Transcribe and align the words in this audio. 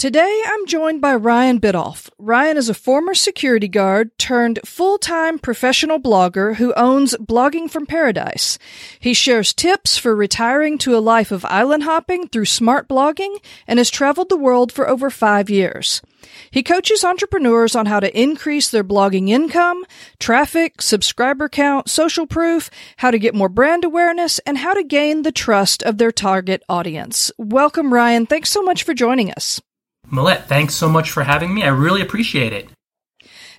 Today, 0.00 0.42
I'm 0.46 0.64
joined 0.64 1.02
by 1.02 1.14
Ryan 1.14 1.60
Biddulph. 1.60 2.08
Ryan 2.16 2.56
is 2.56 2.70
a 2.70 2.74
former 2.74 3.12
security 3.12 3.68
guard 3.68 4.16
turned 4.16 4.58
full-time 4.64 5.38
professional 5.38 6.00
blogger 6.00 6.54
who 6.54 6.72
owns 6.72 7.14
Blogging 7.16 7.70
from 7.70 7.84
Paradise. 7.84 8.58
He 8.98 9.12
shares 9.12 9.52
tips 9.52 9.98
for 9.98 10.16
retiring 10.16 10.78
to 10.78 10.96
a 10.96 11.04
life 11.04 11.30
of 11.30 11.44
island 11.44 11.82
hopping 11.82 12.28
through 12.28 12.46
smart 12.46 12.88
blogging 12.88 13.36
and 13.66 13.78
has 13.78 13.90
traveled 13.90 14.30
the 14.30 14.38
world 14.38 14.72
for 14.72 14.88
over 14.88 15.10
five 15.10 15.50
years. 15.50 16.00
He 16.50 16.62
coaches 16.62 17.04
entrepreneurs 17.04 17.76
on 17.76 17.84
how 17.84 18.00
to 18.00 18.18
increase 18.18 18.70
their 18.70 18.82
blogging 18.82 19.28
income, 19.28 19.84
traffic, 20.18 20.80
subscriber 20.80 21.50
count, 21.50 21.90
social 21.90 22.26
proof, 22.26 22.70
how 22.96 23.10
to 23.10 23.18
get 23.18 23.34
more 23.34 23.50
brand 23.50 23.84
awareness, 23.84 24.38
and 24.46 24.56
how 24.56 24.72
to 24.72 24.82
gain 24.82 25.24
the 25.24 25.30
trust 25.30 25.82
of 25.82 25.98
their 25.98 26.10
target 26.10 26.62
audience. 26.70 27.30
Welcome, 27.36 27.92
Ryan. 27.92 28.24
Thanks 28.24 28.48
so 28.48 28.62
much 28.62 28.82
for 28.82 28.94
joining 28.94 29.30
us. 29.30 29.60
Millette, 30.10 30.46
thanks 30.46 30.74
so 30.74 30.88
much 30.88 31.10
for 31.10 31.22
having 31.22 31.54
me. 31.54 31.62
I 31.62 31.68
really 31.68 32.02
appreciate 32.02 32.52
it. 32.52 32.68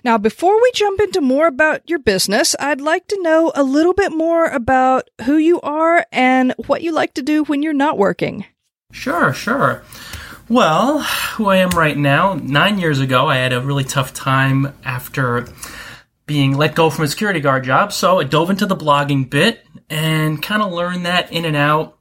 Now, 0.04 0.18
before 0.18 0.60
we 0.60 0.70
jump 0.74 1.00
into 1.00 1.20
more 1.20 1.46
about 1.46 1.88
your 1.88 2.00
business, 2.00 2.56
I'd 2.58 2.80
like 2.80 3.06
to 3.08 3.22
know 3.22 3.52
a 3.54 3.62
little 3.62 3.94
bit 3.94 4.10
more 4.10 4.46
about 4.46 5.08
who 5.24 5.36
you 5.36 5.60
are 5.60 6.04
and 6.10 6.54
what 6.66 6.82
you 6.82 6.92
like 6.92 7.14
to 7.14 7.22
do 7.22 7.44
when 7.44 7.62
you're 7.62 7.72
not 7.72 7.98
working. 7.98 8.44
Sure, 8.90 9.32
sure. 9.32 9.84
Well, 10.48 11.02
who 11.02 11.48
I 11.48 11.58
am 11.58 11.70
right 11.70 11.96
now, 11.96 12.34
nine 12.34 12.78
years 12.78 12.98
ago, 12.98 13.28
I 13.28 13.36
had 13.36 13.52
a 13.52 13.60
really 13.60 13.84
tough 13.84 14.12
time 14.12 14.74
after 14.84 15.46
being 16.26 16.56
let 16.56 16.74
go 16.74 16.90
from 16.90 17.04
a 17.04 17.08
security 17.08 17.40
guard 17.40 17.64
job. 17.64 17.92
So 17.92 18.18
I 18.18 18.24
dove 18.24 18.50
into 18.50 18.66
the 18.66 18.76
blogging 18.76 19.30
bit 19.30 19.64
and 19.88 20.42
kind 20.42 20.62
of 20.62 20.72
learned 20.72 21.06
that 21.06 21.32
in 21.32 21.44
and 21.44 21.56
out 21.56 21.96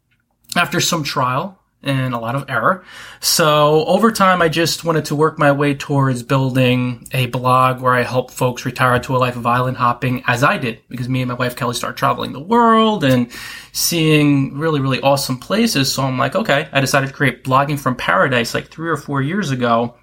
after 0.55 0.81
some 0.81 1.03
trial 1.03 1.60
and 1.83 2.13
a 2.13 2.19
lot 2.19 2.35
of 2.35 2.49
error. 2.49 2.83
So 3.19 3.85
over 3.85 4.11
time, 4.11 4.41
I 4.41 4.49
just 4.49 4.83
wanted 4.83 5.05
to 5.05 5.15
work 5.15 5.39
my 5.39 5.51
way 5.51 5.73
towards 5.73 6.23
building 6.23 7.07
a 7.11 7.25
blog 7.27 7.81
where 7.81 7.93
I 7.93 8.03
help 8.03 8.31
folks 8.31 8.65
retire 8.65 8.99
to 8.99 9.15
a 9.15 9.17
life 9.17 9.35
of 9.35 9.45
island 9.45 9.77
hopping 9.77 10.23
as 10.27 10.43
I 10.43 10.57
did, 10.57 10.81
because 10.89 11.09
me 11.09 11.21
and 11.21 11.29
my 11.29 11.35
wife 11.35 11.55
Kelly 11.55 11.73
started 11.73 11.97
traveling 11.97 12.33
the 12.33 12.39
world 12.39 13.03
and 13.03 13.31
seeing 13.71 14.57
really, 14.57 14.79
really 14.79 15.01
awesome 15.01 15.38
places. 15.38 15.91
So 15.91 16.03
I'm 16.03 16.17
like, 16.17 16.35
okay, 16.35 16.69
I 16.71 16.81
decided 16.81 17.07
to 17.07 17.13
create 17.13 17.43
blogging 17.43 17.79
from 17.79 17.95
paradise 17.95 18.53
like 18.53 18.67
three 18.67 18.89
or 18.89 18.97
four 18.97 19.21
years 19.21 19.51
ago 19.51 19.95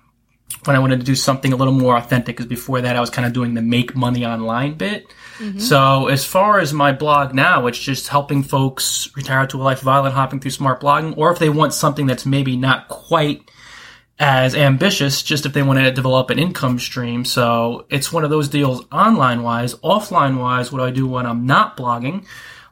when 0.64 0.76
I 0.76 0.78
wanted 0.78 1.00
to 1.00 1.06
do 1.06 1.14
something 1.14 1.52
a 1.52 1.56
little 1.56 1.74
more 1.74 1.96
authentic. 1.96 2.36
Because 2.36 2.46
before 2.46 2.80
that, 2.80 2.96
I 2.96 3.00
was 3.00 3.10
kind 3.10 3.26
of 3.26 3.32
doing 3.32 3.54
the 3.54 3.62
make 3.62 3.94
money 3.94 4.24
online 4.24 4.74
bit. 4.74 5.06
Mm-hmm. 5.38 5.58
So 5.58 6.08
as 6.08 6.24
far 6.24 6.58
as 6.58 6.72
my 6.72 6.92
blog 6.92 7.34
now, 7.34 7.66
it's 7.66 7.78
just 7.78 8.08
helping 8.08 8.42
folks 8.42 9.10
retire 9.14 9.46
to 9.46 9.60
a 9.60 9.62
life 9.62 9.82
of 9.82 9.88
island 9.88 10.14
hopping 10.14 10.40
through 10.40 10.50
smart 10.50 10.80
blogging, 10.80 11.16
or 11.16 11.30
if 11.30 11.38
they 11.38 11.48
want 11.48 11.74
something 11.74 12.06
that's 12.06 12.26
maybe 12.26 12.56
not 12.56 12.88
quite 12.88 13.48
as 14.18 14.56
ambitious, 14.56 15.22
just 15.22 15.46
if 15.46 15.52
they 15.52 15.62
want 15.62 15.78
to 15.78 15.92
develop 15.92 16.30
an 16.30 16.40
income 16.40 16.78
stream. 16.80 17.24
So 17.24 17.86
it's 17.88 18.12
one 18.12 18.24
of 18.24 18.30
those 18.30 18.48
deals 18.48 18.84
online 18.90 19.44
wise, 19.44 19.74
offline 19.76 20.38
wise, 20.38 20.72
what 20.72 20.78
do 20.78 20.84
I 20.84 20.90
do 20.90 21.06
when 21.06 21.24
I'm 21.24 21.46
not 21.46 21.76
blogging? 21.76 22.24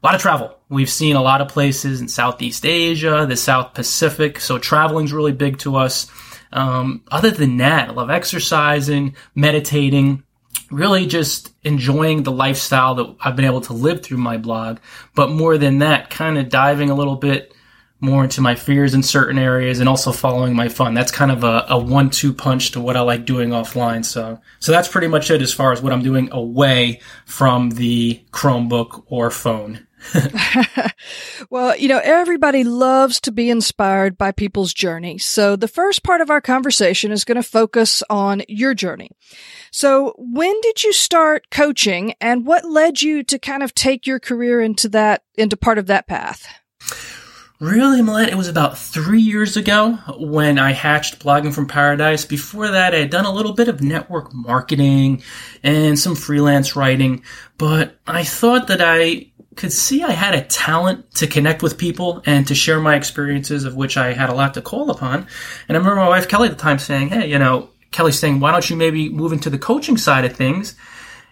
A 0.03 0.07
lot 0.07 0.17
of 0.17 0.21
travel. 0.21 0.59
We've 0.69 0.91
seen 0.91 1.15
a 1.15 1.23
lot 1.23 1.41
of 1.41 1.49
places 1.49 2.01
in 2.01 2.09
Southeast 2.09 2.67
Asia, 2.67 3.27
the 3.29 3.37
South 3.37 3.75
Pacific. 3.75 4.41
So 4.41 4.59
traveling's 4.59 5.13
really 5.13 5.33
big 5.33 5.59
to 5.59 5.77
us. 5.77 6.11
Um, 6.53 7.03
other 7.11 7.31
than 7.31 7.59
that, 7.59 7.89
I 7.89 7.93
love 7.93 8.11
exercising, 8.11 9.17
meditating, 9.35 10.23
really 10.71 11.07
just 11.07 11.53
enjoying 11.65 12.23
the 12.23 12.33
lifestyle 12.33 12.95
that 12.97 13.17
I've 13.21 13.37
been 13.37 13.45
able 13.45 13.61
to 13.63 13.73
live 13.73 14.03
through 14.03 14.19
my 14.19 14.37
blog. 14.37 14.79
But 15.15 15.31
more 15.31 15.59
than 15.59 15.79
that, 15.79 16.11
kind 16.11 16.39
of 16.39 16.49
diving 16.49 16.91
a 16.91 16.95
little 16.95 17.17
bit 17.17 17.53
more 17.99 18.25
into 18.25 18.41
my 18.41 18.55
fears 18.55 18.93
in 18.95 19.03
certain 19.03 19.39
areas 19.39 19.81
and 19.81 19.89
also 19.89 20.13
following 20.13 20.55
my 20.55 20.69
fun. 20.69 20.93
That's 20.95 21.11
kind 21.13 21.31
of 21.31 21.45
a, 21.45 21.65
a 21.71 21.79
one 21.79 22.11
two 22.11 22.33
punch 22.33 22.73
to 22.73 22.81
what 22.81 22.97
I 22.97 23.01
like 23.01 23.25
doing 23.25 23.51
offline. 23.51 24.05
So, 24.05 24.41
so 24.61 24.73
that's 24.73 24.89
pretty 24.89 25.09
much 25.09 25.31
it 25.31 25.41
as 25.41 25.53
far 25.53 25.73
as 25.73 25.81
what 25.81 25.93
I'm 25.93 26.03
doing 26.03 26.29
away 26.33 27.01
from 27.25 27.71
the 27.71 28.23
Chromebook 28.33 29.05
or 29.07 29.31
phone. 29.31 29.86
well, 31.51 31.77
you 31.77 31.89
know, 31.89 32.01
everybody 32.03 32.65
loves 32.65 33.21
to 33.23 33.33
be 33.33 33.51
inspired 33.51 34.17
by 34.19 34.33
people's 34.33 34.73
journey. 34.73 35.19
So 35.19 35.57
the 35.57 35.69
first 35.69 36.03
part 36.03 36.21
of 36.21 36.31
our 36.31 36.41
conversation 36.41 37.13
is 37.13 37.25
going 37.25 37.37
to 37.37 37.43
focus 37.43 38.03
on 38.09 38.43
your 38.49 38.75
journey. 38.75 39.11
So 39.71 40.15
when 40.19 40.61
did 40.63 40.85
you 40.85 40.93
start 40.93 41.51
coaching 41.51 42.15
and 42.21 42.47
what 42.47 42.65
led 42.65 43.03
you 43.03 43.23
to 43.25 43.39
kind 43.39 43.63
of 43.63 43.75
take 43.75 44.07
your 44.07 44.21
career 44.21 44.61
into 44.61 44.89
that, 44.91 45.23
into 45.37 45.57
part 45.57 45.79
of 45.79 45.87
that 45.87 46.07
path? 46.07 46.47
Really, 47.59 48.03
Millette, 48.03 48.29
it 48.29 48.37
was 48.37 48.49
about 48.49 48.77
three 48.77 49.23
years 49.23 49.57
ago 49.57 49.93
when 50.19 50.59
I 50.59 50.73
hatched 50.73 51.21
Blogging 51.21 51.55
from 51.55 51.67
Paradise. 51.67 52.27
Before 52.27 52.71
that, 52.71 52.95
I 52.95 52.99
had 52.99 53.11
done 53.11 53.25
a 53.25 53.33
little 53.33 53.55
bit 53.55 53.69
of 53.69 53.81
network 53.81 54.35
marketing 54.35 55.23
and 55.63 55.99
some 55.99 56.17
freelance 56.17 56.77
writing, 56.77 57.23
but 57.57 57.99
I 58.07 58.25
thought 58.25 58.67
that 58.69 58.83
I 58.83 59.33
could 59.57 59.73
see 59.73 60.03
I 60.03 60.13
had 60.13 60.35
a 60.35 60.45
talent 60.45 61.15
to 61.15 61.27
connect 61.27 61.63
with 61.63 61.79
people 61.79 62.23
and 62.27 62.47
to 62.47 62.55
share 62.55 62.79
my 62.79 62.95
experiences, 62.95 63.65
of 63.65 63.75
which 63.75 63.97
I 63.97 64.13
had 64.13 64.31
a 64.31 64.35
lot 64.35 64.55
to 64.55 64.63
call 64.63 64.91
upon. 64.91 65.27
And 65.69 65.77
I 65.77 65.81
remember 65.81 65.97
my 65.97 66.09
wife 66.09 66.29
Kelly 66.29 66.49
at 66.49 66.57
the 66.57 66.63
time 66.63 66.79
saying, 66.79 67.09
Hey, 67.09 67.29
you 67.29 67.39
know, 67.39 67.71
Kelly's 67.97 68.19
saying, 68.19 68.41
why 68.41 68.53
don't 68.53 68.69
you 68.69 68.77
maybe 68.77 69.09
move 69.09 69.33
into 69.33 69.49
the 69.49 69.59
coaching 69.59 69.97
side 69.97 70.27
of 70.27 70.37
things? 70.37 70.77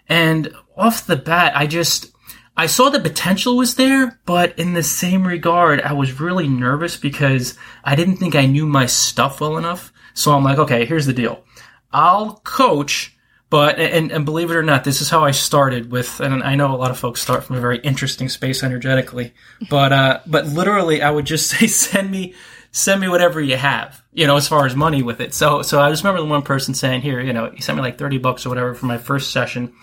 And 0.09 0.51
off 0.75 1.05
the 1.05 1.15
bat, 1.15 1.55
I 1.55 1.67
just, 1.67 2.11
I 2.57 2.65
saw 2.65 2.89
the 2.89 2.99
potential 2.99 3.55
was 3.55 3.75
there, 3.75 4.19
but 4.25 4.57
in 4.57 4.73
the 4.73 4.81
same 4.81 5.27
regard, 5.27 5.81
I 5.81 5.93
was 5.93 6.19
really 6.19 6.47
nervous 6.47 6.97
because 6.97 7.55
I 7.83 7.95
didn't 7.95 8.17
think 8.17 8.35
I 8.35 8.47
knew 8.47 8.65
my 8.65 8.87
stuff 8.87 9.41
well 9.41 9.57
enough. 9.57 9.93
So 10.15 10.31
I'm 10.31 10.43
like, 10.43 10.57
okay, 10.57 10.85
here's 10.85 11.05
the 11.05 11.13
deal. 11.13 11.43
I'll 11.91 12.41
coach 12.43 13.14
but 13.49 13.79
and, 13.79 14.11
and 14.11 14.25
believe 14.25 14.49
it 14.49 14.55
or 14.55 14.63
not, 14.63 14.83
this 14.83 15.01
is 15.01 15.09
how 15.09 15.23
I 15.23 15.31
started 15.31 15.91
with. 15.91 16.19
And 16.19 16.43
I 16.43 16.55
know 16.55 16.73
a 16.73 16.77
lot 16.77 16.91
of 16.91 16.97
folks 16.97 17.21
start 17.21 17.43
from 17.43 17.57
a 17.57 17.61
very 17.61 17.77
interesting 17.77 18.27
space 18.29 18.63
energetically, 18.63 19.33
but 19.69 19.93
uh, 19.93 20.19
but 20.25 20.47
literally, 20.47 21.01
I 21.01 21.11
would 21.11 21.25
just 21.25 21.49
say, 21.51 21.67
send 21.67 22.09
me 22.09 22.33
send 22.71 22.99
me 22.99 23.07
whatever 23.07 23.39
you 23.39 23.55
have, 23.55 24.03
you 24.11 24.27
know, 24.27 24.35
as 24.35 24.49
far 24.49 24.65
as 24.65 24.75
money 24.75 25.03
with 25.03 25.21
it. 25.21 25.33
So 25.33 25.61
so 25.61 25.79
I 25.79 25.89
just 25.91 26.03
remember 26.03 26.21
the 26.21 26.27
one 26.27 26.41
person 26.41 26.73
saying, 26.73 27.01
here, 27.01 27.21
you 27.21 27.33
know, 27.33 27.51
he 27.51 27.61
sent 27.61 27.77
me 27.77 27.81
like 27.81 27.97
thirty 27.97 28.17
bucks 28.17 28.45
or 28.45 28.49
whatever 28.49 28.73
for 28.73 28.87
my 28.87 28.97
first 28.97 29.31
session. 29.31 29.73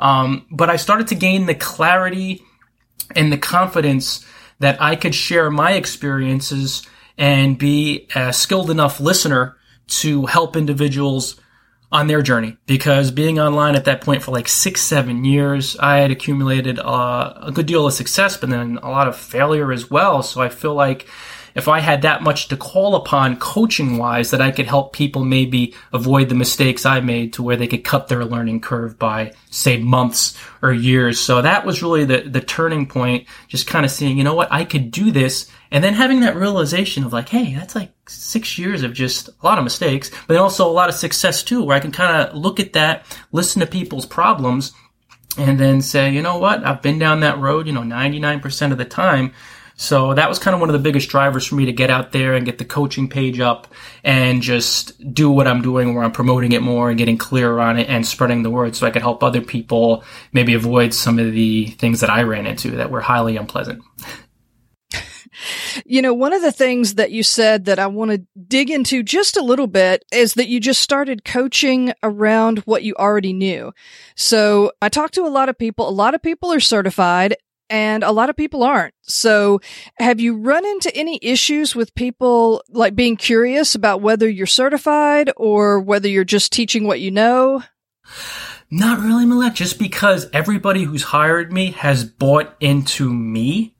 Um, 0.00 0.46
but 0.50 0.68
I 0.68 0.76
started 0.76 1.08
to 1.08 1.14
gain 1.14 1.46
the 1.46 1.54
clarity 1.54 2.42
and 3.14 3.32
the 3.32 3.38
confidence 3.38 4.26
that 4.58 4.82
I 4.82 4.96
could 4.96 5.14
share 5.14 5.50
my 5.50 5.72
experiences 5.72 6.86
and 7.16 7.56
be 7.56 8.08
a 8.14 8.32
skilled 8.32 8.70
enough 8.70 9.00
listener 9.00 9.56
to 9.86 10.26
help 10.26 10.56
individuals 10.56 11.40
on 11.92 12.06
their 12.06 12.22
journey 12.22 12.56
because 12.66 13.10
being 13.10 13.38
online 13.38 13.76
at 13.76 13.84
that 13.84 14.00
point 14.00 14.22
for 14.22 14.32
like 14.32 14.48
six, 14.48 14.80
seven 14.80 15.24
years, 15.24 15.76
I 15.78 15.98
had 15.98 16.10
accumulated 16.10 16.78
uh, 16.78 17.34
a 17.36 17.52
good 17.52 17.66
deal 17.66 17.86
of 17.86 17.92
success, 17.92 18.36
but 18.36 18.48
then 18.48 18.78
a 18.82 18.90
lot 18.90 19.08
of 19.08 19.16
failure 19.16 19.70
as 19.70 19.90
well. 19.90 20.22
So 20.22 20.40
I 20.40 20.48
feel 20.48 20.74
like 20.74 21.06
if 21.54 21.68
I 21.68 21.80
had 21.80 22.02
that 22.02 22.22
much 22.22 22.48
to 22.48 22.56
call 22.56 22.94
upon 22.94 23.36
coaching 23.36 23.98
wise, 23.98 24.30
that 24.30 24.40
I 24.40 24.50
could 24.50 24.66
help 24.66 24.92
people 24.92 25.24
maybe 25.24 25.74
avoid 25.92 26.28
the 26.28 26.34
mistakes 26.34 26.86
I 26.86 27.00
made 27.00 27.32
to 27.34 27.42
where 27.42 27.56
they 27.56 27.66
could 27.66 27.84
cut 27.84 28.08
their 28.08 28.24
learning 28.24 28.60
curve 28.60 28.98
by 28.98 29.32
say 29.50 29.76
months 29.76 30.36
or 30.62 30.72
years. 30.72 31.20
So 31.20 31.42
that 31.42 31.66
was 31.66 31.82
really 31.82 32.04
the, 32.04 32.22
the 32.22 32.40
turning 32.40 32.86
point, 32.86 33.26
just 33.48 33.66
kind 33.66 33.84
of 33.84 33.90
seeing, 33.90 34.18
you 34.18 34.24
know 34.24 34.34
what, 34.34 34.52
I 34.52 34.64
could 34.64 34.90
do 34.90 35.10
this 35.10 35.50
and 35.72 35.82
then 35.82 35.94
having 35.94 36.20
that 36.20 36.36
realization 36.36 37.02
of 37.02 37.14
like, 37.14 37.30
hey, 37.30 37.54
that's 37.54 37.74
like 37.74 37.90
six 38.06 38.58
years 38.58 38.82
of 38.82 38.92
just 38.92 39.28
a 39.28 39.32
lot 39.42 39.56
of 39.56 39.64
mistakes, 39.64 40.10
but 40.28 40.36
also 40.36 40.68
a 40.68 40.70
lot 40.70 40.90
of 40.90 40.94
success 40.94 41.42
too, 41.42 41.64
where 41.64 41.74
I 41.74 41.80
can 41.80 41.92
kind 41.92 42.28
of 42.28 42.36
look 42.36 42.60
at 42.60 42.74
that, 42.74 43.06
listen 43.32 43.60
to 43.60 43.66
people's 43.66 44.04
problems, 44.04 44.74
and 45.38 45.58
then 45.58 45.80
say, 45.80 46.10
you 46.10 46.20
know 46.20 46.36
what, 46.36 46.62
I've 46.62 46.82
been 46.82 46.98
down 46.98 47.20
that 47.20 47.38
road, 47.38 47.66
you 47.66 47.72
know, 47.72 47.80
99% 47.80 48.70
of 48.70 48.76
the 48.76 48.84
time. 48.84 49.32
So 49.76 50.14
that 50.14 50.28
was 50.28 50.38
kind 50.38 50.54
of 50.54 50.60
one 50.60 50.68
of 50.68 50.74
the 50.74 50.78
biggest 50.78 51.08
drivers 51.08 51.46
for 51.46 51.54
me 51.54 51.66
to 51.66 51.72
get 51.72 51.90
out 51.90 52.12
there 52.12 52.34
and 52.34 52.46
get 52.46 52.58
the 52.58 52.64
coaching 52.64 53.08
page 53.08 53.40
up 53.40 53.66
and 54.04 54.42
just 54.42 55.12
do 55.12 55.30
what 55.30 55.46
I'm 55.46 55.62
doing 55.62 55.94
where 55.94 56.04
I'm 56.04 56.12
promoting 56.12 56.52
it 56.52 56.62
more 56.62 56.88
and 56.88 56.98
getting 56.98 57.18
clearer 57.18 57.60
on 57.60 57.78
it 57.78 57.88
and 57.88 58.06
spreading 58.06 58.42
the 58.42 58.50
word 58.50 58.76
so 58.76 58.86
I 58.86 58.90
could 58.90 59.02
help 59.02 59.22
other 59.22 59.40
people 59.40 60.04
maybe 60.32 60.54
avoid 60.54 60.94
some 60.94 61.18
of 61.18 61.32
the 61.32 61.66
things 61.66 62.00
that 62.00 62.10
I 62.10 62.22
ran 62.22 62.46
into 62.46 62.72
that 62.72 62.90
were 62.90 63.00
highly 63.00 63.36
unpleasant. 63.36 63.82
You 65.86 66.02
know, 66.02 66.12
one 66.12 66.32
of 66.32 66.42
the 66.42 66.52
things 66.52 66.96
that 66.96 67.10
you 67.10 67.22
said 67.22 67.64
that 67.64 67.78
I 67.78 67.86
want 67.86 68.10
to 68.10 68.26
dig 68.48 68.70
into 68.70 69.02
just 69.02 69.36
a 69.36 69.42
little 69.42 69.66
bit 69.66 70.04
is 70.12 70.34
that 70.34 70.48
you 70.48 70.60
just 70.60 70.82
started 70.82 71.24
coaching 71.24 71.92
around 72.02 72.58
what 72.60 72.82
you 72.82 72.94
already 72.96 73.32
knew. 73.32 73.72
So 74.14 74.72
I 74.82 74.88
talked 74.88 75.14
to 75.14 75.26
a 75.26 75.28
lot 75.28 75.48
of 75.48 75.58
people. 75.58 75.88
A 75.88 75.90
lot 75.90 76.14
of 76.14 76.22
people 76.22 76.52
are 76.52 76.60
certified 76.60 77.36
and 77.70 78.02
a 78.02 78.12
lot 78.12 78.30
of 78.30 78.36
people 78.36 78.62
aren't. 78.62 78.94
So 79.02 79.60
have 79.98 80.20
you 80.20 80.36
run 80.36 80.64
into 80.64 80.94
any 80.94 81.18
issues 81.22 81.74
with 81.74 81.94
people 81.94 82.62
like 82.68 82.94
being 82.94 83.16
curious 83.16 83.74
about 83.74 84.02
whether 84.02 84.28
you're 84.28 84.46
certified 84.46 85.30
or 85.36 85.80
whether 85.80 86.08
you're 86.08 86.24
just 86.24 86.52
teaching 86.52 86.86
what 86.86 87.00
you 87.00 87.10
know? 87.10 87.62
Not 88.70 89.00
really, 89.00 89.26
Millette, 89.26 89.54
just 89.54 89.78
because 89.78 90.28
everybody 90.32 90.84
who's 90.84 91.02
hired 91.02 91.52
me 91.52 91.72
has 91.72 92.04
bought 92.04 92.54
into 92.60 93.12
me 93.12 93.74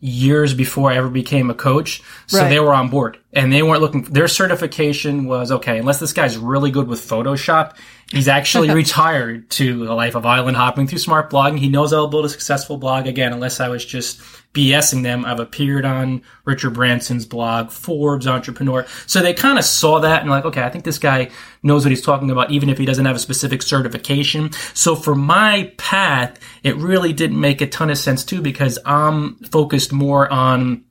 years 0.00 0.54
before 0.54 0.92
I 0.92 0.96
ever 0.96 1.08
became 1.08 1.50
a 1.50 1.54
coach. 1.54 2.02
So 2.28 2.38
right. 2.38 2.48
they 2.48 2.60
were 2.60 2.72
on 2.72 2.88
board 2.88 3.18
and 3.32 3.52
they 3.52 3.62
weren't 3.62 3.80
looking, 3.80 4.02
their 4.04 4.28
certification 4.28 5.26
was 5.26 5.50
okay, 5.50 5.78
unless 5.78 5.98
this 5.98 6.12
guy's 6.12 6.38
really 6.38 6.70
good 6.70 6.86
with 6.86 7.00
Photoshop, 7.00 7.74
he's 8.10 8.28
actually 8.28 8.70
retired 8.74 9.50
to 9.50 9.84
a 9.84 9.94
life 9.94 10.14
of 10.14 10.24
island 10.24 10.56
hopping 10.56 10.86
through 10.86 10.98
smart 10.98 11.30
blogging. 11.30 11.58
He 11.58 11.68
knows 11.68 11.92
how 11.92 12.04
to 12.04 12.10
build 12.10 12.24
a 12.24 12.28
successful 12.28 12.76
blog 12.76 13.06
again, 13.06 13.32
unless 13.32 13.60
I 13.60 13.68
was 13.68 13.84
just 13.84 14.20
BSing 14.54 15.02
them. 15.02 15.24
I've 15.24 15.40
appeared 15.40 15.84
on 15.84 16.22
Richard 16.44 16.74
Branson's 16.74 17.26
blog, 17.26 17.70
Forbes 17.70 18.26
Entrepreneur. 18.26 18.86
So 19.06 19.20
they 19.20 19.34
kind 19.34 19.58
of 19.58 19.64
saw 19.64 20.00
that 20.00 20.22
and 20.22 20.30
like, 20.30 20.44
okay, 20.44 20.62
I 20.62 20.70
think 20.70 20.84
this 20.84 20.98
guy 20.98 21.30
knows 21.62 21.84
what 21.84 21.90
he's 21.90 22.02
talking 22.02 22.30
about, 22.30 22.50
even 22.50 22.68
if 22.68 22.78
he 22.78 22.86
doesn't 22.86 23.04
have 23.04 23.16
a 23.16 23.20
specific 23.20 23.62
certification. 23.62 24.52
So 24.74 24.94
for 24.96 25.14
my 25.14 25.72
path, 25.76 26.38
it 26.62 26.76
really 26.76 27.12
didn't 27.12 27.40
make 27.40 27.60
a 27.60 27.66
ton 27.66 27.90
of 27.90 27.98
sense 27.98 28.24
too, 28.24 28.40
because 28.40 28.78
I'm 28.84 29.36
focused 29.36 29.92
more 29.92 30.32
on 30.32 30.84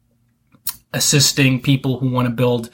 assisting 0.94 1.62
people 1.62 2.00
who 2.00 2.10
want 2.10 2.28
to 2.28 2.34
build 2.34 2.70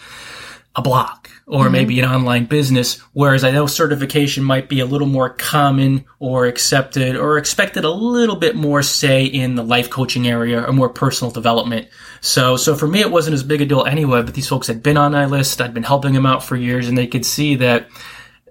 a 0.76 0.82
blog 0.82 1.28
or 1.54 1.66
mm-hmm. 1.66 1.72
maybe 1.72 2.00
an 2.00 2.10
online 2.10 2.46
business. 2.46 2.98
Whereas 3.14 3.44
I 3.44 3.52
know 3.52 3.68
certification 3.68 4.44
might 4.44 4.68
be 4.68 4.80
a 4.80 4.88
little 4.88 5.06
more 5.06 5.30
common 5.30 6.04
or 6.18 6.48
accepted 6.48 7.16
or 7.16 7.38
expected 7.38 7.84
a 7.84 7.92
little 7.92 8.36
bit 8.36 8.56
more, 8.56 8.82
say, 8.82 9.26
in 9.26 9.54
the 9.54 9.62
life 9.62 9.92
coaching 9.92 10.28
area 10.28 10.68
or 10.68 10.74
more 10.74 10.90
personal 10.90 11.30
development. 11.30 11.90
So, 12.22 12.58
so 12.58 12.74
for 12.74 12.88
me, 12.88 13.02
it 13.02 13.12
wasn't 13.12 13.36
as 13.36 13.44
big 13.44 13.62
a 13.62 13.68
deal 13.68 13.86
anyway, 13.86 14.24
but 14.24 14.34
these 14.34 14.48
folks 14.48 14.66
had 14.66 14.82
been 14.82 14.98
on 14.98 15.12
my 15.12 15.28
list. 15.28 15.62
I'd 15.62 15.76
been 15.76 15.84
helping 15.84 16.14
them 16.14 16.26
out 16.26 16.44
for 16.44 16.56
years 16.56 16.88
and 16.88 16.98
they 16.98 17.06
could 17.06 17.24
see 17.24 17.54
that 17.58 17.88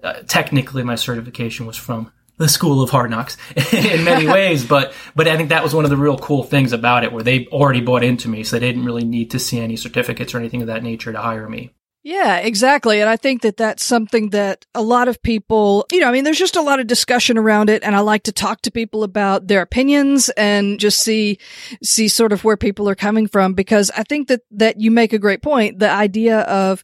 uh, 0.01 0.21
technically 0.25 0.83
my 0.83 0.95
certification 0.95 1.65
was 1.65 1.75
from 1.75 2.09
the 2.37 2.47
school 2.47 2.81
of 2.81 2.89
hard 2.89 3.11
knocks 3.11 3.35
in 3.73 4.05
many 4.05 4.27
ways, 4.31 4.65
but, 4.65 4.93
but 5.13 5.27
I 5.27 5.35
think 5.35 5.49
that 5.49 5.61
was 5.61 5.75
one 5.75 5.83
of 5.83 5.91
the 5.91 5.97
real 5.97 6.17
cool 6.17 6.43
things 6.43 6.71
about 6.71 7.03
it 7.03 7.11
where 7.11 7.21
they 7.21 7.47
already 7.47 7.81
bought 7.81 8.03
into 8.03 8.29
me. 8.29 8.45
So 8.45 8.57
they 8.57 8.67
didn't 8.67 8.85
really 8.85 9.03
need 9.03 9.31
to 9.31 9.39
see 9.39 9.59
any 9.59 9.75
certificates 9.75 10.33
or 10.33 10.37
anything 10.37 10.61
of 10.61 10.67
that 10.67 10.83
nature 10.83 11.11
to 11.11 11.19
hire 11.19 11.49
me. 11.49 11.73
Yeah, 12.05 12.39
exactly. 12.39 12.99
And 12.99 13.09
I 13.09 13.15
think 13.15 13.43
that 13.43 13.55
that's 13.55 13.81
something 13.81 14.31
that 14.31 14.65
a 14.75 14.81
lot 14.81 15.07
of 15.07 15.21
people, 15.23 15.85
you 15.89 16.01
know, 16.01 16.09
I 16.09 16.11
mean, 16.11 16.25
there's 16.25 16.37
just 16.37 16.57
a 16.57 16.61
lot 16.61 16.81
of 16.81 16.87
discussion 16.87 17.37
around 17.37 17.69
it. 17.69 17.81
And 17.81 17.95
I 17.95 17.99
like 17.99 18.23
to 18.23 18.33
talk 18.33 18.61
to 18.63 18.71
people 18.71 19.03
about 19.03 19.47
their 19.47 19.61
opinions 19.61 20.27
and 20.31 20.81
just 20.81 20.99
see, 20.99 21.37
see 21.81 22.09
sort 22.09 22.33
of 22.33 22.43
where 22.43 22.57
people 22.57 22.89
are 22.89 22.95
coming 22.95 23.27
from 23.27 23.53
because 23.53 23.89
I 23.95 24.03
think 24.03 24.27
that, 24.27 24.41
that 24.51 24.81
you 24.81 24.91
make 24.91 25.13
a 25.13 25.19
great 25.19 25.41
point. 25.41 25.79
The 25.79 25.89
idea 25.89 26.41
of 26.41 26.83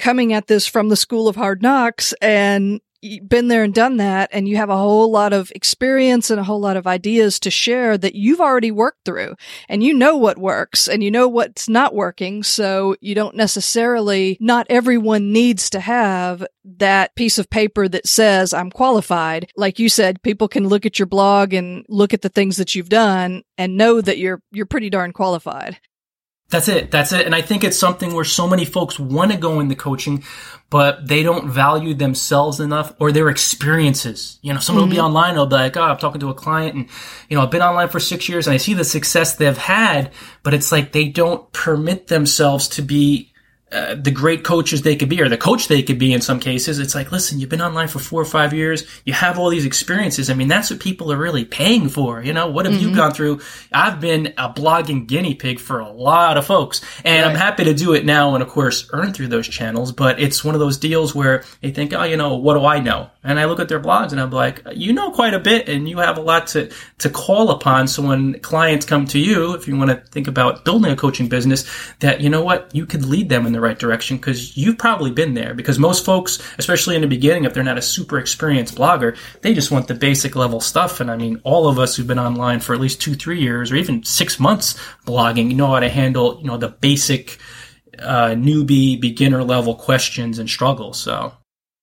coming 0.00 0.32
at 0.32 0.48
this 0.48 0.66
from 0.66 0.88
the 0.88 0.96
school 0.96 1.28
of 1.28 1.36
hard 1.36 1.62
knocks 1.62 2.12
and 2.20 2.80
been 3.26 3.48
there 3.48 3.62
and 3.62 3.74
done 3.74 3.98
that 3.98 4.30
and 4.32 4.48
you 4.48 4.56
have 4.56 4.70
a 4.70 4.76
whole 4.76 5.10
lot 5.10 5.32
of 5.32 5.50
experience 5.54 6.30
and 6.30 6.40
a 6.40 6.44
whole 6.44 6.60
lot 6.60 6.76
of 6.76 6.86
ideas 6.86 7.38
to 7.40 7.50
share 7.50 7.96
that 7.98 8.14
you've 8.14 8.40
already 8.40 8.70
worked 8.70 9.04
through 9.04 9.34
and 9.68 9.82
you 9.82 9.94
know 9.94 10.16
what 10.16 10.38
works 10.38 10.88
and 10.88 11.02
you 11.02 11.10
know 11.10 11.28
what's 11.28 11.68
not 11.68 11.94
working. 11.94 12.42
So 12.42 12.96
you 13.00 13.14
don't 13.14 13.36
necessarily, 13.36 14.36
not 14.40 14.66
everyone 14.70 15.32
needs 15.32 15.70
to 15.70 15.80
have 15.80 16.46
that 16.64 17.14
piece 17.14 17.38
of 17.38 17.50
paper 17.50 17.88
that 17.88 18.06
says 18.06 18.52
I'm 18.52 18.70
qualified. 18.70 19.50
Like 19.56 19.78
you 19.78 19.88
said, 19.88 20.22
people 20.22 20.48
can 20.48 20.68
look 20.68 20.86
at 20.86 20.98
your 20.98 21.06
blog 21.06 21.52
and 21.52 21.84
look 21.88 22.12
at 22.14 22.22
the 22.22 22.28
things 22.28 22.56
that 22.56 22.74
you've 22.74 22.88
done 22.88 23.42
and 23.56 23.76
know 23.76 24.00
that 24.00 24.18
you're, 24.18 24.42
you're 24.52 24.66
pretty 24.66 24.90
darn 24.90 25.12
qualified. 25.12 25.78
That's 26.48 26.68
it. 26.68 26.92
That's 26.92 27.12
it. 27.12 27.26
And 27.26 27.34
I 27.34 27.42
think 27.42 27.64
it's 27.64 27.78
something 27.78 28.14
where 28.14 28.24
so 28.24 28.46
many 28.46 28.64
folks 28.64 29.00
want 29.00 29.32
to 29.32 29.36
go 29.36 29.58
into 29.58 29.74
coaching, 29.74 30.22
but 30.70 31.06
they 31.06 31.24
don't 31.24 31.50
value 31.50 31.92
themselves 31.92 32.60
enough 32.60 32.94
or 33.00 33.10
their 33.10 33.28
experiences. 33.28 34.38
You 34.42 34.54
know, 34.54 34.60
someone 34.60 34.84
mm-hmm. 34.84 34.88
will 34.88 34.94
be 34.94 34.98
mm-hmm. 34.98 35.06
online, 35.06 35.34
they'll 35.34 35.46
be 35.46 35.56
like, 35.56 35.76
oh, 35.76 35.82
I'm 35.82 35.98
talking 35.98 36.20
to 36.20 36.30
a 36.30 36.34
client 36.34 36.76
and, 36.76 36.88
you 37.28 37.36
know, 37.36 37.42
I've 37.42 37.50
been 37.50 37.62
online 37.62 37.88
for 37.88 37.98
six 37.98 38.28
years 38.28 38.46
and 38.46 38.54
I 38.54 38.58
see 38.58 38.74
the 38.74 38.84
success 38.84 39.34
they've 39.34 39.58
had, 39.58 40.12
but 40.44 40.54
it's 40.54 40.70
like 40.70 40.92
they 40.92 41.08
don't 41.08 41.50
permit 41.52 42.06
themselves 42.06 42.68
to 42.68 42.82
be 42.82 43.32
uh, 43.76 43.94
the 43.94 44.10
great 44.10 44.42
coaches 44.42 44.82
they 44.82 44.96
could 44.96 45.08
be, 45.08 45.20
or 45.20 45.28
the 45.28 45.36
coach 45.36 45.68
they 45.68 45.82
could 45.82 45.98
be 45.98 46.12
in 46.12 46.20
some 46.22 46.40
cases. 46.40 46.78
It's 46.78 46.94
like, 46.94 47.12
listen, 47.12 47.38
you've 47.38 47.50
been 47.50 47.60
online 47.60 47.88
for 47.88 47.98
four 47.98 48.22
or 48.22 48.24
five 48.24 48.54
years. 48.54 48.84
You 49.04 49.12
have 49.12 49.38
all 49.38 49.50
these 49.50 49.66
experiences. 49.66 50.30
I 50.30 50.34
mean, 50.34 50.48
that's 50.48 50.70
what 50.70 50.80
people 50.80 51.12
are 51.12 51.16
really 51.16 51.44
paying 51.44 51.88
for. 51.88 52.22
You 52.22 52.32
know, 52.32 52.46
what 52.46 52.64
have 52.64 52.74
mm-hmm. 52.74 52.88
you 52.88 52.94
gone 52.94 53.12
through? 53.12 53.40
I've 53.72 54.00
been 54.00 54.28
a 54.38 54.48
blogging 54.48 55.06
guinea 55.06 55.34
pig 55.34 55.60
for 55.60 55.80
a 55.80 55.90
lot 55.90 56.38
of 56.38 56.46
folks, 56.46 56.80
and 57.04 57.22
right. 57.22 57.30
I'm 57.30 57.36
happy 57.36 57.64
to 57.64 57.74
do 57.74 57.92
it 57.92 58.06
now 58.06 58.34
and, 58.34 58.42
of 58.42 58.48
course, 58.48 58.88
earn 58.92 59.12
through 59.12 59.28
those 59.28 59.46
channels. 59.46 59.92
But 59.92 60.18
it's 60.20 60.42
one 60.42 60.54
of 60.54 60.60
those 60.60 60.78
deals 60.78 61.14
where 61.14 61.44
they 61.60 61.70
think, 61.70 61.92
oh, 61.92 62.04
you 62.04 62.16
know, 62.16 62.36
what 62.36 62.54
do 62.54 62.64
I 62.64 62.80
know? 62.80 63.10
And 63.26 63.40
I 63.40 63.46
look 63.46 63.58
at 63.58 63.68
their 63.68 63.80
blogs 63.80 64.12
and 64.12 64.20
I'm 64.20 64.30
like, 64.30 64.62
you 64.72 64.92
know 64.92 65.10
quite 65.10 65.34
a 65.34 65.40
bit 65.40 65.68
and 65.68 65.88
you 65.88 65.98
have 65.98 66.16
a 66.16 66.20
lot 66.20 66.46
to, 66.48 66.70
to 66.98 67.10
call 67.10 67.50
upon. 67.50 67.88
So 67.88 68.02
when 68.06 68.38
clients 68.38 68.86
come 68.86 69.04
to 69.06 69.18
you, 69.18 69.54
if 69.54 69.66
you 69.66 69.76
want 69.76 69.90
to 69.90 69.96
think 69.96 70.28
about 70.28 70.64
building 70.64 70.92
a 70.92 70.96
coaching 70.96 71.28
business, 71.28 71.64
that, 71.98 72.20
you 72.20 72.30
know 72.30 72.44
what, 72.44 72.72
you 72.72 72.86
could 72.86 73.04
lead 73.04 73.28
them 73.28 73.44
in 73.44 73.52
the 73.52 73.60
right 73.66 73.78
direction 73.78 74.16
because 74.16 74.56
you've 74.56 74.78
probably 74.78 75.10
been 75.10 75.34
there. 75.34 75.54
Because 75.54 75.78
most 75.78 76.04
folks, 76.04 76.40
especially 76.58 76.94
in 76.94 77.02
the 77.02 77.06
beginning, 77.06 77.44
if 77.44 77.54
they're 77.54 77.62
not 77.62 77.78
a 77.78 77.82
super 77.82 78.18
experienced 78.18 78.76
blogger, 78.76 79.16
they 79.42 79.54
just 79.54 79.70
want 79.70 79.88
the 79.88 79.94
basic 79.94 80.36
level 80.36 80.60
stuff. 80.60 81.00
And 81.00 81.10
I 81.10 81.16
mean, 81.16 81.40
all 81.44 81.68
of 81.68 81.78
us 81.78 81.96
who've 81.96 82.06
been 82.06 82.18
online 82.18 82.60
for 82.60 82.74
at 82.74 82.80
least 82.80 83.00
two, 83.00 83.14
three 83.14 83.40
years 83.40 83.72
or 83.72 83.76
even 83.76 84.04
six 84.04 84.40
months 84.40 84.78
blogging, 85.06 85.50
you 85.50 85.56
know 85.56 85.68
how 85.68 85.80
to 85.80 85.88
handle, 85.88 86.38
you 86.40 86.46
know, 86.46 86.56
the 86.56 86.68
basic, 86.68 87.38
uh, 87.98 88.30
newbie 88.30 89.00
beginner 89.00 89.42
level 89.42 89.74
questions 89.74 90.38
and 90.38 90.48
struggles. 90.48 90.98
So 90.98 91.32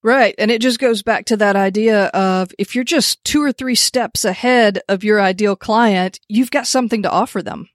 Right. 0.03 0.35
And 0.37 0.51
it 0.51 0.61
just 0.61 0.79
goes 0.79 1.01
back 1.01 1.25
to 1.27 1.37
that 1.37 1.55
idea 1.55 2.07
of 2.07 2.51
if 2.59 2.75
you're 2.75 2.83
just 2.83 3.23
two 3.23 3.41
or 3.41 3.53
three 3.53 3.75
steps 3.75 4.25
ahead 4.25 4.81
of 4.89 5.03
your 5.03 5.21
ideal 5.21 5.55
client, 5.55 6.19
you've 6.27 6.51
got 6.51 6.67
something 6.67 7.03
to 7.03 7.09
offer 7.09 7.41
them. 7.41 7.69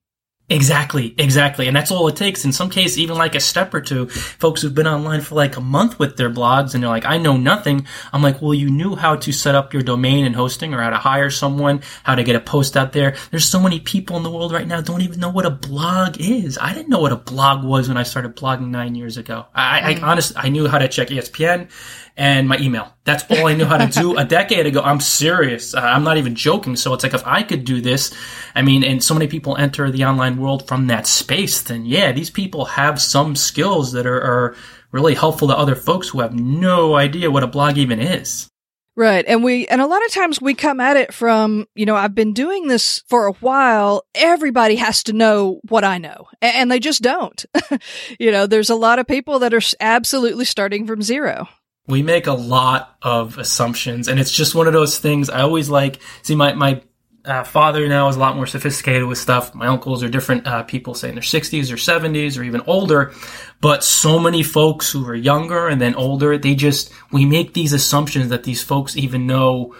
Exactly, 0.51 1.15
exactly. 1.19 1.67
And 1.67 1.77
that's 1.77 1.91
all 1.91 2.09
it 2.09 2.17
takes. 2.17 2.47
In 2.47 2.53
some 2.53 2.71
case, 2.71 2.97
even 2.97 3.19
like 3.19 3.35
a 3.35 3.41
step 3.41 3.75
or 3.75 3.83
two. 3.83 4.09
Folks 4.09 4.63
who've 4.63 4.75
been 4.75 4.87
online 4.87 5.21
for 5.21 5.35
like 5.35 5.59
a 5.59 5.61
month 5.61 5.99
with 5.99 6.17
their 6.17 6.31
blogs 6.31 6.73
and 6.73 6.83
they're 6.83 6.89
like, 6.89 7.05
I 7.05 7.19
know 7.19 7.37
nothing. 7.37 7.87
I'm 8.15 8.23
like, 8.23 8.41
well, 8.41 8.55
you 8.55 8.71
knew 8.71 8.97
how 8.97 9.17
to 9.17 9.33
set 9.33 9.55
up 9.55 9.75
your 9.75 9.83
domain 9.83 10.25
and 10.25 10.35
hosting 10.35 10.73
or 10.73 10.81
how 10.81 10.89
to 10.89 10.97
hire 10.97 11.29
someone, 11.29 11.83
how 12.03 12.15
to 12.15 12.25
get 12.25 12.35
a 12.35 12.41
post 12.41 12.79
out 12.79 12.95
there. 12.95 13.15
There's 13.31 13.45
so 13.45 13.61
many 13.61 13.79
people 13.79 14.17
in 14.17 14.23
the 14.23 14.31
world 14.31 14.53
right 14.53 14.67
now 14.67 14.81
don't 14.81 15.03
even 15.03 15.21
know 15.21 15.29
what 15.29 15.45
a 15.45 15.51
blog 15.51 16.17
is. 16.19 16.57
I 16.59 16.73
didn't 16.73 16.89
know 16.89 17.01
what 17.01 17.13
a 17.13 17.17
blog 17.17 17.63
was 17.63 17.89
when 17.89 17.99
I 17.99 18.03
started 18.05 18.35
blogging 18.35 18.69
nine 18.69 18.95
years 18.95 19.19
ago. 19.19 19.45
I, 19.55 19.95
mm. 19.95 20.03
I 20.03 20.11
honestly, 20.11 20.37
I 20.39 20.49
knew 20.49 20.67
how 20.67 20.79
to 20.79 20.89
check 20.89 21.09
ESPN 21.09 21.69
and 22.19 22.49
my 22.49 22.59
email. 22.59 22.93
That's 23.05 23.25
all 23.31 23.47
I 23.47 23.55
knew 23.55 23.65
how 23.65 23.79
to 23.79 23.87
do 23.87 24.19
a 24.19 24.25
decade 24.27 24.67
ago. 24.67 24.81
I'm 24.83 25.01
serious. 25.01 25.73
Uh, 25.73 25.79
I'm 25.79 26.03
not 26.03 26.19
even 26.19 26.35
joking. 26.35 26.75
So 26.75 26.93
it's 26.93 27.05
like 27.05 27.15
if 27.15 27.25
I 27.25 27.45
could 27.45 27.65
do 27.65 27.81
this, 27.81 28.13
I 28.55 28.63
mean, 28.63 28.83
and 28.83 29.03
so 29.03 29.15
many 29.15 29.29
people 29.29 29.57
enter 29.57 29.91
the 29.91 30.05
online 30.05 30.37
world 30.37 30.67
from 30.67 30.89
that 30.89 31.07
space, 31.07 31.63
then 31.63 31.87
yeah, 31.87 32.11
these 32.11 32.29
people 32.29 32.65
have 32.65 33.01
some 33.01 33.37
skills 33.37 33.93
that 33.93 34.05
are, 34.05 34.21
are 34.21 34.57
really 34.91 35.15
helpful 35.15 35.49
to 35.49 35.57
other 35.57 35.77
folks 35.77 36.09
who 36.09 36.21
have 36.21 36.35
no 36.35 36.97
idea 36.97 37.31
what 37.31 37.45
a 37.45 37.47
blog 37.47 37.79
even 37.79 38.01
is. 38.01 38.49
Right. 38.97 39.25
And 39.29 39.45
we, 39.45 39.69
and 39.69 39.81
a 39.81 39.87
lot 39.87 40.05
of 40.05 40.11
times 40.11 40.41
we 40.41 40.55
come 40.55 40.81
at 40.81 40.97
it 40.97 41.15
from, 41.15 41.69
you 41.77 41.87
know, 41.87 41.95
I've 41.95 42.17
been 42.17 42.33
doing 42.33 42.67
this 42.67 43.01
for 43.07 43.29
a 43.29 43.33
while. 43.35 44.05
Everybody 44.13 44.75
has 44.75 45.05
to 45.05 45.13
know 45.13 45.61
what 45.69 45.85
I 45.85 45.99
know. 45.99 46.27
And 46.43 46.69
they 46.69 46.81
just 46.81 47.01
don't. 47.01 47.45
you 48.19 48.33
know, 48.33 48.49
there's 48.49 48.71
a 48.71 48.75
lot 48.75 48.99
of 48.99 49.07
people 49.07 49.39
that 49.39 49.55
are 49.55 49.61
absolutely 49.79 50.47
starting 50.47 50.85
from 50.85 51.01
zero 51.01 51.47
we 51.89 52.03
make 52.03 52.27
a 52.27 52.33
lot 52.33 52.97
of 53.03 53.39
assumptions 53.39 54.09
and 54.09 54.21
it's 54.21 54.33
just 54.33 54.55
one 54.55 54.67
of 54.67 54.73
those 54.73 54.99
things 54.99 55.31
i 55.31 55.41
always 55.41 55.69
like. 55.69 56.01
See 56.23 56.35
my, 56.35 56.53
my 56.53 56.83
uh, 57.25 57.45
father 57.45 57.87
now 57.89 58.09
is 58.09 58.17
a 58.17 58.19
lot 58.19 58.37
more 58.37 58.47
sophisticated 58.47 59.07
with 59.07 59.19
stuff. 59.19 59.55
My 59.55 59.67
uncles 59.67 60.03
are 60.03 60.09
different 60.09 60.47
uh, 60.47 60.63
people 60.63 60.95
say 60.95 61.11
in 61.11 61.15
their 61.15 61.23
60s 61.23 61.71
or 61.71 61.77
70s 61.77 62.39
or 62.39 62.43
even 62.43 62.63
older. 62.67 63.13
But 63.61 63.85
so 63.85 64.19
many 64.19 64.43
folks 64.43 64.91
who 64.91 65.07
are 65.07 65.15
younger 65.15 65.69
and 65.69 65.81
then 65.81 65.95
older 65.95 66.39
they 66.39 66.55
just 66.55 66.93
we 67.13 67.27
make 67.27 67.55
these 67.55 67.73
assumptions 67.73 68.29
that 68.29 68.45
these 68.45 68.63
folks 68.63 68.97
even 68.97 69.27
know 69.27 69.75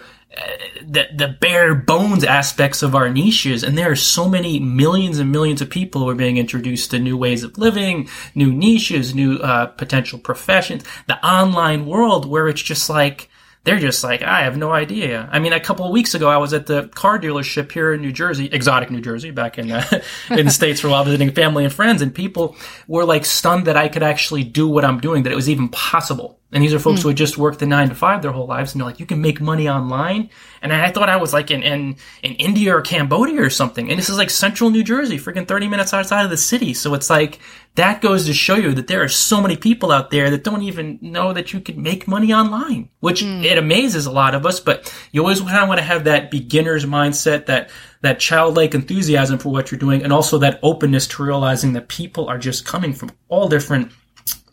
the, 0.81 1.07
the 1.13 1.27
bare 1.27 1.75
bones 1.75 2.23
aspects 2.23 2.83
of 2.83 2.95
our 2.95 3.09
niches. 3.09 3.63
And 3.63 3.77
there 3.77 3.91
are 3.91 3.95
so 3.95 4.29
many 4.29 4.59
millions 4.59 5.19
and 5.19 5.31
millions 5.31 5.61
of 5.61 5.69
people 5.69 6.01
who 6.01 6.09
are 6.09 6.15
being 6.15 6.37
introduced 6.37 6.91
to 6.91 6.99
new 6.99 7.17
ways 7.17 7.43
of 7.43 7.57
living, 7.57 8.09
new 8.35 8.51
niches, 8.51 9.13
new 9.13 9.37
uh, 9.37 9.67
potential 9.67 10.19
professions, 10.19 10.83
the 11.07 11.23
online 11.25 11.85
world 11.85 12.25
where 12.25 12.47
it's 12.47 12.61
just 12.61 12.89
like, 12.89 13.29
they're 13.65 13.79
just 13.79 14.03
like, 14.03 14.21
I 14.21 14.43
have 14.43 14.55
no 14.55 14.71
idea. 14.71 15.27
I 15.31 15.39
mean, 15.39 15.51
a 15.51 15.59
couple 15.59 15.85
of 15.85 15.91
weeks 15.91 16.13
ago, 16.15 16.29
I 16.29 16.37
was 16.37 16.53
at 16.53 16.65
the 16.65 16.87
car 16.87 17.19
dealership 17.19 17.71
here 17.71 17.93
in 17.93 18.01
New 18.01 18.13
Jersey, 18.13 18.45
exotic 18.45 18.89
New 18.89 19.01
Jersey, 19.01 19.31
back 19.31 19.57
in 19.59 19.69
uh, 19.69 19.83
in 20.29 20.45
the 20.45 20.51
states 20.51 20.79
for 20.79 20.87
a 20.87 20.91
while, 20.91 21.03
visiting 21.03 21.31
family 21.31 21.65
and 21.65 21.73
friends, 21.73 22.01
and 22.01 22.15
people 22.15 22.55
were 22.87 23.03
like 23.03 23.25
stunned 23.25 23.67
that 23.67 23.75
I 23.75 23.89
could 23.89 24.01
actually 24.01 24.45
do 24.45 24.67
what 24.67 24.85
I'm 24.85 25.01
doing, 25.01 25.23
that 25.23 25.33
it 25.33 25.35
was 25.35 25.49
even 25.49 25.67
possible. 25.69 26.38
And 26.51 26.63
these 26.63 26.73
are 26.73 26.79
folks 26.79 27.01
mm. 27.01 27.03
who 27.03 27.09
had 27.09 27.17
just 27.17 27.37
worked 27.37 27.59
the 27.59 27.67
nine 27.67 27.89
to 27.89 27.95
five 27.95 28.23
their 28.23 28.31
whole 28.31 28.47
lives, 28.47 28.73
and 28.73 28.81
they're 28.81 28.87
like, 28.87 28.99
you 28.99 29.05
can 29.05 29.21
make 29.21 29.39
money 29.39 29.69
online. 29.69 30.29
And 30.63 30.73
I 30.73 30.89
thought 30.89 31.07
I 31.07 31.17
was 31.17 31.31
like 31.31 31.51
in, 31.51 31.61
in, 31.61 31.95
in 32.23 32.33
India 32.33 32.75
or 32.75 32.81
Cambodia 32.81 33.41
or 33.41 33.51
something. 33.51 33.89
And 33.89 33.99
this 33.99 34.09
is 34.09 34.17
like 34.17 34.31
central 34.31 34.71
New 34.71 34.83
Jersey, 34.83 35.19
freaking 35.19 35.47
30 35.47 35.67
minutes 35.67 35.93
outside 35.93 36.23
of 36.23 36.31
the 36.31 36.37
city. 36.37 36.73
So 36.73 36.95
it's 36.95 37.09
like, 37.09 37.39
that 37.75 38.01
goes 38.01 38.25
to 38.25 38.33
show 38.33 38.55
you 38.55 38.73
that 38.73 38.87
there 38.87 39.03
are 39.03 39.07
so 39.07 39.41
many 39.41 39.55
people 39.55 39.91
out 39.91 40.09
there 40.09 40.31
that 40.31 40.43
don't 40.43 40.63
even 40.63 40.97
know 41.01 41.33
that 41.33 41.53
you 41.53 41.61
can 41.61 41.81
make 41.81 42.07
money 42.07 42.33
online, 42.33 42.89
which 42.99 43.21
mm. 43.21 43.43
it 43.43 43.59
amazes 43.59 44.07
a 44.07 44.11
lot 44.11 44.33
of 44.33 44.45
us. 44.45 44.59
But 44.59 44.91
you 45.11 45.21
always 45.21 45.39
kind 45.41 45.57
of 45.57 45.67
want 45.67 45.77
to 45.77 45.85
have 45.85 46.05
that 46.05 46.31
beginner's 46.31 46.83
mindset, 46.83 47.45
that, 47.45 47.69
that 48.01 48.19
childlike 48.19 48.73
enthusiasm 48.73 49.37
for 49.37 49.49
what 49.49 49.71
you're 49.71 49.79
doing, 49.79 50.03
and 50.03 50.11
also 50.11 50.39
that 50.39 50.59
openness 50.63 51.05
to 51.07 51.23
realizing 51.23 51.73
that 51.73 51.89
people 51.89 52.27
are 52.27 52.39
just 52.39 52.65
coming 52.65 52.91
from 52.91 53.11
all 53.27 53.47
different 53.47 53.91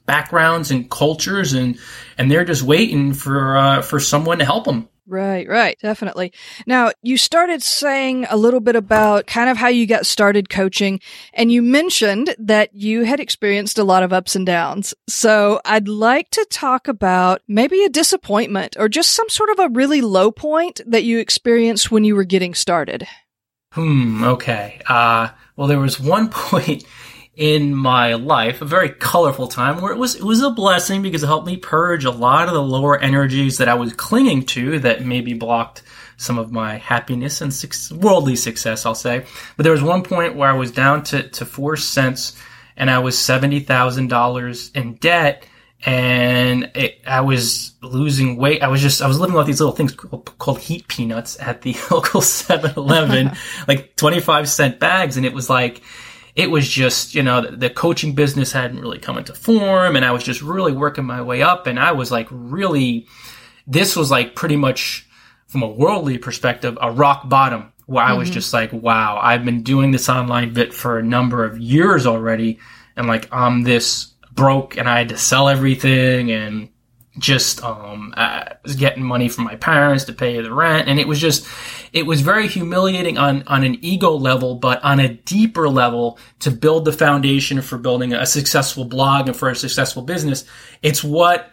backgrounds 0.07 0.71
and 0.71 0.91
cultures 0.91 1.53
and 1.53 1.79
and 2.17 2.31
they're 2.31 2.45
just 2.45 2.63
waiting 2.63 3.13
for 3.13 3.57
uh, 3.57 3.83
for 3.83 4.01
someone 4.01 4.39
to 4.39 4.45
help 4.45 4.65
them 4.65 4.89
Right, 5.09 5.49
right, 5.49 5.79
definitely. 5.81 6.33
Now, 6.67 6.91
you 7.01 7.17
started 7.17 7.63
saying 7.63 8.27
a 8.29 8.37
little 8.37 8.59
bit 8.59 8.75
about 8.75 9.29
kind 9.29 9.49
of 9.49 9.57
how 9.57 9.69
you 9.69 9.87
got 9.87 10.05
started 10.05 10.49
coaching, 10.49 10.99
and 11.33 11.53
you 11.53 11.63
mentioned 11.63 12.35
that 12.41 12.75
you 12.75 13.05
had 13.05 13.21
experienced 13.21 13.79
a 13.79 13.85
lot 13.85 14.03
of 14.03 14.13
ups 14.13 14.35
and 14.35 14.45
downs. 14.45 14.95
So 15.09 15.61
I'd 15.65 15.87
like 15.87 16.31
to 16.31 16.45
talk 16.51 16.89
about 16.89 17.43
maybe 17.47 17.85
a 17.85 17.89
disappointment 17.89 18.77
or 18.77 18.89
just 18.89 19.11
some 19.13 19.29
sort 19.29 19.51
of 19.51 19.61
a 19.61 19.69
really 19.69 20.01
low 20.01 20.33
point 20.33 20.81
that 20.85 21.05
you 21.05 21.21
experienced 21.21 21.93
when 21.93 22.03
you 22.03 22.17
were 22.17 22.25
getting 22.25 22.55
started. 22.55 23.07
Hmm, 23.75 24.25
okay. 24.25 24.81
Uh, 24.89 25.29
well, 25.55 25.69
there 25.69 25.79
was 25.79 26.01
one 26.01 26.29
point 26.31 26.85
in 27.37 27.75
my 27.75 28.15
life, 28.15 28.63
a 28.63 28.65
very 28.65 28.89
colorful 28.89 29.47
time 29.47 29.83
where 29.83 29.93
it 29.93 29.99
was 29.99 30.15
it 30.15 30.23
was 30.25 30.43
a 30.43 30.51
blessing 30.51 31.03
because 31.03 31.23
it 31.23 31.27
helped 31.27 31.47
me 31.47 31.59
purge 31.59 32.07
a 32.07 32.11
lot 32.11 32.49
of 32.49 32.55
the 32.55 32.63
lower 32.63 32.99
energies 32.99 33.59
that 33.59 33.69
I 33.69 33.75
was 33.75 33.93
clinging 33.93 34.47
to 34.47 34.79
that 34.81 35.05
maybe 35.05 35.35
blocked 35.35 35.83
some 36.17 36.39
of 36.39 36.51
my 36.51 36.79
happiness 36.79 37.43
and 37.43 37.53
su- 37.53 37.95
worldly 37.97 38.37
success, 38.37 38.87
I'll 38.87 38.95
say. 38.95 39.27
But 39.57 39.65
there 39.65 39.73
was 39.73 39.83
one 39.83 40.03
point 40.03 40.35
where 40.35 40.49
I 40.49 40.55
was 40.55 40.71
down 40.71 41.03
to, 41.05 41.29
to 41.29 41.45
four 41.45 41.77
cents 41.77 42.41
and 42.75 42.91
I 42.91 43.01
was 43.01 43.17
$70,000 43.17 44.77
in 44.77 44.95
debt 44.95 45.47
and 45.85 46.71
it, 46.75 47.03
I 47.07 47.21
was 47.21 47.73
losing 47.83 48.37
weight. 48.37 48.63
I 48.63 48.69
was 48.69 48.81
just, 48.81 49.03
I 49.03 49.07
was 49.07 49.21
living 49.21 49.37
off 49.37 49.47
these 49.47 49.61
little 49.61 49.77
things 49.77 49.93
called, 49.93 50.39
called 50.39 50.59
heat 50.59 50.89
peanuts 50.89 51.39
at 51.39 51.61
the 51.61 51.75
local 51.91 52.23
7-Eleven, 52.23 53.33
like 53.69 53.95
25 53.97 54.49
cent 54.49 54.81
bags. 54.81 55.19
And 55.19 55.27
it 55.27 55.35
was 55.35 55.51
like, 55.51 55.83
it 56.37 56.51
was 56.51 56.69
just, 56.69 57.15
you 57.15 57.23
know, 57.23 57.41
the, 57.41 57.57
the, 57.57 57.71
coaching 57.71 58.15
business 58.15 58.53
hadn't 58.53 58.79
really 58.79 58.99
come 58.99 59.17
into 59.17 59.33
form 59.33 59.97
and 59.97 60.05
I 60.05 60.13
was 60.13 60.23
just 60.23 60.43
really 60.43 60.73
working 60.73 61.05
my 61.05 61.23
way 61.23 61.43
up 61.43 61.67
and 61.67 61.81
I 61.81 61.93
was 61.93 62.13
like 62.13 62.29
really, 62.31 63.09
this 63.67 63.97
was 63.97 64.11
like 64.11 64.37
pretty 64.37 64.57
much 64.57 65.09
from 65.47 65.63
a 65.63 65.69
worldly 65.69 66.19
perspective, 66.19 66.77
a 66.81 66.93
rock 66.93 67.29
bottom 67.29 67.73
where 67.87 68.05
I 68.05 68.13
was 68.13 68.29
mm-hmm. 68.29 68.35
just 68.35 68.53
like, 68.53 68.73
wow, 68.73 69.19
I've 69.21 69.45
been 69.45 69.63
doing 69.63 69.93
this 69.93 70.09
online 70.11 70.53
bit 70.53 70.75
for 70.75 70.99
a 70.99 71.03
number 71.03 71.45
of 71.45 71.59
years 71.59 72.07
already. 72.07 72.59
And 72.97 73.07
like, 73.07 73.29
I'm 73.33 73.63
this 73.63 74.13
broke 74.31 74.77
and 74.77 74.89
I 74.89 74.99
had 74.99 75.09
to 75.09 75.17
sell 75.17 75.49
everything 75.49 76.31
and 76.31 76.69
just 77.19 77.63
um, 77.63 78.13
I 78.17 78.55
was 78.63 78.77
getting 78.77 79.03
money 79.03 79.29
from 79.29 79.45
my 79.45 79.57
parents 79.57 80.05
to 80.05 80.13
pay 80.13 80.41
the 80.41 80.53
rent, 80.53 80.89
and 80.89 80.99
it 81.01 81.09
was 81.09 81.21
just 81.21 81.47
it 81.93 82.07
was 82.07 82.21
very 82.21 82.49
humiliating 82.49 83.19
on 83.19 83.43
on 83.47 83.65
an 83.65 83.79
ego 83.83 84.13
level, 84.13 84.57
but 84.57 84.83
on 84.85 85.01
a 85.01 85.09
deeper 85.09 85.69
level 85.69 86.19
to 86.41 86.51
build 86.51 86.85
the 86.85 86.93
foundation 86.93 87.63
for 87.63 87.79
building 87.79 88.13
a 88.13 88.27
successful 88.27 88.85
blog 88.85 89.29
and 89.29 89.37
for 89.37 89.49
a 89.49 89.57
successful 89.57 90.03
business. 90.03 90.45
It's 90.83 91.03
what 91.03 91.51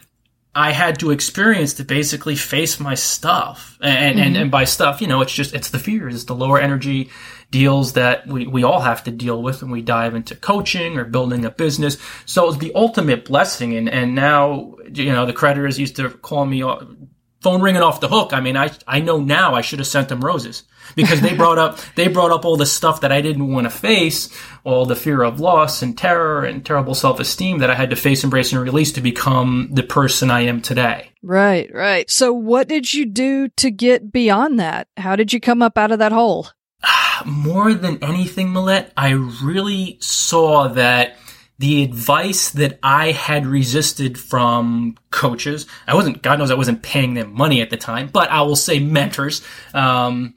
I 0.54 0.70
had 0.70 1.00
to 1.00 1.10
experience 1.10 1.74
to 1.74 1.84
basically 1.84 2.36
face 2.36 2.78
my 2.78 2.94
stuff. 2.94 3.76
And, 3.80 4.16
mm-hmm. 4.16 4.26
and, 4.26 4.36
and 4.36 4.50
by 4.50 4.64
stuff, 4.64 5.00
you 5.00 5.08
know, 5.08 5.20
it's 5.20 5.32
just, 5.32 5.52
it's 5.52 5.70
the 5.70 5.80
fears, 5.80 6.14
it's 6.14 6.24
the 6.24 6.34
lower 6.34 6.60
energy 6.60 7.10
deals 7.50 7.94
that 7.94 8.26
we, 8.26 8.46
we 8.46 8.64
all 8.64 8.80
have 8.80 9.04
to 9.04 9.10
deal 9.10 9.42
with 9.42 9.62
when 9.62 9.70
we 9.70 9.82
dive 9.82 10.14
into 10.14 10.34
coaching 10.34 10.98
or 10.98 11.04
building 11.04 11.44
a 11.44 11.50
business. 11.50 11.96
So 12.26 12.48
it's 12.48 12.58
the 12.58 12.72
ultimate 12.74 13.24
blessing. 13.24 13.74
And, 13.74 13.88
and 13.88 14.14
now, 14.14 14.76
you 14.92 15.12
know, 15.12 15.26
the 15.26 15.32
creditors 15.32 15.78
used 15.78 15.96
to 15.96 16.10
call 16.10 16.46
me 16.46 16.62
uh, 16.62 16.76
phone 17.44 17.60
ringing 17.60 17.82
off 17.82 18.00
the 18.00 18.08
hook. 18.08 18.32
I 18.32 18.40
mean, 18.40 18.56
I, 18.56 18.70
I 18.86 19.00
know 19.00 19.20
now 19.20 19.54
I 19.54 19.60
should 19.60 19.78
have 19.78 19.86
sent 19.86 20.08
them 20.08 20.24
roses 20.24 20.62
because 20.96 21.20
they 21.20 21.34
brought 21.36 21.58
up, 21.58 21.78
they 21.94 22.08
brought 22.08 22.30
up 22.30 22.46
all 22.46 22.56
the 22.56 22.64
stuff 22.64 23.02
that 23.02 23.12
I 23.12 23.20
didn't 23.20 23.52
want 23.52 23.66
to 23.66 23.70
face, 23.70 24.34
all 24.64 24.86
the 24.86 24.96
fear 24.96 25.22
of 25.22 25.40
loss 25.40 25.82
and 25.82 25.96
terror 25.96 26.44
and 26.44 26.64
terrible 26.64 26.94
self-esteem 26.94 27.58
that 27.58 27.70
I 27.70 27.74
had 27.74 27.90
to 27.90 27.96
face, 27.96 28.24
embrace 28.24 28.52
and 28.52 28.62
release 28.62 28.92
to 28.92 29.02
become 29.02 29.68
the 29.70 29.82
person 29.82 30.30
I 30.30 30.40
am 30.40 30.62
today. 30.62 31.10
Right, 31.22 31.70
right. 31.72 32.10
So 32.10 32.32
what 32.32 32.66
did 32.66 32.94
you 32.94 33.04
do 33.04 33.48
to 33.58 33.70
get 33.70 34.10
beyond 34.10 34.58
that? 34.58 34.88
How 34.96 35.14
did 35.14 35.34
you 35.34 35.38
come 35.38 35.60
up 35.60 35.76
out 35.76 35.92
of 35.92 35.98
that 35.98 36.12
hole? 36.12 36.48
More 37.24 37.74
than 37.74 38.02
anything, 38.02 38.48
Millette, 38.48 38.90
I 38.96 39.10
really 39.10 39.98
saw 40.00 40.68
that 40.68 41.16
the 41.58 41.84
advice 41.84 42.50
that 42.50 42.78
I 42.82 43.12
had 43.12 43.46
resisted 43.46 44.18
from 44.18 44.96
coaches, 45.10 45.66
I 45.86 45.94
wasn't, 45.94 46.22
God 46.22 46.38
knows 46.38 46.50
I 46.50 46.54
wasn't 46.54 46.82
paying 46.82 47.14
them 47.14 47.32
money 47.32 47.60
at 47.62 47.70
the 47.70 47.76
time, 47.76 48.08
but 48.12 48.30
I 48.30 48.42
will 48.42 48.56
say 48.56 48.80
mentors, 48.80 49.42
um, 49.72 50.34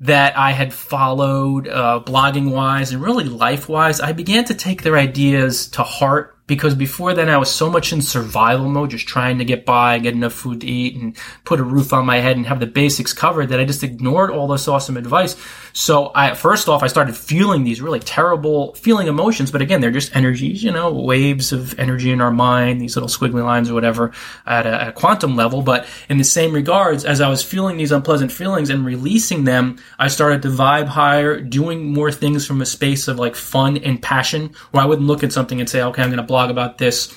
that 0.00 0.36
I 0.36 0.52
had 0.52 0.72
followed, 0.72 1.66
uh, 1.66 2.00
blogging 2.04 2.52
wise 2.52 2.92
and 2.92 3.02
really 3.02 3.24
life 3.24 3.68
wise, 3.68 4.00
I 4.00 4.12
began 4.12 4.44
to 4.46 4.54
take 4.54 4.82
their 4.82 4.96
ideas 4.96 5.68
to 5.70 5.82
heart 5.82 6.36
because 6.50 6.74
before 6.74 7.14
then 7.14 7.28
I 7.28 7.36
was 7.36 7.48
so 7.48 7.70
much 7.70 7.92
in 7.92 8.02
survival 8.02 8.68
mode, 8.68 8.90
just 8.90 9.06
trying 9.06 9.38
to 9.38 9.44
get 9.44 9.64
by, 9.64 10.00
get 10.00 10.14
enough 10.14 10.32
food 10.32 10.62
to 10.62 10.66
eat, 10.66 10.96
and 10.96 11.16
put 11.44 11.60
a 11.60 11.62
roof 11.62 11.92
on 11.92 12.04
my 12.04 12.16
head 12.16 12.36
and 12.36 12.44
have 12.46 12.58
the 12.58 12.66
basics 12.66 13.12
covered 13.12 13.50
that 13.50 13.60
I 13.60 13.64
just 13.64 13.84
ignored 13.84 14.32
all 14.32 14.48
this 14.48 14.66
awesome 14.66 14.96
advice. 14.96 15.36
So 15.72 16.10
I, 16.14 16.34
first 16.34 16.68
off, 16.68 16.82
I 16.82 16.86
started 16.86 17.16
feeling 17.16 17.64
these 17.64 17.80
really 17.80 18.00
terrible 18.00 18.74
feeling 18.74 19.08
emotions, 19.08 19.50
but 19.50 19.62
again, 19.62 19.80
they're 19.80 19.90
just 19.90 20.14
energies, 20.14 20.62
you 20.62 20.72
know, 20.72 20.92
waves 20.92 21.52
of 21.52 21.78
energy 21.78 22.10
in 22.10 22.20
our 22.20 22.30
mind, 22.30 22.80
these 22.80 22.96
little 22.96 23.08
squiggly 23.08 23.44
lines 23.44 23.70
or 23.70 23.74
whatever 23.74 24.12
at 24.46 24.66
a, 24.66 24.88
a 24.88 24.92
quantum 24.92 25.36
level. 25.36 25.62
But 25.62 25.86
in 26.08 26.18
the 26.18 26.24
same 26.24 26.52
regards, 26.52 27.04
as 27.04 27.20
I 27.20 27.28
was 27.28 27.42
feeling 27.42 27.76
these 27.76 27.92
unpleasant 27.92 28.32
feelings 28.32 28.70
and 28.70 28.84
releasing 28.84 29.44
them, 29.44 29.78
I 29.98 30.08
started 30.08 30.42
to 30.42 30.48
vibe 30.48 30.86
higher, 30.86 31.40
doing 31.40 31.92
more 31.92 32.12
things 32.12 32.46
from 32.46 32.60
a 32.60 32.66
space 32.66 33.08
of 33.08 33.18
like 33.18 33.36
fun 33.36 33.76
and 33.78 34.02
passion 34.02 34.54
where 34.70 34.82
I 34.82 34.86
wouldn't 34.86 35.06
look 35.06 35.22
at 35.24 35.32
something 35.32 35.60
and 35.60 35.68
say, 35.68 35.82
okay, 35.82 36.02
I'm 36.02 36.08
going 36.08 36.18
to 36.18 36.22
blog 36.22 36.50
about 36.50 36.78
this 36.78 37.14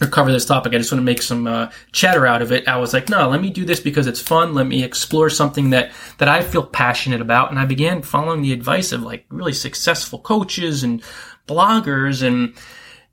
or 0.00 0.06
cover 0.06 0.30
this 0.32 0.44
topic. 0.44 0.74
I 0.74 0.78
just 0.78 0.92
want 0.92 1.00
to 1.00 1.04
make 1.04 1.22
some 1.22 1.46
uh, 1.46 1.70
chatter 1.92 2.26
out 2.26 2.42
of 2.42 2.52
it. 2.52 2.68
I 2.68 2.76
was 2.76 2.92
like, 2.92 3.08
no, 3.08 3.28
let 3.28 3.40
me 3.40 3.50
do 3.50 3.64
this 3.64 3.80
because 3.80 4.06
it's 4.06 4.20
fun. 4.20 4.54
Let 4.54 4.66
me 4.66 4.84
explore 4.84 5.30
something 5.30 5.70
that 5.70 5.92
that 6.18 6.28
I 6.28 6.42
feel 6.42 6.64
passionate 6.64 7.20
about. 7.20 7.50
And 7.50 7.58
I 7.58 7.64
began 7.64 8.02
following 8.02 8.42
the 8.42 8.52
advice 8.52 8.92
of 8.92 9.02
like 9.02 9.26
really 9.30 9.52
successful 9.52 10.18
coaches 10.18 10.82
and 10.82 11.02
bloggers 11.46 12.26
and 12.26 12.54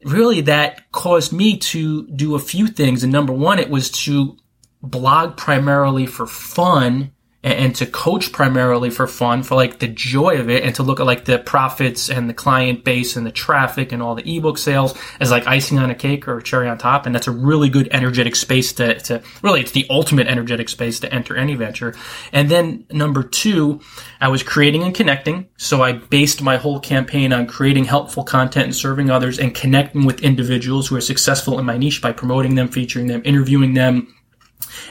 really 0.04 0.42
that 0.42 0.92
caused 0.92 1.34
me 1.34 1.58
to 1.58 2.08
do 2.08 2.36
a 2.36 2.40
few 2.40 2.68
things. 2.68 3.04
And 3.04 3.12
number 3.12 3.34
one, 3.34 3.60
it 3.60 3.70
was 3.70 3.90
to 3.92 4.38
blog 4.82 5.36
primarily 5.38 6.06
for 6.06 6.28
fun 6.28 7.12
and, 7.46 7.76
to 7.76 7.86
coach 7.86 8.32
primarily 8.32 8.90
for 8.90 9.06
fun, 9.06 9.44
for 9.44 9.54
like 9.54 9.78
the 9.78 9.88
joy 9.88 10.40
of 10.40 10.50
it, 10.50 10.64
and 10.64 10.74
to 10.76 10.84
look 10.84 11.00
at 11.00 11.06
like 11.06 11.26
the 11.26 11.38
profits 11.38 12.10
and 12.10 12.28
the 12.28 12.34
client 12.34 12.84
base 12.84 13.16
and 13.16 13.26
the 13.26 13.32
traffic 13.32 13.92
and 13.92 14.02
all 14.02 14.16
the 14.16 14.38
ebook 14.38 14.58
sales 14.58 14.98
as 15.20 15.30
like 15.30 15.46
icing 15.46 15.78
on 15.78 15.92
a 15.92 15.96
cake 15.96 16.28
or 16.28 16.40
a 16.40 16.44
cherry 16.44 16.68
on 16.68 16.80
top. 16.80 17.06
And 17.06 17.14
that's 17.14 17.28
a 17.28 17.32
really 17.32 17.70
good 17.70 17.88
energetic 17.92 18.36
space 18.36 18.74
to, 18.74 19.00
to 19.02 19.22
really, 19.44 19.62
it's 19.62 19.72
the 19.72 19.86
ultimate 19.92 20.28
energetic 20.28 20.70
space 20.70 21.00
to 21.02 21.14
enter 21.14 21.36
any 21.36 21.54
venture. 21.54 21.96
And 22.32 22.50
then 22.50 22.86
number 22.90 23.22
two, 23.22 23.80
I 24.20 24.30
was 24.30 24.42
creating 24.42 24.82
and 24.82 24.96
connecting. 24.96 25.48
So 25.58 25.84
I 25.84 25.92
based 25.92 26.42
my 26.42 26.58
whole 26.58 26.80
campaign 26.80 27.32
on 27.32 27.46
creating 27.46 27.86
helpful 27.86 28.24
content 28.24 28.66
and 28.66 28.76
serving 28.76 29.12
others 29.12 29.38
and 29.38 29.54
connecting 29.54 30.06
with 30.06 30.24
individuals 30.24 30.88
who 30.88 30.96
are 30.96 31.02
successful 31.02 31.60
in 31.60 31.66
my 31.66 31.78
niche 31.78 32.02
by 32.02 32.12
promoting 32.12 32.56
them, 32.56 32.70
featuring 32.70 33.06
them, 33.06 33.22
interviewing 33.24 33.76
them, 33.76 34.16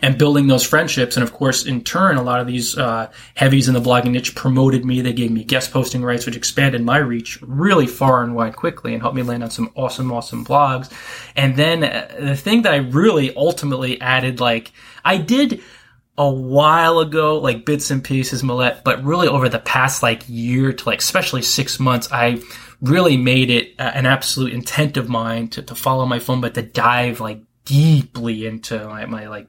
and 0.03 0.19
building 0.19 0.47
those 0.47 0.65
friendships. 0.65 1.17
And 1.17 1.23
of 1.23 1.33
course, 1.33 1.67
in 1.67 1.83
turn, 1.83 2.17
a 2.17 2.23
lot 2.23 2.41
of 2.41 2.47
these 2.47 2.77
uh, 2.77 3.11
heavies 3.35 3.69
in 3.69 3.75
the 3.75 3.81
blogging 3.81 4.13
niche 4.13 4.35
promoted 4.35 4.85
me. 4.85 5.01
They 5.01 5.13
gave 5.13 5.31
me 5.31 5.45
guest 5.45 5.73
posting 5.73 6.03
rights, 6.03 6.27
which 6.27 6.37
expanded 6.37 6.83
my 6.83 6.99
reach 6.99 7.41
really 7.43 7.87
far 7.87 8.23
and 8.23 8.35
wide 8.35 8.57
quickly 8.57 8.93
and 8.93 9.03
helped 9.03 9.17
me 9.17 9.23
land 9.23 9.43
on 9.43 9.51
some 9.51 9.71
awesome, 9.75 10.13
awesome 10.13 10.45
blogs. 10.45 10.91
And 11.37 11.57
then 11.57 11.85
uh, 11.85 12.15
the 12.19 12.37
thing 12.37 12.63
that 12.63 12.73
I 12.73 12.79
really 12.79 13.35
ultimately 13.35 14.01
added, 14.01 14.41
like 14.41 14.73
I 15.05 15.19
did 15.19 15.63
a 16.17 16.31
while 16.31 17.01
ago, 17.01 17.39
like 17.39 17.67
bits 17.67 17.91
and 17.91 18.03
pieces, 18.03 18.43
Millette, 18.43 18.85
but 18.85 19.03
really 19.03 19.27
over 19.27 19.49
the 19.49 19.59
past 19.59 20.03
like 20.03 20.23
year 20.29 20.73
to 20.73 20.89
like 20.89 21.01
especially 21.01 21.43
six 21.43 21.81
months, 21.81 22.09
I 22.13 22.41
really 22.81 23.17
made 23.17 23.51
it 23.51 23.75
an 23.79 24.07
absolute 24.07 24.53
intent 24.53 24.97
of 24.97 25.09
mine 25.09 25.49
to, 25.49 25.63
to 25.63 25.75
follow 25.75 26.07
my 26.07 26.19
phone, 26.19 26.41
but 26.41 26.55
to 26.55 26.63
dive 26.63 27.21
like 27.21 27.41
deeply 27.65 28.47
into 28.47 28.79
my, 28.87 29.07
my 29.07 29.29
like 29.29 29.49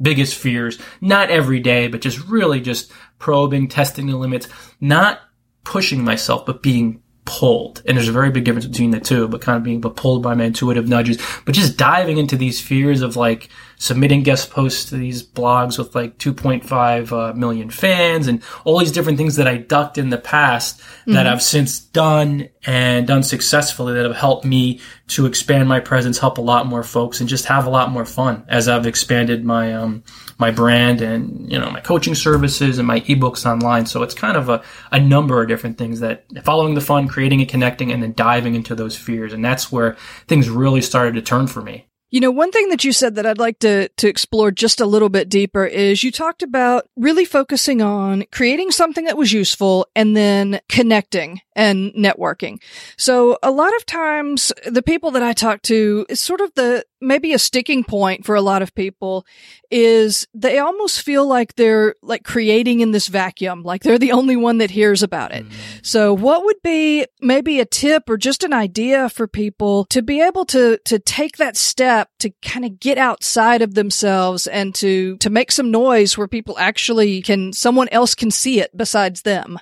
biggest 0.00 0.34
fears. 0.34 0.78
Not 1.00 1.30
every 1.30 1.60
day, 1.60 1.88
but 1.88 2.00
just 2.00 2.24
really 2.26 2.60
just 2.60 2.92
probing, 3.18 3.68
testing 3.68 4.06
the 4.06 4.16
limits, 4.16 4.48
not 4.80 5.20
pushing 5.64 6.04
myself, 6.04 6.46
but 6.46 6.62
being 6.62 7.02
pulled. 7.24 7.82
And 7.86 7.96
there's 7.96 8.08
a 8.08 8.12
very 8.12 8.30
big 8.30 8.44
difference 8.44 8.66
between 8.66 8.90
the 8.90 9.00
two, 9.00 9.28
but 9.28 9.40
kind 9.40 9.56
of 9.56 9.62
being 9.62 9.80
pulled 9.80 10.22
by 10.22 10.34
my 10.34 10.44
intuitive 10.44 10.88
nudges, 10.88 11.18
but 11.44 11.54
just 11.54 11.78
diving 11.78 12.18
into 12.18 12.36
these 12.36 12.60
fears 12.60 13.00
of 13.00 13.16
like 13.16 13.48
submitting 13.76 14.22
guest 14.22 14.50
posts 14.50 14.86
to 14.86 14.96
these 14.96 15.26
blogs 15.26 15.78
with 15.78 15.94
like 15.94 16.18
2.5 16.18 17.12
uh, 17.12 17.32
million 17.34 17.70
fans 17.70 18.28
and 18.28 18.42
all 18.64 18.78
these 18.78 18.92
different 18.92 19.18
things 19.18 19.36
that 19.36 19.48
I 19.48 19.56
ducked 19.56 19.96
in 19.96 20.10
the 20.10 20.18
past 20.18 20.80
mm-hmm. 20.80 21.12
that 21.12 21.26
I've 21.26 21.42
since 21.42 21.78
done 21.78 22.48
and 22.66 23.06
done 23.06 23.22
successfully 23.22 23.94
that 23.94 24.04
have 24.04 24.16
helped 24.16 24.44
me 24.44 24.80
to 25.06 25.26
expand 25.26 25.68
my 25.68 25.80
presence, 25.80 26.18
help 26.18 26.38
a 26.38 26.42
lot 26.42 26.66
more 26.66 26.82
folks 26.82 27.20
and 27.20 27.28
just 27.28 27.44
have 27.44 27.66
a 27.66 27.70
lot 27.70 27.90
more 27.90 28.06
fun 28.06 28.44
as 28.48 28.68
I've 28.68 28.86
expanded 28.86 29.44
my, 29.44 29.74
um, 29.74 30.02
my 30.38 30.50
brand 30.50 31.02
and, 31.02 31.50
you 31.52 31.58
know, 31.58 31.70
my 31.70 31.80
coaching 31.80 32.14
services 32.14 32.78
and 32.78 32.86
my 32.88 33.00
ebooks 33.00 33.44
online. 33.44 33.84
So 33.84 34.02
it's 34.02 34.14
kind 34.14 34.36
of 34.36 34.48
a, 34.48 34.62
a 34.92 34.98
number 34.98 35.42
of 35.42 35.48
different 35.48 35.76
things 35.76 36.00
that 36.00 36.24
following 36.42 36.74
the 36.74 36.80
fun, 36.80 37.06
creating 37.06 37.40
and 37.40 37.48
connecting 37.48 37.92
and 37.92 38.02
then 38.02 38.14
diving 38.14 38.54
into 38.54 38.74
those 38.74 38.96
fears. 38.96 39.34
And 39.34 39.44
that's 39.44 39.70
where 39.70 39.96
things 40.26 40.48
really 40.48 40.80
started 40.80 41.14
to 41.14 41.22
turn 41.22 41.48
for 41.48 41.60
me. 41.60 41.86
You 42.14 42.20
know, 42.20 42.30
one 42.30 42.52
thing 42.52 42.68
that 42.68 42.84
you 42.84 42.92
said 42.92 43.16
that 43.16 43.26
I'd 43.26 43.40
like 43.40 43.58
to, 43.58 43.88
to 43.88 44.06
explore 44.06 44.52
just 44.52 44.80
a 44.80 44.86
little 44.86 45.08
bit 45.08 45.28
deeper 45.28 45.66
is 45.66 46.04
you 46.04 46.12
talked 46.12 46.44
about 46.44 46.88
really 46.94 47.24
focusing 47.24 47.82
on 47.82 48.22
creating 48.30 48.70
something 48.70 49.06
that 49.06 49.16
was 49.16 49.32
useful 49.32 49.88
and 49.96 50.16
then 50.16 50.60
connecting 50.68 51.40
and 51.56 51.92
networking. 51.94 52.62
So 52.96 53.36
a 53.42 53.50
lot 53.50 53.74
of 53.74 53.84
times 53.84 54.52
the 54.64 54.80
people 54.80 55.10
that 55.10 55.24
I 55.24 55.32
talk 55.32 55.62
to 55.62 56.06
is 56.08 56.20
sort 56.20 56.40
of 56.40 56.54
the, 56.54 56.84
maybe 57.04 57.32
a 57.32 57.38
sticking 57.38 57.84
point 57.84 58.24
for 58.24 58.34
a 58.34 58.40
lot 58.40 58.62
of 58.62 58.74
people 58.74 59.26
is 59.70 60.26
they 60.34 60.58
almost 60.58 61.02
feel 61.02 61.26
like 61.26 61.54
they're 61.54 61.94
like 62.02 62.24
creating 62.24 62.80
in 62.80 62.90
this 62.90 63.08
vacuum, 63.08 63.62
like 63.62 63.82
they're 63.82 63.98
the 63.98 64.12
only 64.12 64.36
one 64.36 64.58
that 64.58 64.70
hears 64.70 65.02
about 65.02 65.32
it. 65.32 65.44
Mm-hmm. 65.44 65.78
So 65.82 66.14
what 66.14 66.44
would 66.44 66.62
be 66.62 67.06
maybe 67.20 67.60
a 67.60 67.64
tip 67.64 68.08
or 68.08 68.16
just 68.16 68.42
an 68.42 68.52
idea 68.52 69.08
for 69.08 69.26
people 69.26 69.84
to 69.86 70.02
be 70.02 70.20
able 70.20 70.44
to, 70.46 70.78
to 70.84 70.98
take 70.98 71.36
that 71.36 71.56
step 71.56 72.10
to 72.20 72.30
kind 72.42 72.64
of 72.64 72.80
get 72.80 72.98
outside 72.98 73.62
of 73.62 73.74
themselves 73.74 74.46
and 74.46 74.74
to, 74.76 75.16
to 75.18 75.30
make 75.30 75.52
some 75.52 75.70
noise 75.70 76.16
where 76.16 76.28
people 76.28 76.58
actually 76.58 77.22
can, 77.22 77.52
someone 77.52 77.88
else 77.90 78.14
can 78.14 78.30
see 78.30 78.60
it 78.60 78.76
besides 78.76 79.22
them? 79.22 79.58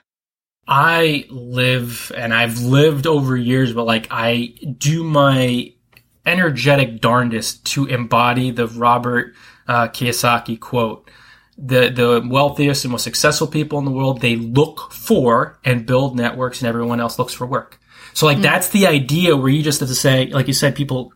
I 0.67 1.27
live 1.29 2.13
and 2.17 2.33
I've 2.33 2.61
lived 2.61 3.07
over 3.07 3.37
years, 3.37 3.73
but 3.73 3.85
like 3.85 4.07
I 4.11 4.55
do 4.79 5.03
my 5.03 5.73
energetic 6.25 7.01
darndest 7.01 7.65
to 7.67 7.87
embody 7.87 8.51
the 8.51 8.67
Robert 8.69 9.35
uh, 9.69 9.89
Kiyosaki 9.89 10.59
quote. 10.59 11.11
The, 11.59 11.91
the 11.91 12.27
wealthiest 12.29 12.85
and 12.85 12.93
most 12.93 13.05
successful 13.05 13.47
people 13.47 13.79
in 13.79 13.85
the 13.85 13.91
world, 13.91 14.21
they 14.21 14.37
look 14.37 14.91
for 14.91 15.59
and 15.65 15.87
build 15.87 16.17
networks 16.17 16.61
and 16.61 16.69
everyone 16.69 17.01
else 17.01 17.19
looks 17.19 17.35
for 17.35 17.47
work. 17.47 17.79
So 18.15 18.27
like 18.27 18.39
mm. 18.39 18.43
that's 18.43 18.69
the 18.69 18.87
idea 18.87 19.37
where 19.37 19.51
you 19.51 19.63
just 19.63 19.81
have 19.81 19.89
to 19.89 19.95
say, 19.95 20.27
like 20.27 20.49
you 20.49 20.55
said, 20.55 20.75
people 20.75 21.13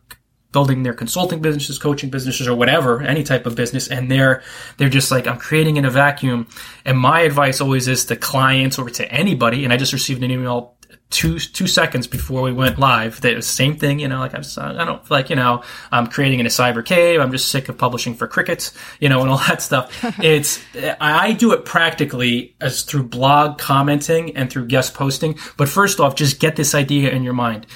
building 0.51 0.83
their 0.83 0.93
consulting 0.93 1.41
businesses, 1.41 1.77
coaching 1.77 2.09
businesses, 2.09 2.47
or 2.47 2.55
whatever, 2.55 3.01
any 3.01 3.23
type 3.23 3.45
of 3.45 3.55
business, 3.55 3.87
and 3.87 4.09
they're 4.09 4.43
they're 4.77 4.89
just 4.89 5.11
like 5.11 5.27
I'm 5.27 5.37
creating 5.37 5.77
in 5.77 5.85
a 5.85 5.89
vacuum. 5.89 6.47
And 6.85 6.97
my 6.97 7.21
advice 7.21 7.61
always 7.61 7.87
is 7.87 8.05
to 8.05 8.15
clients 8.15 8.79
or 8.79 8.89
to 8.89 9.11
anybody. 9.11 9.63
And 9.63 9.73
I 9.73 9.77
just 9.77 9.93
received 9.93 10.23
an 10.23 10.31
email 10.31 10.76
two 11.09 11.39
two 11.39 11.67
seconds 11.67 12.05
before 12.05 12.41
we 12.41 12.51
went 12.51 12.77
live 12.77 13.21
that 13.21 13.33
was 13.35 13.47
the 13.47 13.53
same 13.53 13.77
thing 13.77 13.97
you 13.97 14.09
know 14.09 14.19
like 14.19 14.35
i'm 14.35 14.41
just 14.41 14.57
i 14.57 14.83
don't 14.83 15.09
like 15.09 15.29
you 15.29 15.37
know 15.37 15.63
i'm 15.89 16.05
creating 16.05 16.41
in 16.41 16.45
a 16.45 16.49
cyber 16.49 16.83
cave 16.83 17.21
i'm 17.21 17.31
just 17.31 17.49
sick 17.49 17.69
of 17.69 17.77
publishing 17.77 18.13
for 18.13 18.27
crickets 18.27 18.73
you 18.99 19.07
know 19.07 19.21
and 19.21 19.29
all 19.29 19.37
that 19.47 19.61
stuff. 19.61 19.93
It's 20.21 20.61
i 20.99 21.31
do 21.31 21.53
it 21.53 21.63
practically 21.63 22.55
as 22.59 22.83
through 22.83 23.03
blog 23.03 23.57
commenting 23.57 24.35
and 24.35 24.51
through 24.51 24.65
guest 24.67 24.93
posting 24.93 25.39
but 25.55 25.69
first 25.69 25.99
off 26.01 26.15
just 26.15 26.39
get 26.39 26.55
this 26.55 26.75
idea 26.75 27.11
in 27.11 27.23
your 27.23 27.33
mind. 27.33 27.67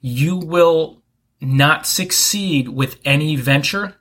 You 0.00 0.36
will 0.36 1.02
not 1.40 1.86
succeed 1.86 2.68
with 2.68 2.98
any 3.04 3.36
venture 3.36 3.96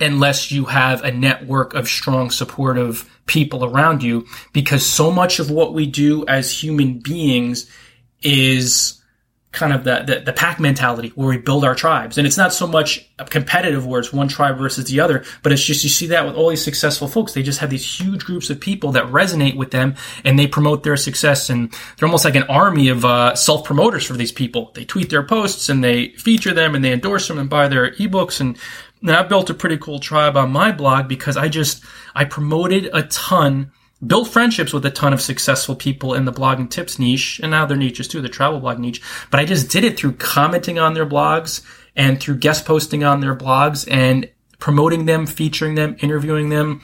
unless 0.00 0.52
you 0.52 0.66
have 0.66 1.02
a 1.02 1.10
network 1.10 1.74
of 1.74 1.88
strong 1.88 2.30
supportive 2.30 3.08
people 3.26 3.64
around 3.64 4.02
you 4.02 4.26
because 4.52 4.86
so 4.86 5.10
much 5.10 5.38
of 5.40 5.50
what 5.50 5.74
we 5.74 5.86
do 5.86 6.24
as 6.26 6.62
human 6.62 6.98
beings 6.98 7.68
is 8.22 8.98
kind 9.50 9.72
of 9.72 9.82
the, 9.82 10.04
the, 10.06 10.20
the, 10.20 10.32
pack 10.32 10.60
mentality 10.60 11.08
where 11.14 11.28
we 11.28 11.38
build 11.38 11.64
our 11.64 11.74
tribes. 11.74 12.18
And 12.18 12.26
it's 12.26 12.36
not 12.36 12.52
so 12.52 12.66
much 12.66 13.08
competitive 13.30 13.86
where 13.86 13.98
it's 13.98 14.12
one 14.12 14.28
tribe 14.28 14.58
versus 14.58 14.84
the 14.84 15.00
other, 15.00 15.24
but 15.42 15.52
it's 15.52 15.64
just, 15.64 15.82
you 15.82 15.90
see 15.90 16.08
that 16.08 16.26
with 16.26 16.34
all 16.34 16.50
these 16.50 16.62
successful 16.62 17.08
folks. 17.08 17.32
They 17.32 17.42
just 17.42 17.58
have 17.60 17.70
these 17.70 17.98
huge 17.98 18.24
groups 18.24 18.50
of 18.50 18.60
people 18.60 18.92
that 18.92 19.04
resonate 19.04 19.56
with 19.56 19.70
them 19.70 19.96
and 20.22 20.38
they 20.38 20.46
promote 20.46 20.82
their 20.82 20.98
success. 20.98 21.48
And 21.48 21.72
they're 21.96 22.06
almost 22.06 22.26
like 22.26 22.36
an 22.36 22.42
army 22.44 22.88
of 22.88 23.06
uh, 23.06 23.34
self 23.34 23.64
promoters 23.64 24.04
for 24.04 24.14
these 24.14 24.32
people. 24.32 24.70
They 24.74 24.84
tweet 24.84 25.08
their 25.08 25.24
posts 25.24 25.70
and 25.70 25.82
they 25.82 26.10
feature 26.10 26.52
them 26.52 26.74
and 26.74 26.84
they 26.84 26.92
endorse 26.92 27.26
them 27.26 27.38
and 27.38 27.48
buy 27.48 27.68
their 27.68 27.92
ebooks. 27.92 28.40
And, 28.40 28.58
and 29.00 29.10
I've 29.10 29.30
built 29.30 29.48
a 29.48 29.54
pretty 29.54 29.78
cool 29.78 29.98
tribe 29.98 30.36
on 30.36 30.52
my 30.52 30.72
blog 30.72 31.08
because 31.08 31.38
I 31.38 31.48
just, 31.48 31.82
I 32.14 32.26
promoted 32.26 32.90
a 32.92 33.04
ton 33.04 33.72
built 34.06 34.28
friendships 34.28 34.72
with 34.72 34.86
a 34.86 34.90
ton 34.90 35.12
of 35.12 35.20
successful 35.20 35.74
people 35.74 36.14
in 36.14 36.24
the 36.24 36.32
blogging 36.32 36.70
tips 36.70 36.98
niche 36.98 37.40
and 37.42 37.50
now 37.50 37.66
their 37.66 37.76
niches 37.76 38.08
too, 38.08 38.20
the 38.20 38.28
travel 38.28 38.60
blog 38.60 38.78
niche. 38.78 39.02
But 39.30 39.40
I 39.40 39.44
just 39.44 39.70
did 39.70 39.84
it 39.84 39.98
through 39.98 40.14
commenting 40.14 40.78
on 40.78 40.94
their 40.94 41.06
blogs 41.06 41.64
and 41.96 42.20
through 42.20 42.36
guest 42.36 42.64
posting 42.64 43.04
on 43.04 43.20
their 43.20 43.34
blogs 43.34 43.90
and 43.90 44.30
promoting 44.58 45.06
them, 45.06 45.26
featuring 45.26 45.74
them, 45.74 45.96
interviewing 46.00 46.48
them. 46.48 46.80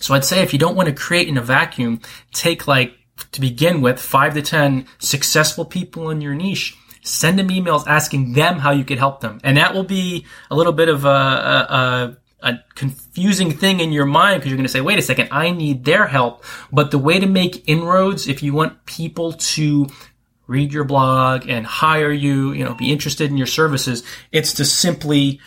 So 0.00 0.14
I'd 0.14 0.24
say 0.24 0.42
if 0.42 0.52
you 0.52 0.58
don't 0.58 0.76
want 0.76 0.88
to 0.88 0.94
create 0.94 1.28
in 1.28 1.36
a 1.36 1.42
vacuum, 1.42 2.00
take 2.32 2.66
like 2.66 2.94
to 3.32 3.40
begin 3.40 3.80
with 3.80 4.00
five 4.00 4.34
to 4.34 4.42
10 4.42 4.86
successful 4.98 5.64
people 5.64 6.10
in 6.10 6.20
your 6.20 6.34
niche 6.34 6.76
send 7.02 7.38
them 7.38 7.48
emails 7.48 7.84
asking 7.86 8.34
them 8.34 8.58
how 8.58 8.70
you 8.70 8.84
could 8.84 8.98
help 8.98 9.20
them. 9.20 9.40
And 9.42 9.56
that 9.56 9.74
will 9.74 9.84
be 9.84 10.26
a 10.50 10.56
little 10.56 10.72
bit 10.72 10.88
of 10.88 11.04
a, 11.04 11.08
a, 11.08 11.12
a 11.12 12.16
a 12.40 12.54
confusing 12.74 13.50
thing 13.50 13.80
in 13.80 13.92
your 13.92 14.06
mind 14.06 14.40
because 14.40 14.50
you're 14.50 14.56
going 14.56 14.66
to 14.66 14.72
say, 14.72 14.80
wait 14.80 14.98
a 14.98 15.02
second, 15.02 15.28
I 15.32 15.50
need 15.50 15.84
their 15.84 16.06
help. 16.06 16.44
But 16.72 16.90
the 16.90 16.98
way 16.98 17.18
to 17.18 17.26
make 17.26 17.68
inroads, 17.68 18.28
if 18.28 18.42
you 18.42 18.52
want 18.52 18.86
people 18.86 19.32
to 19.32 19.88
read 20.46 20.72
your 20.72 20.84
blog 20.84 21.48
and 21.48 21.66
hire 21.66 22.12
you, 22.12 22.52
you 22.52 22.64
know, 22.64 22.74
be 22.74 22.92
interested 22.92 23.30
in 23.30 23.36
your 23.36 23.46
services, 23.46 24.02
it's 24.32 24.54
to 24.54 24.64
simply 24.64 25.40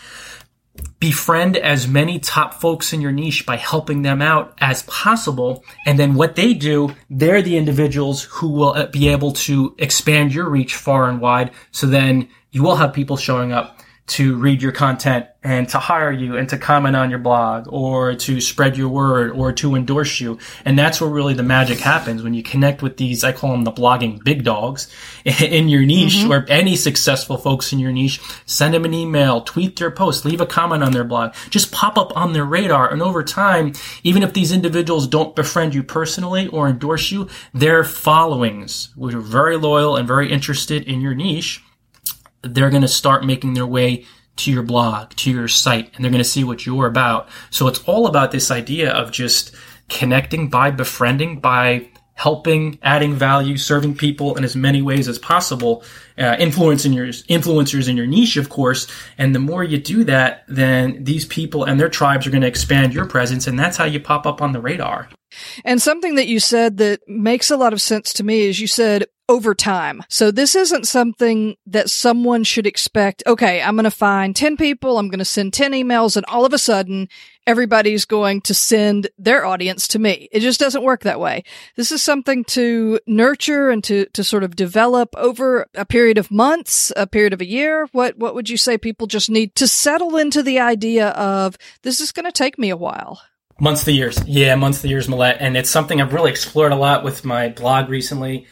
befriend 1.00 1.58
as 1.58 1.88
many 1.88 2.20
top 2.20 2.54
folks 2.56 2.94
in 2.94 3.02
your 3.02 3.12
niche 3.12 3.46
by 3.46 3.58
helping 3.58 4.04
them 4.04 4.22
out 4.22 4.54
as 4.60 4.84
possible. 4.84 5.64
And 5.86 5.98
then 5.98 6.14
what 6.14 6.36
they 6.36 6.54
do, 6.54 6.96
they're 7.10 7.42
the 7.42 7.58
individuals 7.58 8.24
who 8.24 8.50
will 8.50 8.74
uh, 8.74 8.86
be 8.88 9.10
able 9.10 9.34
to 9.34 9.76
expand 9.78 10.34
your 10.34 10.50
reach 10.50 10.76
far 10.76 11.10
and 11.10 11.20
wide. 11.20 11.52
So 11.72 11.88
then 11.88 12.30
you 12.52 12.64
will 12.64 12.76
have 12.76 12.94
people 12.94 13.18
showing 13.18 13.52
up 13.52 13.80
to 14.12 14.36
read 14.36 14.62
your 14.62 14.74
content 14.74 15.26
and 15.42 15.70
to 15.70 15.80
hire 15.80 16.12
you 16.12 16.36
and 16.36 16.50
to 16.50 16.58
comment 16.58 16.98
on 16.98 17.10
your 17.10 17.18
blog 17.18 17.66
or 17.70 18.14
to 18.14 18.42
spread 18.42 18.76
your 18.76 18.90
word 18.90 19.32
or 19.32 19.54
to 19.54 19.74
endorse 19.74 20.20
you. 20.20 20.38
And 20.66 20.78
that's 20.78 21.00
where 21.00 21.10
really 21.10 21.34
the 21.34 21.44
magic 21.44 21.80
happens 21.80 22.22
when 22.22 22.34
you 22.34 22.44
connect 22.44 22.82
with 22.82 22.98
these, 22.98 23.24
I 23.24 23.32
call 23.32 23.52
them 23.52 23.64
the 23.64 23.72
blogging 23.72 24.22
big 24.22 24.44
dogs 24.44 24.94
in 25.26 25.70
your 25.70 25.86
niche 25.86 26.18
mm-hmm. 26.18 26.32
or 26.32 26.46
any 26.50 26.76
successful 26.76 27.38
folks 27.38 27.72
in 27.72 27.80
your 27.80 27.94
niche. 27.94 28.20
Send 28.46 28.74
them 28.74 28.84
an 28.84 28.94
email, 28.94 29.40
tweet 29.42 29.78
their 29.78 29.92
post, 29.92 30.26
leave 30.26 30.42
a 30.42 30.46
comment 30.46 30.84
on 30.84 30.92
their 30.92 31.06
blog, 31.06 31.34
just 31.50 31.72
pop 31.72 31.98
up 31.98 32.16
on 32.18 32.34
their 32.34 32.46
radar. 32.46 32.92
And 32.92 33.02
over 33.02 33.24
time, 33.24 33.72
even 34.04 34.24
if 34.24 34.34
these 34.34 34.52
individuals 34.52 35.08
don't 35.08 35.38
befriend 35.38 35.74
you 35.74 35.84
personally 35.84 36.48
or 36.50 36.68
endorse 36.68 37.12
you, 37.12 37.30
their 37.54 37.86
followings, 37.86 38.90
which 38.98 39.16
are 39.16 39.22
very 39.22 39.56
loyal 39.56 39.96
and 39.96 40.06
very 40.06 40.30
interested 40.30 40.84
in 40.84 41.00
your 41.00 41.16
niche, 41.16 41.64
they're 42.44 42.70
going 42.70 42.82
to 42.82 42.88
start 42.88 43.26
making 43.26 43.54
their 43.54 43.68
way 43.68 44.06
to 44.38 44.52
your 44.52 44.64
blog, 44.64 45.12
to 45.12 45.32
your 45.32 45.48
site, 45.48 45.92
and 45.96 46.04
they're 46.04 46.12
going 46.12 46.24
to 46.24 46.30
see 46.30 46.44
what 46.44 46.66
you're 46.66 46.88
about. 46.88 47.30
So 47.50 47.68
it's 47.68 47.84
all 47.84 48.08
about 48.08 48.32
this 48.32 48.50
idea 48.50 48.92
of 48.92 49.12
just 49.12 49.54
connecting 49.90 50.50
by 50.50 50.72
befriending, 50.72 51.40
by 51.40 51.90
helping, 52.16 52.78
adding 52.84 53.16
value, 53.16 53.58
serving 53.58 53.96
people 53.96 54.36
in 54.36 54.44
as 54.44 54.56
many 54.56 54.82
ways 54.82 55.08
as 55.08 55.18
possible, 55.18 55.84
uh, 56.20 56.36
influencing 56.38 56.94
your 56.94 57.08
influencers 57.08 57.90
in 57.90 57.98
your 57.98 58.06
niche, 58.06 58.38
of 58.38 58.48
course. 58.50 58.88
And 59.18 59.34
the 59.34 59.40
more 59.40 59.64
you 59.64 59.80
do 59.80 60.04
that, 60.04 60.44
then 60.48 61.04
these 61.04 61.26
people 61.26 61.64
and 61.64 61.80
their 61.80 61.90
tribes 61.90 62.28
are 62.28 62.30
going 62.30 62.42
to 62.42 62.48
expand 62.48 62.94
your 62.94 63.06
presence, 63.06 63.48
and 63.48 63.58
that's 63.58 63.76
how 63.76 63.86
you 63.86 64.00
pop 64.00 64.28
up 64.28 64.42
on 64.42 64.52
the 64.52 64.62
radar. 64.62 65.10
And 65.66 65.82
something 65.82 66.16
that 66.16 66.28
you 66.28 66.40
said 66.40 66.78
that 66.78 67.02
makes 67.08 67.50
a 67.50 67.58
lot 67.58 67.74
of 67.74 67.82
sense 67.82 68.14
to 68.14 68.24
me 68.24 68.42
is 68.42 68.60
you 68.60 68.68
said 68.68 69.06
over 69.32 69.56
time. 69.56 70.04
So 70.10 70.30
this 70.30 70.56
isn't 70.56 70.86
something 70.86 71.56
that 71.66 71.90
someone 71.90 72.44
should 72.44 72.68
expect. 72.68 73.24
Okay, 73.26 73.62
I'm 73.62 73.76
going 73.76 73.86
to 73.86 73.90
find 73.90 74.36
10 74.36 74.58
people. 74.58 74.98
I'm 74.98 75.08
going 75.08 75.20
to 75.20 75.26
send 75.26 75.54
10 75.54 75.72
emails 75.72 76.18
and 76.18 76.26
all 76.26 76.44
of 76.44 76.52
a 76.52 76.58
sudden 76.58 77.08
everybody's 77.48 78.04
going 78.04 78.42
to 78.42 78.54
send 78.54 79.08
their 79.18 79.46
audience 79.46 79.88
to 79.88 80.00
me. 80.00 80.28
It 80.34 80.42
just 80.42 80.60
doesn't 80.60 80.84
work 80.84 81.04
that 81.04 81.22
way. 81.22 81.46
This 81.78 81.94
is 81.94 82.04
something 82.04 82.44
to 82.46 83.00
nurture 83.08 83.70
and 83.70 83.82
to, 83.86 84.06
to 84.08 84.22
sort 84.22 84.44
of 84.44 84.58
develop 84.58 85.16
over 85.16 85.66
a 85.76 85.86
period 85.86 86.18
of 86.18 86.30
months, 86.30 86.92
a 86.98 87.08
period 87.08 87.32
of 87.32 87.40
a 87.40 87.48
year. 87.48 87.88
What, 87.94 88.18
what 88.18 88.36
would 88.36 88.50
you 88.50 88.58
say 88.58 88.78
people 88.78 89.08
just 89.08 89.30
need 89.30 89.56
to 89.56 89.66
settle 89.66 90.18
into 90.18 90.44
the 90.44 90.60
idea 90.60 91.12
of 91.12 91.58
this 91.84 92.02
is 92.02 92.12
going 92.12 92.26
to 92.26 92.34
take 92.34 92.60
me 92.60 92.70
a 92.70 92.76
while? 92.76 93.22
Months 93.62 93.86
to 93.86 93.94
years. 93.94 94.22
Yeah, 94.28 94.56
months 94.56 94.82
to 94.82 94.90
years, 94.90 95.08
Millette. 95.08 95.38
And 95.40 95.56
it's 95.56 95.70
something 95.70 96.02
I've 96.02 96.14
really 96.14 96.32
explored 96.32 96.74
a 96.74 96.76
lot 96.76 97.06
with 97.06 97.24
my 97.24 97.48
blog 97.48 97.88
recently. 97.88 98.46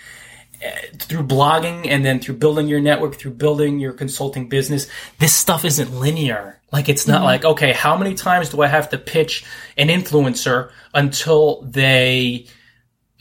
Through 0.98 1.24
blogging 1.24 1.88
and 1.88 2.06
then 2.06 2.19
through 2.19 2.36
building 2.36 2.67
your 2.67 2.82
network, 2.82 3.15
through 3.15 3.32
building 3.32 3.80
your 3.80 3.93
consulting 3.93 4.50
business, 4.50 4.88
this 5.19 5.34
stuff 5.34 5.63
isn't 5.63 5.93
linear. 5.93 6.60
Like 6.72 6.89
it's 6.89 7.08
not 7.08 7.17
mm-hmm. 7.17 7.26
like, 7.26 7.45
okay, 7.45 7.72
how 7.72 7.98
many 7.98 8.13
times 8.13 8.50
do 8.50 8.62
I 8.62 8.67
have 8.67 8.89
to 8.89 8.98
pitch 8.98 9.45
an 9.78 9.88
influencer 9.88 10.72
until 10.93 11.62
they 11.62 12.48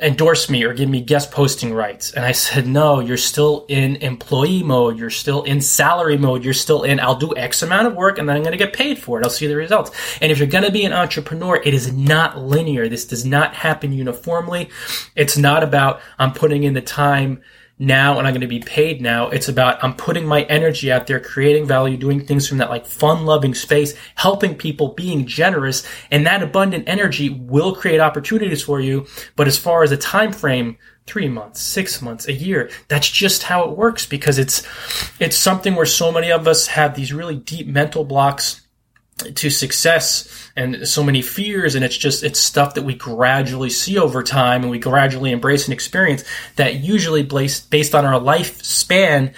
endorse 0.01 0.49
me 0.49 0.63
or 0.63 0.73
give 0.73 0.89
me 0.89 1.01
guest 1.01 1.33
posting 1.33 1.75
rights. 1.75 2.13
And 2.13 2.25
I 2.25 2.31
said, 2.31 2.69
no, 2.69 3.01
you're 3.01 3.17
still 3.17 3.67
in 3.69 3.97
employee 3.97 4.63
mode. 4.63 4.97
You're 4.97 5.11
still 5.11 5.43
in 5.43 5.61
salary 5.61 6.17
mode. 6.17 6.45
You're 6.45 6.55
still 6.55 6.85
in, 6.85 7.01
I'll 7.01 7.17
do 7.17 7.37
X 7.37 7.63
amount 7.63 7.89
of 7.89 7.97
work 7.97 8.19
and 8.19 8.29
then 8.29 8.37
I'm 8.37 8.43
going 8.43 8.53
to 8.53 8.65
get 8.65 8.73
paid 8.73 8.99
for 8.99 9.19
it. 9.19 9.25
I'll 9.25 9.31
see 9.31 9.49
the 9.49 9.57
results. 9.57 9.91
And 10.21 10.31
if 10.31 10.39
you're 10.39 10.47
going 10.47 10.65
to 10.65 10.71
be 10.71 10.85
an 10.85 10.93
entrepreneur, 10.93 11.57
it 11.57 11.75
is 11.75 11.93
not 11.93 12.39
linear. 12.39 12.89
This 12.89 13.07
does 13.07 13.25
not 13.25 13.55
happen 13.55 13.93
uniformly. 13.93 14.71
It's 15.17 15.37
not 15.37 15.65
about, 15.65 16.01
I'm 16.19 16.33
putting 16.33 16.63
in 16.63 16.75
the 16.75 16.81
time 16.81 17.43
now 17.79 18.19
and 18.19 18.27
I'm 18.27 18.33
going 18.33 18.41
to 18.41 18.47
be 18.47 18.61
paid 18.61 19.01
now. 19.01 19.29
It's 19.29 19.49
about 19.49 19.83
I'm 19.83 19.95
putting 19.95 20.27
my 20.27 20.43
energy 20.45 20.91
out 20.91 21.07
there, 21.07 21.21
creating 21.21 21.67
value, 21.67 21.97
doing 21.97 22.25
things 22.25 22.49
from 22.49 22.59
that 22.59 22.71
like 22.71 22.87
fun 22.87 23.25
loving 23.25 23.55
space, 23.55 23.95
helping 24.17 24.57
people, 24.57 24.95
being 24.95 25.27
generous, 25.27 25.87
and 26.11 26.27
that 26.27 26.43
abundant 26.43 26.89
energy 26.89 27.31
will 27.31 27.75
create 27.75 28.01
opportunities 28.01 28.63
for 28.63 28.81
you. 28.81 29.07
But 29.37 29.47
as 29.47 29.59
far 29.59 29.83
as 29.83 29.93
a 29.93 29.97
time 29.97 30.33
frame, 30.33 30.79
three 31.07 31.29
months, 31.29 31.61
six 31.61 32.03
months, 32.03 32.29
a 32.29 32.33
year, 32.33 32.71
that's 32.89 33.09
just 33.09 33.45
how 33.45 33.65
it 33.65 33.77
works 33.77 34.05
because 34.05 34.39
it's, 34.39 34.67
it's 35.19 35.37
something 35.37 35.75
where 35.75 35.87
so 35.87 36.13
many 36.13 36.31
of 36.31 36.47
us 36.47 36.67
have 36.67 36.95
these 36.95 37.13
really 37.13 37.37
deep 37.37 37.67
mental 37.67 38.05
blocks 38.05 38.68
to 39.19 39.51
success 39.51 40.51
and 40.57 40.87
so 40.87 41.03
many 41.03 41.23
fears 41.23 41.75
and 41.75 41.85
it's 41.85 41.97
just 41.97 42.23
it's 42.23 42.39
stuff 42.39 42.75
that 42.75 42.83
we 42.83 42.95
gradually 42.95 43.71
see 43.71 43.99
over 43.99 44.23
time 44.23 44.63
and 44.63 44.71
we 44.71 44.79
gradually 44.79 45.33
embrace 45.33 45.65
and 45.67 45.73
experience 45.73 46.25
that 46.57 46.77
usually 46.77 47.23
based 47.23 47.71
based 47.71 47.95
on 47.95 48.05
our 48.05 48.21
lifespan 48.21 49.35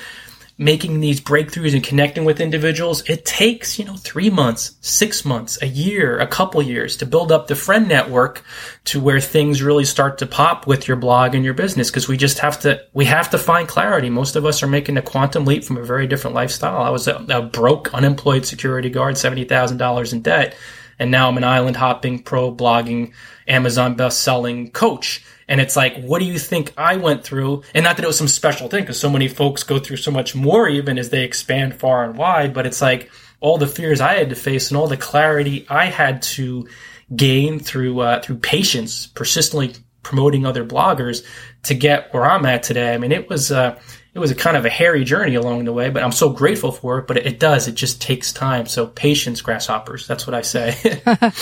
making 0.60 1.00
these 1.00 1.22
breakthroughs 1.22 1.72
and 1.72 1.82
connecting 1.82 2.26
with 2.26 2.38
individuals, 2.38 3.02
it 3.08 3.24
takes, 3.24 3.78
you 3.78 3.84
know, 3.86 3.96
three 3.96 4.28
months, 4.28 4.76
six 4.82 5.24
months, 5.24 5.60
a 5.62 5.66
year, 5.66 6.18
a 6.18 6.26
couple 6.26 6.60
years 6.60 6.98
to 6.98 7.06
build 7.06 7.32
up 7.32 7.46
the 7.46 7.56
friend 7.56 7.88
network 7.88 8.44
to 8.84 9.00
where 9.00 9.20
things 9.20 9.62
really 9.62 9.86
start 9.86 10.18
to 10.18 10.26
pop 10.26 10.66
with 10.66 10.86
your 10.86 10.98
blog 10.98 11.34
and 11.34 11.46
your 11.46 11.54
business. 11.54 11.90
Cause 11.90 12.08
we 12.08 12.18
just 12.18 12.40
have 12.40 12.60
to, 12.60 12.78
we 12.92 13.06
have 13.06 13.30
to 13.30 13.38
find 13.38 13.68
clarity. 13.68 14.10
Most 14.10 14.36
of 14.36 14.44
us 14.44 14.62
are 14.62 14.66
making 14.66 14.98
a 14.98 15.02
quantum 15.02 15.46
leap 15.46 15.64
from 15.64 15.78
a 15.78 15.82
very 15.82 16.06
different 16.06 16.34
lifestyle. 16.34 16.82
I 16.82 16.90
was 16.90 17.08
a, 17.08 17.24
a 17.30 17.40
broke, 17.40 17.94
unemployed 17.94 18.44
security 18.44 18.90
guard, 18.90 19.14
$70,000 19.14 20.12
in 20.12 20.20
debt. 20.20 20.54
And 20.98 21.10
now 21.10 21.30
I'm 21.30 21.38
an 21.38 21.44
island 21.44 21.76
hopping, 21.76 22.22
pro 22.22 22.54
blogging, 22.54 23.14
Amazon 23.48 23.94
best 23.94 24.20
selling 24.20 24.70
coach 24.72 25.24
and 25.50 25.60
it's 25.60 25.74
like, 25.74 26.00
what 26.00 26.20
do 26.20 26.24
you 26.24 26.38
think 26.38 26.72
I 26.78 26.96
went 26.96 27.24
through? 27.24 27.64
And 27.74 27.82
not 27.84 27.96
that 27.96 28.04
it 28.04 28.06
was 28.06 28.16
some 28.16 28.28
special 28.28 28.68
thing, 28.68 28.84
because 28.84 29.00
so 29.00 29.10
many 29.10 29.26
folks 29.26 29.64
go 29.64 29.80
through 29.80 29.96
so 29.96 30.12
much 30.12 30.34
more 30.34 30.68
even 30.68 30.96
as 30.96 31.10
they 31.10 31.24
expand 31.24 31.74
far 31.74 32.04
and 32.04 32.16
wide. 32.16 32.54
But 32.54 32.66
it's 32.66 32.80
like 32.80 33.10
all 33.40 33.58
the 33.58 33.66
fears 33.66 34.00
I 34.00 34.14
had 34.14 34.30
to 34.30 34.36
face 34.36 34.70
and 34.70 34.78
all 34.78 34.86
the 34.86 34.96
clarity 34.96 35.66
I 35.68 35.86
had 35.86 36.22
to 36.22 36.68
gain 37.14 37.58
through 37.58 37.98
uh, 38.00 38.22
through 38.22 38.38
patience, 38.38 39.08
persistently 39.08 39.74
promoting 40.02 40.46
other 40.46 40.64
bloggers 40.64 41.26
to 41.64 41.74
get 41.74 42.12
where 42.12 42.24
I'm 42.24 42.46
at 42.46 42.62
today. 42.62 42.94
I 42.94 42.98
mean, 42.98 43.12
it 43.12 43.28
was 43.28 43.52
uh, 43.52 43.78
it 44.14 44.18
was 44.18 44.30
a 44.30 44.34
kind 44.34 44.56
of 44.56 44.64
a 44.64 44.70
hairy 44.70 45.04
journey 45.04 45.34
along 45.34 45.64
the 45.64 45.72
way, 45.72 45.90
but 45.90 46.02
I'm 46.02 46.12
so 46.12 46.30
grateful 46.30 46.72
for 46.72 46.98
it. 46.98 47.06
But 47.06 47.18
it, 47.18 47.26
it 47.26 47.40
does; 47.40 47.68
it 47.68 47.74
just 47.74 48.00
takes 48.00 48.32
time. 48.32 48.66
So 48.66 48.86
patience, 48.86 49.40
grasshoppers. 49.40 50.06
That's 50.06 50.26
what 50.26 50.34
I 50.34 50.42
say. 50.42 51.02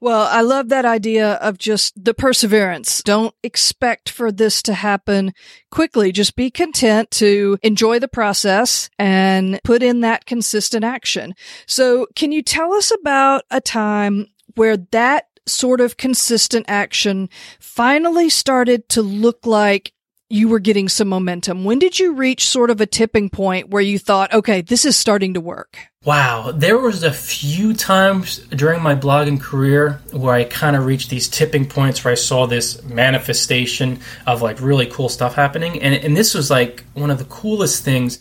Well, 0.00 0.28
I 0.30 0.42
love 0.42 0.68
that 0.68 0.84
idea 0.84 1.34
of 1.34 1.58
just 1.58 2.02
the 2.02 2.14
perseverance. 2.14 3.02
Don't 3.02 3.34
expect 3.42 4.10
for 4.10 4.30
this 4.30 4.62
to 4.62 4.74
happen 4.74 5.32
quickly. 5.70 6.12
Just 6.12 6.36
be 6.36 6.50
content 6.50 7.10
to 7.12 7.58
enjoy 7.62 7.98
the 7.98 8.08
process 8.08 8.90
and 8.98 9.60
put 9.64 9.82
in 9.82 10.00
that 10.00 10.26
consistent 10.26 10.84
action. 10.84 11.34
So 11.66 12.06
can 12.14 12.32
you 12.32 12.42
tell 12.42 12.72
us 12.74 12.90
about 12.90 13.42
a 13.50 13.60
time 13.60 14.26
where 14.54 14.76
that 14.76 15.25
sort 15.46 15.80
of 15.80 15.96
consistent 15.96 16.66
action 16.68 17.28
finally 17.58 18.28
started 18.28 18.88
to 18.90 19.02
look 19.02 19.46
like 19.46 19.92
you 20.28 20.48
were 20.48 20.58
getting 20.58 20.88
some 20.88 21.08
momentum. 21.08 21.64
When 21.64 21.78
did 21.78 22.00
you 22.00 22.14
reach 22.14 22.48
sort 22.48 22.70
of 22.70 22.80
a 22.80 22.86
tipping 22.86 23.30
point 23.30 23.70
where 23.70 23.82
you 23.82 23.98
thought, 23.98 24.32
okay, 24.32 24.60
this 24.60 24.84
is 24.84 24.96
starting 24.96 25.34
to 25.34 25.40
work? 25.40 25.78
Wow, 26.04 26.52
there 26.52 26.78
was 26.78 27.02
a 27.02 27.12
few 27.12 27.74
times 27.74 28.38
during 28.48 28.82
my 28.82 28.94
blogging 28.94 29.40
career 29.40 30.00
where 30.12 30.34
I 30.34 30.44
kind 30.44 30.74
of 30.74 30.84
reached 30.84 31.10
these 31.10 31.28
tipping 31.28 31.66
points 31.66 32.04
where 32.04 32.12
I 32.12 32.16
saw 32.16 32.46
this 32.46 32.82
manifestation 32.84 34.00
of 34.26 34.42
like 34.42 34.60
really 34.60 34.86
cool 34.86 35.08
stuff 35.08 35.34
happening. 35.34 35.80
And, 35.80 35.94
and 35.94 36.16
this 36.16 36.34
was 36.34 36.50
like 36.50 36.84
one 36.94 37.10
of 37.10 37.18
the 37.18 37.24
coolest 37.24 37.84
things. 37.84 38.18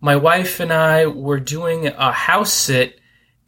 My 0.00 0.16
wife 0.16 0.60
and 0.60 0.72
I 0.72 1.06
were 1.06 1.40
doing 1.40 1.86
a 1.86 2.12
house 2.12 2.52
sit 2.52 2.99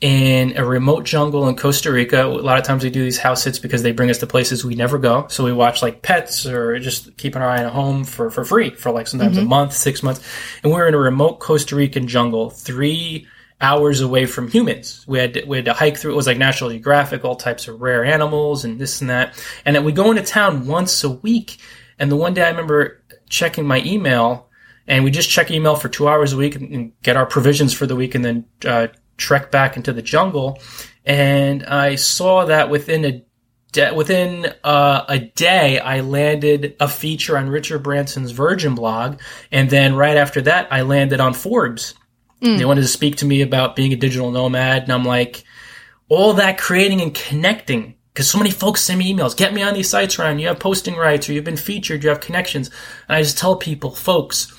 in 0.03 0.57
a 0.57 0.65
remote 0.65 1.05
jungle 1.05 1.49
in 1.49 1.55
Costa 1.55 1.93
Rica. 1.93 2.27
A 2.27 2.27
lot 2.27 2.59
of 2.59 2.65
times 2.65 2.83
we 2.83 2.91
do 2.91 3.05
these 3.05 3.19
house 3.19 3.45
sits 3.45 3.61
because 3.61 3.85
they 3.85 3.93
bring 3.93 4.11
us 4.11 4.19
to 4.19 4.27
places 4.27 4.65
we 4.65 4.75
never 4.75 4.99
go. 4.99 5.29
So 5.29 5.45
we 5.45 5.53
watch 5.53 5.81
like 5.81 6.03
pets 6.03 6.45
or 6.45 6.81
just 6.81 7.17
keep 7.17 7.37
an 7.37 7.43
eye 7.43 7.61
on 7.61 7.67
a 7.67 7.71
home 7.71 8.03
for, 8.03 8.29
for 8.29 8.45
free 8.45 8.71
for 8.71 8.91
like 8.91 9.07
sometimes 9.07 9.37
mm-hmm. 9.37 9.47
a 9.47 9.49
month, 9.49 9.75
six 9.75 10.03
months. 10.03 10.21
And 10.65 10.73
we 10.73 10.77
we're 10.77 10.89
in 10.89 10.95
a 10.95 10.99
remote 10.99 11.39
Costa 11.39 11.77
Rican 11.77 12.09
jungle, 12.09 12.51
three 12.51 13.29
hours 13.61 14.01
away 14.01 14.27
from 14.27 14.49
humans. 14.49 15.05
We 15.07 15.21
had 15.21 15.35
to, 15.35 15.45
we 15.45 15.57
had 15.57 15.67
to 15.67 15.73
hike 15.73 15.97
through. 15.97 16.15
It 16.15 16.17
was 16.17 16.27
like 16.27 16.37
National 16.37 16.71
Geographic, 16.71 17.25
all 17.25 17.37
types 17.37 17.69
of 17.69 17.81
rare 17.81 18.05
animals 18.05 18.65
and 18.65 18.81
this 18.81 19.03
and 19.03 19.11
that. 19.11 19.41
And 19.65 19.77
then 19.77 19.85
we 19.85 19.93
go 19.93 20.11
into 20.11 20.25
town 20.25 20.67
once 20.67 21.05
a 21.05 21.11
week. 21.11 21.59
And 22.01 22.11
the 22.11 22.17
one 22.17 22.35
day 22.35 22.43
I 22.43 22.51
remember 22.51 23.01
checking 23.29 23.69
my 23.69 23.81
email 23.85 24.49
and 24.89 25.05
we 25.05 25.13
just 25.13 25.31
check 25.31 25.53
email 25.53 25.77
for 25.77 25.89
two 25.89 26.09
hours 26.09 26.33
a 26.33 26.37
week 26.37 26.57
and, 26.57 26.93
get 27.05 27.17
our 27.17 27.25
provisions 27.25 27.73
for 27.73 27.87
the 27.87 27.95
week 27.95 28.17
and 28.17 28.25
then 28.25 28.45
uh, 28.67 28.89
trek 29.17 29.51
back 29.51 29.77
into 29.77 29.93
the 29.93 30.03
jungle, 30.03 30.61
and 31.05 31.65
I 31.65 31.97
saw 31.97 32.47
that 32.47 32.71
within 32.71 33.05
a 33.05 33.25
de- 33.73 33.95
within 33.95 34.53
uh, 34.63 35.05
a 35.09 35.19
day, 35.19 35.79
I 35.79 36.01
landed 36.01 36.77
a 36.79 36.89
feature 36.89 37.37
on 37.37 37.49
Richard 37.49 37.83
Branson's 37.83 38.31
Virgin 38.31 38.75
blog, 38.75 39.21
and 39.51 39.69
then 39.69 39.95
right 39.95 40.17
after 40.17 40.43
that, 40.43 40.69
I 40.71 40.83
landed 40.83 41.21
on 41.21 41.35
Forbes. 41.35 41.95
Mm. 42.41 42.59
They 42.59 42.65
wanted 42.65 42.83
to 42.83 42.89
speak 42.89 43.17
to 43.17 43.27
me 43.27 43.43
about 43.43 43.77
being 43.77 43.93
a 43.93 43.97
digital 43.97 44.31
nomad, 44.31 44.85
and 44.85 44.93
I'm 44.93 45.05
like, 45.05 45.45
all 46.09 46.35
that 46.35 46.59
creating 46.59 47.01
and 47.01 47.15
connecting 47.15 47.95
because 48.13 48.31
so 48.31 48.37
many 48.37 48.51
folks 48.51 48.83
send 48.83 48.99
me 48.99 49.13
emails, 49.13 49.35
get 49.35 49.55
me 49.55 49.63
on 49.63 49.73
these 49.73 49.89
sites, 49.89 50.19
Ryan. 50.19 50.39
You 50.39 50.49
have 50.49 50.61
posting 50.61 50.97
rights, 50.97 51.29
or 51.29 51.33
you've 51.33 51.45
been 51.45 51.57
featured, 51.57 52.05
you 52.05 52.11
have 52.11 52.21
connections, 52.21 52.69
and 53.09 53.17
I 53.17 53.23
just 53.23 53.39
tell 53.39 53.57
people, 53.57 53.91
folks, 53.91 54.53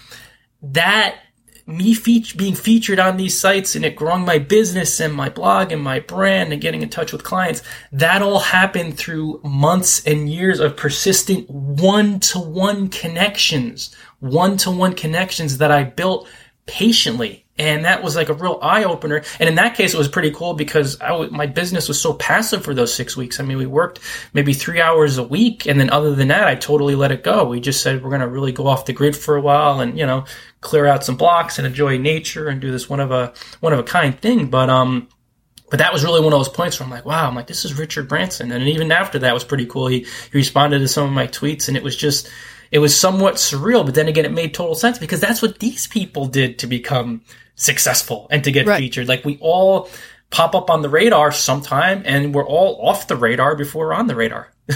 that 0.63 1.17
me 1.65 1.95
being 2.35 2.55
featured 2.55 2.99
on 2.99 3.17
these 3.17 3.39
sites 3.39 3.75
and 3.75 3.85
it 3.85 3.95
growing 3.95 4.25
my 4.25 4.37
business 4.37 4.99
and 4.99 5.13
my 5.13 5.29
blog 5.29 5.71
and 5.71 5.81
my 5.81 5.99
brand 5.99 6.51
and 6.51 6.61
getting 6.61 6.81
in 6.81 6.89
touch 6.89 7.13
with 7.13 7.23
clients, 7.23 7.61
that 7.91 8.21
all 8.21 8.39
happened 8.39 8.97
through 8.97 9.39
months 9.43 10.05
and 10.05 10.29
years 10.29 10.59
of 10.59 10.75
persistent 10.75 11.49
one 11.49 12.19
to 12.19 12.39
one 12.39 12.89
connections, 12.89 13.95
one 14.19 14.57
to 14.57 14.71
one 14.71 14.93
connections 14.93 15.57
that 15.59 15.71
I 15.71 15.83
built 15.83 16.27
patiently 16.65 17.42
and 17.57 17.85
that 17.85 18.01
was 18.01 18.15
like 18.15 18.29
a 18.29 18.33
real 18.33 18.57
eye 18.63 18.83
opener. 18.83 19.21
And 19.39 19.47
in 19.47 19.55
that 19.55 19.75
case, 19.75 19.93
it 19.93 19.97
was 19.97 20.07
pretty 20.07 20.31
cool 20.31 20.55
because 20.55 20.99
my 20.99 21.45
business 21.45 21.87
was 21.87 22.01
so 22.01 22.13
passive 22.13 22.63
for 22.63 22.73
those 22.73 22.91
six 22.91 23.15
weeks. 23.15 23.39
I 23.39 23.43
mean, 23.43 23.57
we 23.57 23.67
worked 23.67 23.99
maybe 24.33 24.53
three 24.53 24.81
hours 24.81 25.19
a 25.19 25.23
week. 25.23 25.67
And 25.67 25.79
then 25.79 25.91
other 25.91 26.15
than 26.15 26.29
that, 26.29 26.47
I 26.47 26.55
totally 26.55 26.95
let 26.95 27.11
it 27.11 27.23
go. 27.23 27.45
We 27.45 27.59
just 27.59 27.83
said, 27.83 28.03
we're 28.03 28.09
going 28.09 28.21
to 28.21 28.27
really 28.27 28.51
go 28.51 28.65
off 28.65 28.85
the 28.85 28.93
grid 28.93 29.15
for 29.15 29.35
a 29.35 29.41
while 29.41 29.81
and, 29.81 29.99
you 29.99 30.05
know, 30.05 30.25
clear 30.61 30.87
out 30.87 31.03
some 31.03 31.15
blocks 31.15 31.59
and 31.59 31.67
enjoy 31.67 31.99
nature 31.99 32.47
and 32.47 32.59
do 32.59 32.71
this 32.71 32.89
one 32.89 32.99
of 32.99 33.11
a, 33.11 33.33
one 33.59 33.71
of 33.71 33.77
a 33.77 33.83
kind 33.83 34.19
thing. 34.19 34.49
But, 34.49 34.71
um, 34.71 35.07
but 35.69 35.77
that 35.77 35.93
was 35.93 36.03
really 36.03 36.21
one 36.21 36.33
of 36.33 36.39
those 36.39 36.49
points 36.49 36.79
where 36.79 36.85
I'm 36.85 36.91
like, 36.91 37.05
wow, 37.05 37.27
I'm 37.27 37.35
like, 37.35 37.47
this 37.47 37.65
is 37.65 37.77
Richard 37.77 38.07
Branson. 38.07 38.51
And 38.51 38.67
even 38.67 38.91
after 38.91 39.19
that 39.19 39.33
was 39.33 39.43
pretty 39.43 39.67
cool. 39.67 39.87
He, 39.87 39.99
he 39.99 40.37
responded 40.37 40.79
to 40.79 40.87
some 40.87 41.05
of 41.05 41.11
my 41.11 41.27
tweets 41.27 41.67
and 41.67 41.77
it 41.77 41.83
was 41.83 41.95
just, 41.95 42.31
it 42.71 42.79
was 42.79 42.97
somewhat 42.97 43.35
surreal, 43.35 43.85
but 43.85 43.93
then 43.93 44.07
again, 44.07 44.25
it 44.25 44.31
made 44.31 44.55
total 44.55 44.73
sense 44.73 44.97
because 44.97 45.19
that's 45.19 45.43
what 45.43 45.59
these 45.59 45.85
people 45.85 46.25
did 46.25 46.57
to 46.59 46.67
become 46.67 47.21
successful 47.55 48.27
and 48.31 48.43
to 48.43 48.51
get 48.51 48.67
right. 48.67 48.79
featured. 48.79 49.07
Like 49.07 49.25
we 49.25 49.37
all 49.41 49.89
pop 50.29 50.55
up 50.55 50.69
on 50.69 50.81
the 50.81 50.89
radar 50.89 51.31
sometime 51.31 52.03
and 52.05 52.33
we're 52.33 52.45
all 52.45 52.87
off 52.87 53.07
the 53.07 53.15
radar 53.15 53.55
before 53.55 53.87
we're 53.87 53.93
on 53.93 54.07
the 54.07 54.15
radar. 54.15 54.51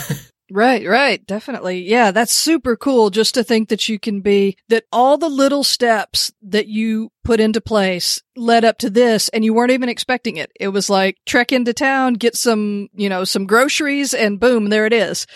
Right, 0.50 0.88
right. 0.88 1.26
Definitely. 1.28 1.90
Yeah, 1.90 2.12
that's 2.12 2.32
super 2.32 2.78
cool 2.78 3.10
just 3.10 3.34
to 3.34 3.44
think 3.44 3.68
that 3.70 3.90
you 3.90 4.00
can 4.00 4.22
be, 4.22 4.58
that 4.70 4.86
all 4.94 5.18
the 5.18 5.30
little 5.30 5.64
steps 5.64 6.32
that 6.42 6.68
you 6.68 7.12
put 7.26 7.42
into 7.42 7.60
place 7.60 8.22
led 8.36 8.64
up 8.64 8.78
to 8.80 8.90
this 8.90 9.28
and 9.30 9.44
you 9.44 9.54
weren't 9.54 9.72
even 9.72 9.90
expecting 9.90 10.38
it. 10.38 10.50
It 10.58 10.70
was 10.70 10.90
like 10.90 11.18
trek 11.26 11.52
into 11.52 11.74
town, 11.74 12.14
get 12.14 12.38
some, 12.38 12.88
you 12.94 13.10
know, 13.10 13.26
some 13.26 13.46
groceries 13.46 14.14
and 14.14 14.40
boom, 14.40 14.70
there 14.70 14.86
it 14.86 14.94
is. 14.94 15.28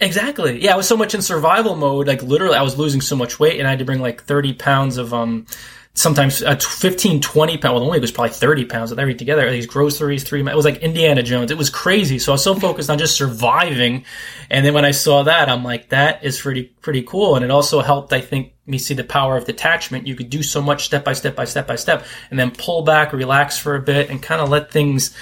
Exactly. 0.00 0.62
Yeah, 0.62 0.74
I 0.74 0.76
was 0.76 0.88
so 0.88 0.96
much 0.96 1.14
in 1.14 1.22
survival 1.22 1.76
mode. 1.76 2.06
Like 2.06 2.22
literally, 2.22 2.56
I 2.56 2.62
was 2.62 2.76
losing 2.76 3.00
so 3.00 3.16
much 3.16 3.38
weight, 3.38 3.58
and 3.58 3.66
I 3.66 3.70
had 3.70 3.78
to 3.78 3.84
bring 3.84 4.00
like 4.00 4.24
thirty 4.24 4.52
pounds 4.52 4.98
of 4.98 5.14
um 5.14 5.46
sometimes 5.94 6.42
uh, 6.42 6.56
15, 6.56 7.20
20 7.20 7.58
pounds. 7.58 7.72
Well, 7.72 7.80
the 7.80 7.86
only 7.86 8.00
was 8.00 8.10
probably 8.10 8.34
30 8.34 8.64
pounds 8.66 8.90
with 8.90 8.98
everything 8.98 9.18
together. 9.18 9.48
These 9.50 9.66
groceries, 9.66 10.24
three, 10.24 10.40
it 10.40 10.56
was 10.56 10.64
like 10.64 10.78
Indiana 10.78 11.22
Jones. 11.22 11.52
It 11.52 11.58
was 11.58 11.70
crazy. 11.70 12.18
So 12.18 12.32
I 12.32 12.34
was 12.34 12.42
so 12.42 12.54
focused 12.54 12.90
on 12.90 12.98
just 12.98 13.16
surviving. 13.16 14.04
And 14.50 14.66
then 14.66 14.74
when 14.74 14.84
I 14.84 14.90
saw 14.90 15.22
that, 15.22 15.48
I'm 15.48 15.62
like, 15.62 15.90
that 15.90 16.24
is 16.24 16.40
pretty, 16.40 16.64
pretty 16.64 17.02
cool. 17.02 17.36
And 17.36 17.44
it 17.44 17.50
also 17.50 17.80
helped, 17.80 18.12
I 18.12 18.20
think, 18.20 18.52
me 18.66 18.78
see 18.78 18.94
the 18.94 19.04
power 19.04 19.36
of 19.36 19.44
detachment. 19.44 20.06
You 20.06 20.16
could 20.16 20.30
do 20.30 20.42
so 20.42 20.60
much 20.60 20.84
step 20.84 21.04
by 21.04 21.12
step 21.12 21.36
by 21.36 21.44
step 21.44 21.66
by 21.66 21.76
step 21.76 22.04
and 22.30 22.38
then 22.38 22.50
pull 22.50 22.82
back, 22.82 23.12
relax 23.12 23.56
for 23.56 23.76
a 23.76 23.82
bit 23.82 24.10
and 24.10 24.20
kind 24.20 24.40
of 24.40 24.48
let 24.48 24.72
things, 24.72 25.14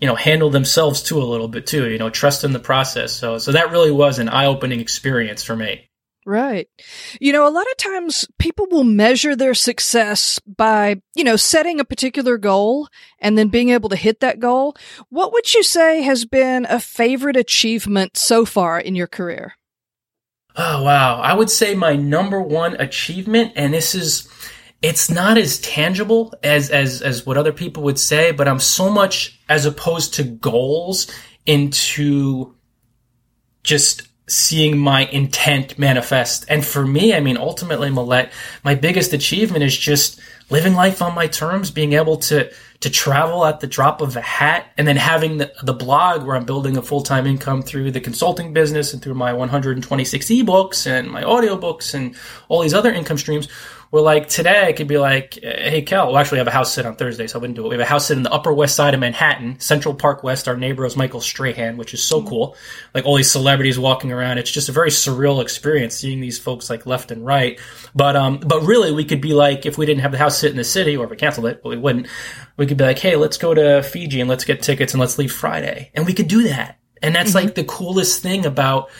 you 0.00 0.06
know, 0.06 0.14
handle 0.14 0.50
themselves 0.50 1.02
too 1.02 1.20
a 1.20 1.24
little 1.24 1.48
bit 1.48 1.66
too, 1.66 1.90
you 1.90 1.98
know, 1.98 2.10
trust 2.10 2.44
in 2.44 2.52
the 2.52 2.60
process. 2.60 3.12
So, 3.12 3.38
so 3.38 3.52
that 3.52 3.72
really 3.72 3.90
was 3.90 4.20
an 4.20 4.28
eye 4.28 4.46
opening 4.46 4.80
experience 4.80 5.42
for 5.42 5.56
me. 5.56 5.89
Right. 6.26 6.68
You 7.18 7.32
know, 7.32 7.48
a 7.48 7.50
lot 7.50 7.66
of 7.70 7.76
times 7.78 8.28
people 8.38 8.66
will 8.70 8.84
measure 8.84 9.34
their 9.34 9.54
success 9.54 10.38
by, 10.46 11.00
you 11.14 11.24
know, 11.24 11.36
setting 11.36 11.80
a 11.80 11.84
particular 11.84 12.36
goal 12.36 12.88
and 13.18 13.38
then 13.38 13.48
being 13.48 13.70
able 13.70 13.88
to 13.88 13.96
hit 13.96 14.20
that 14.20 14.38
goal. 14.38 14.76
What 15.08 15.32
would 15.32 15.54
you 15.54 15.62
say 15.62 16.02
has 16.02 16.26
been 16.26 16.66
a 16.66 16.78
favorite 16.78 17.36
achievement 17.36 18.18
so 18.18 18.44
far 18.44 18.78
in 18.78 18.94
your 18.94 19.06
career? 19.06 19.54
Oh, 20.56 20.82
wow. 20.82 21.20
I 21.20 21.32
would 21.32 21.48
say 21.48 21.74
my 21.74 21.96
number 21.96 22.40
one 22.42 22.74
achievement, 22.74 23.52
and 23.56 23.72
this 23.72 23.94
is, 23.94 24.28
it's 24.82 25.10
not 25.10 25.38
as 25.38 25.58
tangible 25.60 26.34
as, 26.42 26.68
as, 26.68 27.00
as 27.00 27.24
what 27.24 27.38
other 27.38 27.52
people 27.52 27.82
would 27.84 27.98
say, 27.98 28.32
but 28.32 28.46
I'm 28.46 28.60
so 28.60 28.90
much 28.90 29.40
as 29.48 29.64
opposed 29.64 30.14
to 30.14 30.24
goals 30.24 31.10
into 31.46 32.54
just 33.62 34.09
seeing 34.30 34.78
my 34.78 35.06
intent 35.06 35.78
manifest. 35.78 36.44
And 36.48 36.64
for 36.64 36.86
me, 36.86 37.14
I 37.14 37.20
mean, 37.20 37.36
ultimately, 37.36 37.90
Millette, 37.90 38.30
my 38.64 38.74
biggest 38.74 39.12
achievement 39.12 39.64
is 39.64 39.76
just 39.76 40.20
living 40.50 40.74
life 40.74 41.02
on 41.02 41.14
my 41.14 41.26
terms, 41.26 41.70
being 41.70 41.92
able 41.94 42.16
to 42.18 42.50
to 42.80 42.88
travel 42.88 43.44
at 43.44 43.60
the 43.60 43.66
drop 43.66 44.00
of 44.00 44.16
a 44.16 44.22
hat, 44.22 44.72
and 44.78 44.88
then 44.88 44.96
having 44.96 45.36
the, 45.36 45.52
the 45.62 45.74
blog 45.74 46.24
where 46.24 46.34
I'm 46.34 46.46
building 46.46 46.78
a 46.78 46.82
full 46.82 47.02
time 47.02 47.26
income 47.26 47.62
through 47.62 47.90
the 47.90 48.00
consulting 48.00 48.54
business 48.54 48.94
and 48.94 49.02
through 49.02 49.14
my 49.14 49.32
126 49.32 50.26
ebooks 50.26 50.86
and 50.86 51.10
my 51.10 51.22
audiobooks 51.22 51.92
and 51.92 52.14
all 52.48 52.62
these 52.62 52.72
other 52.72 52.90
income 52.90 53.18
streams 53.18 53.48
where 53.90 54.02
like 54.02 54.28
today 54.28 54.66
I 54.66 54.72
could 54.72 54.86
be 54.86 54.98
like, 54.98 55.38
hey 55.42 55.82
Kel, 55.82 56.06
well 56.06 56.18
actually 56.18 56.38
I 56.38 56.40
have 56.40 56.48
a 56.48 56.52
house 56.52 56.72
sit 56.72 56.86
on 56.86 56.94
Thursday, 56.94 57.26
so 57.26 57.38
I 57.38 57.40
wouldn't 57.40 57.56
do 57.56 57.66
it. 57.66 57.68
We 57.68 57.74
have 57.74 57.80
a 57.80 57.84
house 57.84 58.06
sit 58.06 58.16
in 58.16 58.22
the 58.22 58.32
Upper 58.32 58.52
West 58.52 58.76
Side 58.76 58.94
of 58.94 59.00
Manhattan, 59.00 59.58
Central 59.58 59.94
Park 59.94 60.22
West. 60.22 60.46
Our 60.46 60.56
neighbor 60.56 60.84
is 60.86 60.96
Michael 60.96 61.20
Strahan, 61.20 61.76
which 61.76 61.92
is 61.92 62.02
so 62.02 62.20
mm-hmm. 62.20 62.28
cool. 62.28 62.56
Like 62.94 63.04
all 63.04 63.16
these 63.16 63.30
celebrities 63.30 63.78
walking 63.78 64.12
around. 64.12 64.38
It's 64.38 64.50
just 64.50 64.68
a 64.68 64.72
very 64.72 64.90
surreal 64.90 65.42
experience 65.42 65.96
seeing 65.96 66.20
these 66.20 66.38
folks 66.38 66.70
like 66.70 66.86
left 66.86 67.10
and 67.10 67.26
right. 67.26 67.58
But 67.94 68.14
um, 68.14 68.38
but 68.38 68.62
really 68.62 68.92
we 68.92 69.04
could 69.04 69.20
be 69.20 69.34
like 69.34 69.66
if 69.66 69.76
we 69.76 69.86
didn't 69.86 70.02
have 70.02 70.12
the 70.12 70.18
house 70.18 70.38
sit 70.38 70.52
in 70.52 70.56
the 70.56 70.64
city, 70.64 70.96
or 70.96 71.04
if 71.04 71.10
we 71.10 71.16
canceled 71.16 71.46
it, 71.46 71.62
but 71.62 71.70
we 71.70 71.76
wouldn't. 71.76 72.06
We 72.56 72.66
could 72.66 72.76
be 72.76 72.84
like, 72.84 72.98
hey, 72.98 73.16
let's 73.16 73.38
go 73.38 73.54
to 73.54 73.82
Fiji 73.82 74.20
and 74.20 74.30
let's 74.30 74.44
get 74.44 74.62
tickets 74.62 74.92
and 74.92 75.00
let's 75.00 75.18
leave 75.18 75.32
Friday, 75.32 75.90
and 75.94 76.06
we 76.06 76.14
could 76.14 76.28
do 76.28 76.44
that. 76.44 76.78
And 77.02 77.14
that's 77.14 77.30
mm-hmm. 77.30 77.46
like 77.46 77.54
the 77.54 77.64
coolest 77.64 78.22
thing 78.22 78.46
about 78.46 78.90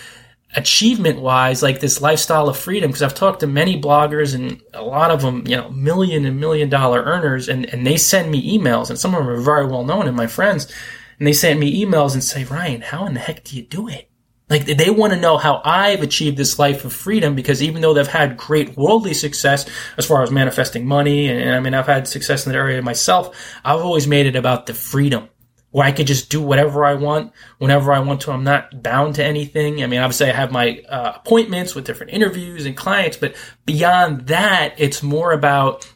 achievement 0.56 1.20
wise, 1.20 1.62
like 1.62 1.80
this 1.80 2.00
lifestyle 2.00 2.48
of 2.48 2.58
freedom, 2.58 2.90
because 2.90 3.02
I've 3.02 3.14
talked 3.14 3.40
to 3.40 3.46
many 3.46 3.80
bloggers 3.80 4.34
and 4.34 4.60
a 4.74 4.82
lot 4.82 5.10
of 5.10 5.22
them, 5.22 5.46
you 5.46 5.56
know, 5.56 5.70
million 5.70 6.24
and 6.24 6.40
million 6.40 6.68
dollar 6.68 7.02
earners, 7.02 7.48
and, 7.48 7.66
and 7.66 7.86
they 7.86 7.96
send 7.96 8.30
me 8.30 8.58
emails, 8.58 8.90
and 8.90 8.98
some 8.98 9.14
of 9.14 9.20
them 9.20 9.28
are 9.28 9.40
very 9.40 9.66
well 9.66 9.84
known 9.84 10.08
and 10.08 10.16
my 10.16 10.26
friends, 10.26 10.72
and 11.18 11.26
they 11.26 11.32
send 11.32 11.60
me 11.60 11.84
emails 11.84 12.14
and 12.14 12.24
say, 12.24 12.44
Ryan, 12.44 12.80
how 12.80 13.06
in 13.06 13.14
the 13.14 13.20
heck 13.20 13.44
do 13.44 13.56
you 13.56 13.62
do 13.62 13.88
it? 13.88 14.08
Like 14.48 14.66
they 14.66 14.90
want 14.90 15.12
to 15.12 15.20
know 15.20 15.38
how 15.38 15.62
I've 15.64 16.02
achieved 16.02 16.36
this 16.36 16.58
life 16.58 16.84
of 16.84 16.92
freedom 16.92 17.36
because 17.36 17.62
even 17.62 17.82
though 17.82 17.94
they've 17.94 18.04
had 18.04 18.36
great 18.36 18.76
worldly 18.76 19.14
success 19.14 19.64
as 19.96 20.06
far 20.06 20.24
as 20.24 20.32
manifesting 20.32 20.84
money, 20.86 21.28
and, 21.28 21.40
and 21.40 21.54
I 21.54 21.60
mean, 21.60 21.72
I've 21.72 21.86
had 21.86 22.08
success 22.08 22.44
in 22.44 22.52
that 22.52 22.58
area 22.58 22.82
myself, 22.82 23.54
I've 23.64 23.80
always 23.80 24.08
made 24.08 24.26
it 24.26 24.34
about 24.34 24.66
the 24.66 24.74
freedom 24.74 25.28
where 25.70 25.86
I 25.86 25.92
could 25.92 26.06
just 26.06 26.30
do 26.30 26.42
whatever 26.42 26.84
I 26.84 26.94
want 26.94 27.32
whenever 27.58 27.92
I 27.92 28.00
want 28.00 28.22
to. 28.22 28.32
I'm 28.32 28.44
not 28.44 28.82
bound 28.82 29.16
to 29.16 29.24
anything. 29.24 29.82
I 29.82 29.86
mean, 29.86 30.00
obviously 30.00 30.28
I 30.30 30.34
have 30.34 30.50
my 30.50 30.82
uh, 30.88 31.12
appointments 31.16 31.74
with 31.74 31.84
different 31.84 32.12
interviews 32.12 32.66
and 32.66 32.76
clients, 32.76 33.16
but 33.16 33.36
beyond 33.66 34.26
that, 34.26 34.74
it's 34.78 35.02
more 35.02 35.32
about 35.32 35.90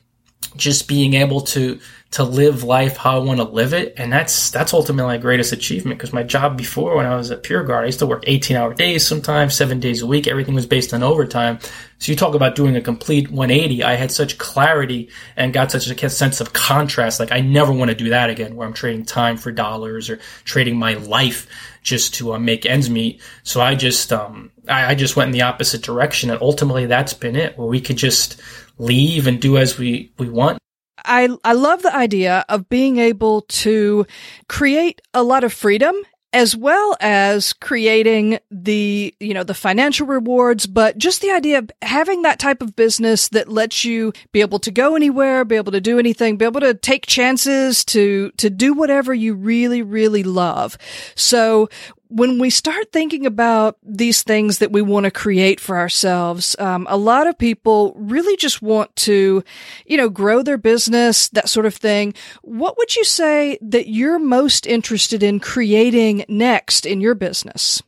just 0.57 0.87
being 0.87 1.15
able 1.15 1.41
to 1.41 1.81
to 2.15 2.23
live 2.23 2.63
life 2.63 2.97
how 2.97 3.17
I 3.17 3.25
want 3.25 3.41
to 3.41 3.45
live 3.45 3.75
it. 3.75 3.95
And 3.97 4.13
that's, 4.13 4.53
that's 4.53 4.73
ultimately 4.73 5.17
my 5.17 5.19
greatest 5.19 5.53
achievement 5.53 5.99
because 5.99 6.13
my 6.13 6.23
job 6.23 6.57
before 6.57 6.97
when 6.97 7.07
I 7.07 7.17
was 7.17 7.33
at 7.33 7.43
Pure 7.43 7.65
Guard, 7.65 7.83
I 7.83 7.87
used 7.87 7.99
to 7.99 8.07
work 8.07 8.23
18 8.29 8.57
hour 8.57 8.73
days 8.73 9.05
sometimes, 9.05 9.57
seven 9.57 9.81
days 9.81 10.01
a 10.01 10.07
week. 10.07 10.29
Everything 10.29 10.55
was 10.55 10.65
based 10.65 10.95
on 10.95 11.03
overtime. 11.03 11.59
So 11.99 12.13
you 12.13 12.17
talk 12.17 12.37
about 12.37 12.55
doing 12.55 12.77
a 12.77 12.81
complete 12.81 13.33
180. 13.33 13.83
I 13.83 13.95
had 13.95 14.13
such 14.13 14.39
clarity 14.39 15.11
and 15.37 15.53
got 15.53 15.73
such 15.73 15.89
a 15.89 16.09
sense 16.09 16.41
of 16.41 16.53
contrast. 16.53 17.19
Like 17.19 17.33
I 17.33 17.41
never 17.41 17.73
want 17.73 17.91
to 17.91 17.97
do 17.97 18.11
that 18.11 18.31
again 18.31 18.55
where 18.55 18.69
I'm 18.69 18.75
trading 18.75 19.05
time 19.05 19.37
for 19.37 19.51
dollars 19.51 20.09
or 20.09 20.21
trading 20.45 20.79
my 20.79 20.95
life 20.95 21.49
just 21.83 22.15
to 22.15 22.35
uh, 22.35 22.39
make 22.39 22.65
ends 22.65 22.89
meet. 22.89 23.23
So 23.43 23.61
I 23.61 23.75
just, 23.75 24.13
um, 24.13 24.53
I, 24.69 24.93
I 24.93 24.95
just 24.95 25.17
went 25.17 25.31
in 25.31 25.33
the 25.33 25.43
opposite 25.43 25.83
direction. 25.83 26.31
And 26.31 26.41
ultimately 26.41 26.87
that's 26.87 27.13
been 27.13 27.35
it 27.35 27.59
where 27.59 27.67
we 27.67 27.81
could 27.81 27.97
just 27.97 28.41
leave 28.79 29.27
and 29.27 29.41
do 29.41 29.59
as 29.59 29.79
we, 29.79 30.13
we 30.17 30.29
want 30.29 30.59
I, 31.05 31.29
I 31.45 31.53
love 31.53 31.83
the 31.83 31.95
idea 31.95 32.45
of 32.49 32.69
being 32.69 32.99
able 32.99 33.43
to 33.43 34.07
create 34.49 35.01
a 35.13 35.23
lot 35.23 35.45
of 35.45 35.53
freedom 35.53 35.95
as 36.35 36.57
well 36.57 36.97
as 37.01 37.53
creating 37.53 38.41
the, 38.51 39.15
you 39.21 39.33
know, 39.33 39.45
the 39.45 39.55
financial 39.55 40.05
rewards, 40.05 40.67
but 40.67 40.99
just 40.99 41.21
the 41.21 41.31
idea 41.31 41.59
of 41.59 41.71
having 41.81 42.23
that 42.23 42.41
type 42.41 42.61
of 42.61 42.75
business 42.75 43.29
that 43.29 43.49
lets 43.49 43.85
you 43.85 44.13
be 44.33 44.41
able 44.41 44.59
to 44.59 44.73
go 44.73 44.97
anywhere, 44.97 45.45
be 45.45 45.55
able 45.55 45.71
to 45.71 45.81
do 45.81 45.97
anything, 45.97 46.37
be 46.37 46.45
able 46.45 46.61
to 46.61 46.75
take 46.75 47.07
chances 47.07 47.85
to, 47.85 48.33
to 48.37 48.51
do 48.51 48.75
whatever 48.75 49.15
you 49.15 49.33
really, 49.35 49.81
really 49.81 50.25
love. 50.25 50.77
So 51.15 51.69
when 52.09 52.39
we 52.39 52.51
start 52.51 52.93
thinking 52.93 53.27
about 53.27 53.77
these 53.83 54.23
things 54.23 54.59
that 54.59 54.71
we 54.71 54.83
want 54.83 55.05
to 55.05 55.11
create 55.11 55.59
for 55.59 55.77
ourselves, 55.77 56.55
um, 56.59 56.87
a 56.89 56.97
lot 56.97 57.27
of 57.27 57.39
people 57.39 57.95
really 57.97 58.37
just 58.37 58.63
want 58.63 58.95
to, 58.97 59.43
you 59.87 59.97
know, 59.97 60.09
grow 60.09 60.43
their 60.43 60.59
business, 60.59 61.29
that 61.31 61.49
sort 61.49 61.67
of 61.67 61.75
thing. 61.75 62.15
What 62.43 62.77
would 62.79 62.95
you 62.95 63.05
say 63.05 63.59
that 63.63 63.89
you're 63.89 64.19
most 64.19 64.67
interested 64.67 65.23
in 65.23 65.41
creating 65.41 66.25
next 66.29 66.87
in 66.87 67.01
your 67.01 67.15
business? 67.15 67.83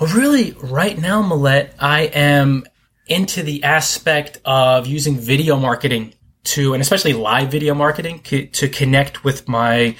Well, 0.00 0.14
really, 0.14 0.52
right 0.62 0.98
now, 0.98 1.22
Millette, 1.22 1.74
I 1.78 2.02
am 2.02 2.64
into 3.06 3.42
the 3.42 3.64
aspect 3.64 4.40
of 4.44 4.86
using 4.86 5.18
video 5.18 5.56
marketing 5.56 6.14
to, 6.44 6.74
and 6.74 6.80
especially 6.80 7.12
live 7.12 7.50
video 7.50 7.74
marketing, 7.74 8.20
to 8.20 8.68
connect 8.68 9.24
with 9.24 9.48
my 9.48 9.96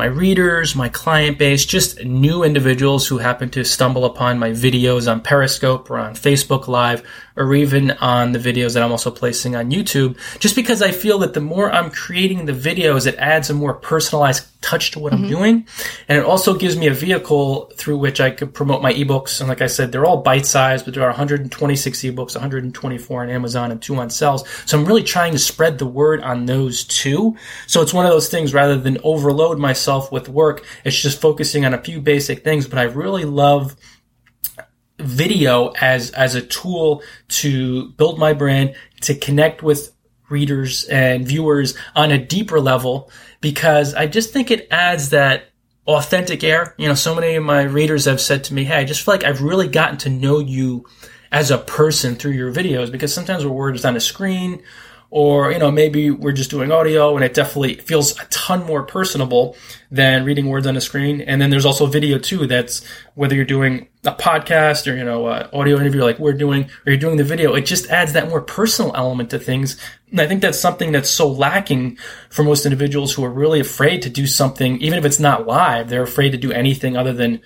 my 0.00 0.06
readers, 0.06 0.74
my 0.74 0.88
client 0.88 1.36
base, 1.36 1.62
just 1.66 2.02
new 2.02 2.42
individuals 2.42 3.06
who 3.06 3.18
happen 3.18 3.50
to 3.50 3.62
stumble 3.62 4.06
upon 4.06 4.38
my 4.38 4.48
videos 4.48 5.12
on 5.12 5.20
Periscope 5.20 5.90
or 5.90 5.98
on 5.98 6.14
Facebook 6.14 6.68
Live 6.68 7.06
or 7.36 7.54
even 7.54 7.90
on 7.92 8.32
the 8.32 8.38
videos 8.38 8.74
that 8.74 8.82
I'm 8.82 8.92
also 8.92 9.10
placing 9.10 9.56
on 9.56 9.70
YouTube, 9.70 10.18
just 10.38 10.56
because 10.56 10.82
I 10.82 10.90
feel 10.90 11.18
that 11.20 11.34
the 11.34 11.40
more 11.40 11.72
I'm 11.72 11.90
creating 11.90 12.46
the 12.46 12.52
videos, 12.52 13.06
it 13.06 13.16
adds 13.16 13.50
a 13.50 13.54
more 13.54 13.74
personalized 13.74 14.46
touch 14.60 14.90
to 14.90 14.98
what 14.98 15.12
mm-hmm. 15.12 15.24
I'm 15.24 15.30
doing. 15.30 15.66
And 16.06 16.18
it 16.18 16.24
also 16.24 16.54
gives 16.54 16.76
me 16.76 16.86
a 16.86 16.92
vehicle 16.92 17.72
through 17.76 17.96
which 17.96 18.20
I 18.20 18.30
could 18.30 18.52
promote 18.52 18.82
my 18.82 18.92
ebooks. 18.92 19.40
And 19.40 19.48
like 19.48 19.62
I 19.62 19.68
said, 19.68 19.90
they're 19.90 20.04
all 20.04 20.22
bite 20.22 20.44
sized, 20.44 20.84
but 20.84 20.92
there 20.92 21.02
are 21.04 21.08
126 21.08 21.98
ebooks, 22.00 22.34
124 22.34 23.22
on 23.22 23.30
Amazon 23.30 23.70
and 23.70 23.80
two 23.80 23.96
on 23.96 24.10
sales. 24.10 24.46
So 24.66 24.78
I'm 24.78 24.84
really 24.84 25.02
trying 25.02 25.32
to 25.32 25.38
spread 25.38 25.78
the 25.78 25.86
word 25.86 26.22
on 26.22 26.44
those 26.44 26.84
two. 26.84 27.36
So 27.66 27.80
it's 27.80 27.94
one 27.94 28.04
of 28.04 28.12
those 28.12 28.28
things 28.28 28.52
rather 28.52 28.76
than 28.76 28.98
overload 29.02 29.58
myself 29.58 29.89
with 30.12 30.28
work, 30.28 30.64
it's 30.84 31.00
just 31.00 31.20
focusing 31.20 31.64
on 31.64 31.74
a 31.74 31.82
few 31.82 32.00
basic 32.00 32.44
things, 32.44 32.66
but 32.66 32.78
I 32.78 32.84
really 32.84 33.24
love 33.24 33.76
video 34.98 35.72
as 35.80 36.10
as 36.10 36.34
a 36.34 36.42
tool 36.42 37.02
to 37.28 37.90
build 37.92 38.18
my 38.18 38.32
brand, 38.32 38.74
to 39.02 39.14
connect 39.14 39.62
with 39.62 39.92
readers 40.28 40.84
and 40.84 41.26
viewers 41.26 41.76
on 41.96 42.12
a 42.12 42.24
deeper 42.24 42.60
level 42.60 43.10
because 43.40 43.94
I 43.94 44.06
just 44.06 44.32
think 44.32 44.50
it 44.50 44.68
adds 44.70 45.10
that 45.10 45.50
authentic 45.86 46.44
air. 46.44 46.74
You 46.78 46.88
know, 46.88 46.94
so 46.94 47.14
many 47.14 47.34
of 47.34 47.44
my 47.44 47.62
readers 47.62 48.04
have 48.04 48.20
said 48.20 48.44
to 48.44 48.54
me, 48.54 48.64
Hey, 48.64 48.76
I 48.76 48.84
just 48.84 49.02
feel 49.02 49.14
like 49.14 49.24
I've 49.24 49.42
really 49.42 49.68
gotten 49.68 49.98
to 49.98 50.08
know 50.08 50.38
you 50.38 50.86
as 51.32 51.50
a 51.50 51.58
person 51.58 52.14
through 52.14 52.32
your 52.32 52.52
videos 52.52 52.90
because 52.90 53.12
sometimes 53.12 53.44
we're 53.44 53.52
words 53.52 53.84
on 53.84 53.96
a 53.96 54.00
screen 54.00 54.62
or 55.10 55.50
you 55.50 55.58
know 55.58 55.70
maybe 55.70 56.10
we're 56.10 56.32
just 56.32 56.50
doing 56.50 56.70
audio 56.70 57.16
and 57.16 57.24
it 57.24 57.34
definitely 57.34 57.74
feels 57.74 58.18
a 58.18 58.24
ton 58.26 58.64
more 58.64 58.84
personable 58.84 59.56
than 59.90 60.24
reading 60.24 60.48
words 60.48 60.66
on 60.66 60.76
a 60.76 60.80
screen. 60.80 61.20
And 61.20 61.42
then 61.42 61.50
there's 61.50 61.66
also 61.66 61.86
video 61.86 62.18
too 62.18 62.46
that's 62.46 62.84
whether 63.14 63.34
you're 63.34 63.44
doing 63.44 63.88
a 64.04 64.12
podcast 64.12 64.90
or 64.90 64.96
you 64.96 65.04
know 65.04 65.26
audio 65.26 65.78
interview 65.78 66.02
like 66.02 66.18
we're 66.18 66.32
doing 66.32 66.64
or 66.64 66.92
you're 66.92 66.96
doing 66.96 67.16
the 67.16 67.24
video 67.24 67.54
it 67.54 67.66
just 67.66 67.90
adds 67.90 68.14
that 68.14 68.28
more 68.28 68.40
personal 68.40 68.94
element 68.94 69.30
to 69.30 69.38
things. 69.38 69.76
And 70.10 70.20
i 70.20 70.26
think 70.26 70.42
that's 70.42 70.60
something 70.60 70.92
that's 70.92 71.10
so 71.10 71.28
lacking 71.28 71.98
for 72.30 72.42
most 72.42 72.64
individuals 72.64 73.12
who 73.12 73.24
are 73.24 73.30
really 73.30 73.60
afraid 73.60 74.02
to 74.02 74.10
do 74.10 74.26
something 74.26 74.80
even 74.80 74.98
if 74.98 75.04
it's 75.04 75.20
not 75.20 75.46
live 75.46 75.88
they're 75.88 76.02
afraid 76.02 76.30
to 76.30 76.38
do 76.38 76.52
anything 76.52 76.96
other 76.96 77.12
than 77.12 77.40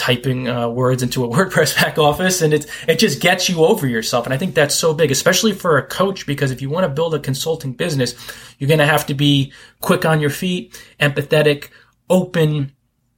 typing 0.00 0.48
uh, 0.48 0.66
words 0.68 1.02
into 1.02 1.24
a 1.24 1.28
WordPress 1.34 1.76
back 1.76 1.98
office, 1.98 2.40
and 2.40 2.54
it 2.54 2.66
it 2.88 2.98
just 2.98 3.20
gets 3.20 3.48
you 3.48 3.64
over 3.64 3.86
yourself. 3.86 4.24
And 4.24 4.32
I 4.32 4.38
think 4.38 4.54
that's 4.54 4.74
so 4.74 4.94
big, 4.94 5.10
especially 5.10 5.52
for 5.52 5.76
a 5.76 5.86
coach, 5.86 6.26
because 6.26 6.50
if 6.50 6.62
you 6.62 6.70
want 6.70 6.84
to 6.84 6.88
build 6.88 7.14
a 7.14 7.18
consulting 7.20 7.74
business, 7.74 8.14
you're 8.58 8.68
going 8.68 8.78
to 8.78 8.86
have 8.86 9.06
to 9.06 9.14
be 9.14 9.52
quick 9.80 10.04
on 10.04 10.20
your 10.20 10.30
feet, 10.30 10.82
empathetic, 10.98 11.68
open, 12.08 12.72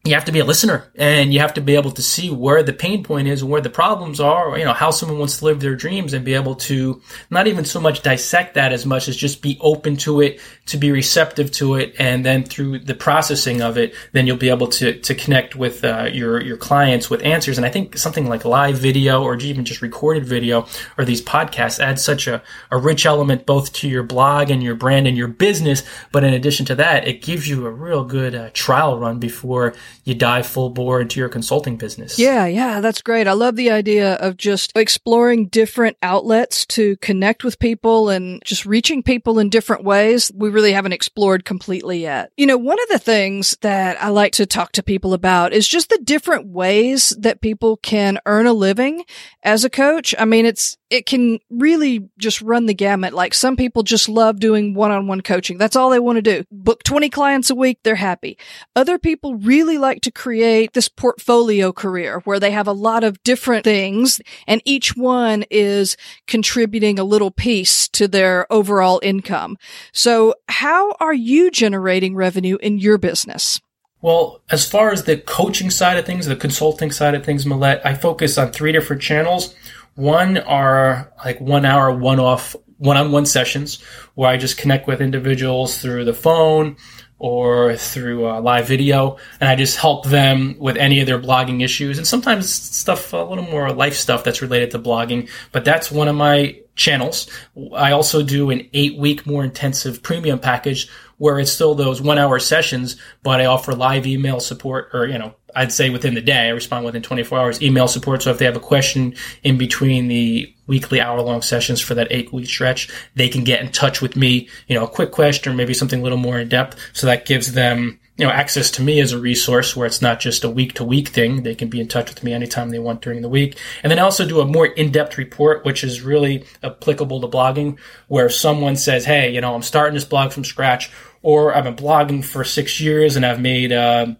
you 0.04 0.14
have 0.14 0.24
to 0.24 0.32
be 0.32 0.40
a 0.40 0.44
listener 0.44 0.90
and 0.96 1.32
you 1.32 1.38
have 1.38 1.54
to 1.54 1.60
be 1.60 1.76
able 1.76 1.92
to 1.92 2.02
see 2.02 2.28
where 2.28 2.64
the 2.64 2.72
pain 2.72 3.04
point 3.04 3.28
is 3.28 3.40
and 3.40 3.50
where 3.50 3.60
the 3.60 3.70
problems 3.70 4.18
are, 4.18 4.48
or, 4.48 4.58
you 4.58 4.64
know, 4.64 4.72
how 4.72 4.90
someone 4.90 5.16
wants 5.16 5.38
to 5.38 5.44
live 5.44 5.60
their 5.60 5.76
dreams 5.76 6.12
and 6.12 6.24
be 6.24 6.34
able 6.34 6.56
to 6.56 7.00
not 7.30 7.46
even 7.46 7.64
so 7.64 7.80
much 7.80 8.02
dissect 8.02 8.54
that 8.54 8.72
as 8.72 8.84
much 8.84 9.06
as 9.06 9.16
just 9.16 9.42
be 9.42 9.56
open 9.60 9.96
to 9.96 10.20
it, 10.20 10.40
to 10.66 10.76
be 10.76 10.90
receptive 10.90 11.52
to 11.52 11.76
it. 11.76 11.94
And 12.00 12.26
then 12.26 12.42
through 12.42 12.80
the 12.80 12.96
processing 12.96 13.62
of 13.62 13.78
it, 13.78 13.94
then 14.10 14.26
you'll 14.26 14.36
be 14.36 14.48
able 14.48 14.66
to, 14.68 14.98
to 14.98 15.14
connect 15.14 15.54
with 15.54 15.84
uh, 15.84 16.08
your, 16.12 16.42
your 16.42 16.56
clients 16.56 17.08
with 17.08 17.22
answers. 17.22 17.56
And 17.56 17.64
I 17.64 17.70
think 17.70 17.96
something 17.96 18.28
like 18.28 18.44
live 18.44 18.78
video 18.78 19.22
or 19.22 19.36
even 19.36 19.64
just 19.64 19.82
recorded 19.82 20.26
video 20.26 20.66
or 20.98 21.04
these 21.04 21.22
podcasts 21.22 21.78
add 21.78 22.00
such 22.00 22.26
a, 22.26 22.42
a 22.72 22.76
rich 22.76 23.06
element 23.06 23.46
both 23.46 23.72
to 23.74 23.88
your 23.88 24.02
blog 24.02 24.50
and 24.50 24.64
your 24.64 24.74
brand 24.74 25.06
and 25.06 25.16
your 25.16 25.28
business. 25.28 25.84
But 26.10 26.24
in 26.24 26.34
addition 26.34 26.66
to 26.66 26.74
that, 26.74 27.06
it 27.06 27.22
gives 27.22 27.48
you 27.48 27.66
a 27.66 27.70
real 27.70 28.02
good 28.02 28.34
uh, 28.34 28.50
trial 28.52 28.98
run 28.98 29.20
before 29.20 29.74
you 30.04 30.14
dive 30.14 30.46
full 30.46 30.70
bore 30.70 31.00
into 31.00 31.20
your 31.20 31.28
consulting 31.28 31.76
business. 31.76 32.18
Yeah, 32.18 32.46
yeah, 32.46 32.80
that's 32.80 33.02
great. 33.02 33.26
I 33.26 33.32
love 33.32 33.56
the 33.56 33.70
idea 33.70 34.14
of 34.14 34.36
just 34.36 34.72
exploring 34.76 35.48
different 35.48 35.96
outlets 36.02 36.66
to 36.66 36.96
connect 36.96 37.44
with 37.44 37.58
people 37.58 38.08
and 38.08 38.42
just 38.44 38.66
reaching 38.66 39.02
people 39.02 39.38
in 39.38 39.48
different 39.48 39.84
ways. 39.84 40.30
We 40.34 40.50
really 40.50 40.72
haven't 40.72 40.92
explored 40.92 41.44
completely 41.44 42.00
yet. 42.00 42.32
You 42.36 42.46
know, 42.46 42.58
one 42.58 42.78
of 42.82 42.88
the 42.88 42.98
things 42.98 43.56
that 43.60 44.02
I 44.02 44.08
like 44.08 44.32
to 44.34 44.46
talk 44.46 44.72
to 44.72 44.82
people 44.82 45.14
about 45.14 45.52
is 45.52 45.68
just 45.68 45.88
the 45.88 46.00
different 46.02 46.46
ways 46.46 47.10
that 47.18 47.40
people 47.40 47.76
can 47.76 48.18
earn 48.26 48.46
a 48.46 48.52
living 48.52 49.04
as 49.42 49.64
a 49.64 49.70
coach. 49.70 50.14
I 50.18 50.24
mean, 50.24 50.46
it's, 50.46 50.76
it 50.90 51.06
can 51.06 51.38
really 51.50 52.08
just 52.18 52.42
run 52.42 52.66
the 52.66 52.74
gamut. 52.74 53.14
Like 53.14 53.34
some 53.34 53.56
people 53.56 53.82
just 53.82 54.08
love 54.08 54.40
doing 54.40 54.74
one-on-one 54.74 55.22
coaching. 55.22 55.58
That's 55.58 55.76
all 55.76 55.90
they 55.90 55.98
want 55.98 56.16
to 56.16 56.22
do. 56.22 56.44
Book 56.50 56.82
20 56.82 57.08
clients 57.10 57.50
a 57.50 57.54
week. 57.54 57.78
They're 57.82 57.94
happy. 57.94 58.38
Other 58.76 58.98
people 58.98 59.36
really 59.36 59.78
like 59.82 60.00
to 60.02 60.10
create 60.10 60.72
this 60.72 60.88
portfolio 60.88 61.72
career 61.72 62.20
where 62.20 62.40
they 62.40 62.52
have 62.52 62.66
a 62.66 62.72
lot 62.72 63.04
of 63.04 63.22
different 63.22 63.64
things 63.64 64.22
and 64.46 64.62
each 64.64 64.96
one 64.96 65.44
is 65.50 65.98
contributing 66.26 66.98
a 66.98 67.04
little 67.04 67.30
piece 67.30 67.88
to 67.88 68.08
their 68.08 68.50
overall 68.50 69.00
income. 69.02 69.58
So 69.92 70.34
how 70.48 70.92
are 71.00 71.12
you 71.12 71.50
generating 71.50 72.14
revenue 72.14 72.56
in 72.62 72.78
your 72.78 72.96
business? 72.96 73.60
Well, 74.00 74.40
as 74.50 74.68
far 74.68 74.90
as 74.90 75.04
the 75.04 75.16
coaching 75.16 75.70
side 75.70 75.98
of 75.98 76.06
things, 76.06 76.26
the 76.26 76.34
consulting 76.34 76.90
side 76.90 77.14
of 77.14 77.24
things, 77.24 77.44
Millette, 77.44 77.82
I 77.84 77.94
focus 77.94 78.38
on 78.38 78.50
three 78.50 78.72
different 78.72 79.02
channels. 79.02 79.54
One 79.94 80.38
are 80.38 81.12
like 81.24 81.40
one 81.40 81.64
hour, 81.64 81.94
one 81.94 82.18
off, 82.18 82.56
one 82.78 82.96
on 82.96 83.12
one 83.12 83.26
sessions 83.26 83.80
where 84.14 84.28
I 84.28 84.38
just 84.38 84.58
connect 84.58 84.88
with 84.88 85.00
individuals 85.00 85.78
through 85.78 86.04
the 86.04 86.14
phone 86.14 86.76
or 87.22 87.76
through 87.76 88.28
uh, 88.28 88.40
live 88.40 88.66
video, 88.66 89.16
and 89.40 89.48
I 89.48 89.54
just 89.54 89.76
help 89.76 90.06
them 90.06 90.56
with 90.58 90.76
any 90.76 90.98
of 90.98 91.06
their 91.06 91.20
blogging 91.20 91.62
issues 91.62 91.96
and 91.96 92.04
sometimes 92.04 92.52
stuff, 92.52 93.12
a 93.12 93.18
little 93.18 93.44
more 93.44 93.72
life 93.72 93.94
stuff 93.94 94.24
that's 94.24 94.42
related 94.42 94.72
to 94.72 94.80
blogging. 94.80 95.30
But 95.52 95.64
that's 95.64 95.88
one 95.88 96.08
of 96.08 96.16
my 96.16 96.58
channels. 96.74 97.30
I 97.76 97.92
also 97.92 98.24
do 98.24 98.50
an 98.50 98.68
eight 98.72 98.96
week 98.98 99.24
more 99.24 99.44
intensive 99.44 100.02
premium 100.02 100.40
package 100.40 100.90
where 101.22 101.38
it's 101.38 101.52
still 101.52 101.76
those 101.76 102.02
one 102.02 102.18
hour 102.18 102.36
sessions, 102.40 102.96
but 103.22 103.40
I 103.40 103.44
offer 103.44 103.76
live 103.76 104.08
email 104.08 104.40
support 104.40 104.88
or, 104.92 105.06
you 105.06 105.16
know, 105.16 105.36
I'd 105.54 105.70
say 105.70 105.88
within 105.88 106.14
the 106.14 106.20
day. 106.20 106.46
I 106.46 106.48
respond 106.48 106.84
within 106.84 107.00
24 107.00 107.38
hours 107.38 107.62
email 107.62 107.86
support. 107.86 108.24
So 108.24 108.32
if 108.32 108.38
they 108.38 108.44
have 108.44 108.56
a 108.56 108.60
question 108.60 109.14
in 109.44 109.56
between 109.56 110.08
the 110.08 110.52
weekly 110.66 111.00
hour 111.00 111.20
long 111.20 111.40
sessions 111.40 111.80
for 111.80 111.94
that 111.94 112.08
eight 112.10 112.32
week 112.32 112.48
stretch, 112.48 112.88
they 113.14 113.28
can 113.28 113.44
get 113.44 113.60
in 113.60 113.70
touch 113.70 114.02
with 114.02 114.16
me, 114.16 114.48
you 114.66 114.74
know, 114.74 114.82
a 114.82 114.88
quick 114.88 115.12
question 115.12 115.52
or 115.52 115.54
maybe 115.54 115.74
something 115.74 116.00
a 116.00 116.02
little 116.02 116.18
more 116.18 116.40
in 116.40 116.48
depth. 116.48 116.76
So 116.92 117.06
that 117.06 117.24
gives 117.24 117.52
them, 117.52 118.00
you 118.22 118.28
know, 118.28 118.34
access 118.34 118.70
to 118.70 118.82
me 118.82 119.00
as 119.00 119.10
a 119.10 119.18
resource 119.18 119.74
where 119.74 119.84
it's 119.84 120.00
not 120.00 120.20
just 120.20 120.44
a 120.44 120.48
week 120.48 120.74
to 120.74 120.84
week 120.84 121.08
thing. 121.08 121.42
They 121.42 121.56
can 121.56 121.68
be 121.68 121.80
in 121.80 121.88
touch 121.88 122.08
with 122.08 122.22
me 122.22 122.32
anytime 122.32 122.70
they 122.70 122.78
want 122.78 123.02
during 123.02 123.20
the 123.20 123.28
week. 123.28 123.58
And 123.82 123.90
then 123.90 123.98
I 123.98 124.02
also 124.02 124.24
do 124.24 124.40
a 124.40 124.46
more 124.46 124.66
in-depth 124.66 125.18
report, 125.18 125.64
which 125.64 125.82
is 125.82 126.02
really 126.02 126.44
applicable 126.62 127.20
to 127.20 127.26
blogging, 127.26 127.80
where 128.06 128.28
someone 128.28 128.76
says, 128.76 129.04
Hey, 129.04 129.34
you 129.34 129.40
know, 129.40 129.56
I'm 129.56 129.62
starting 129.62 129.94
this 129.94 130.04
blog 130.04 130.30
from 130.30 130.44
scratch, 130.44 130.92
or 131.22 131.52
I've 131.52 131.64
been 131.64 131.74
blogging 131.74 132.24
for 132.24 132.44
six 132.44 132.80
years 132.80 133.16
and 133.16 133.26
I've 133.26 133.40
made, 133.40 133.72
uh, 133.72 134.14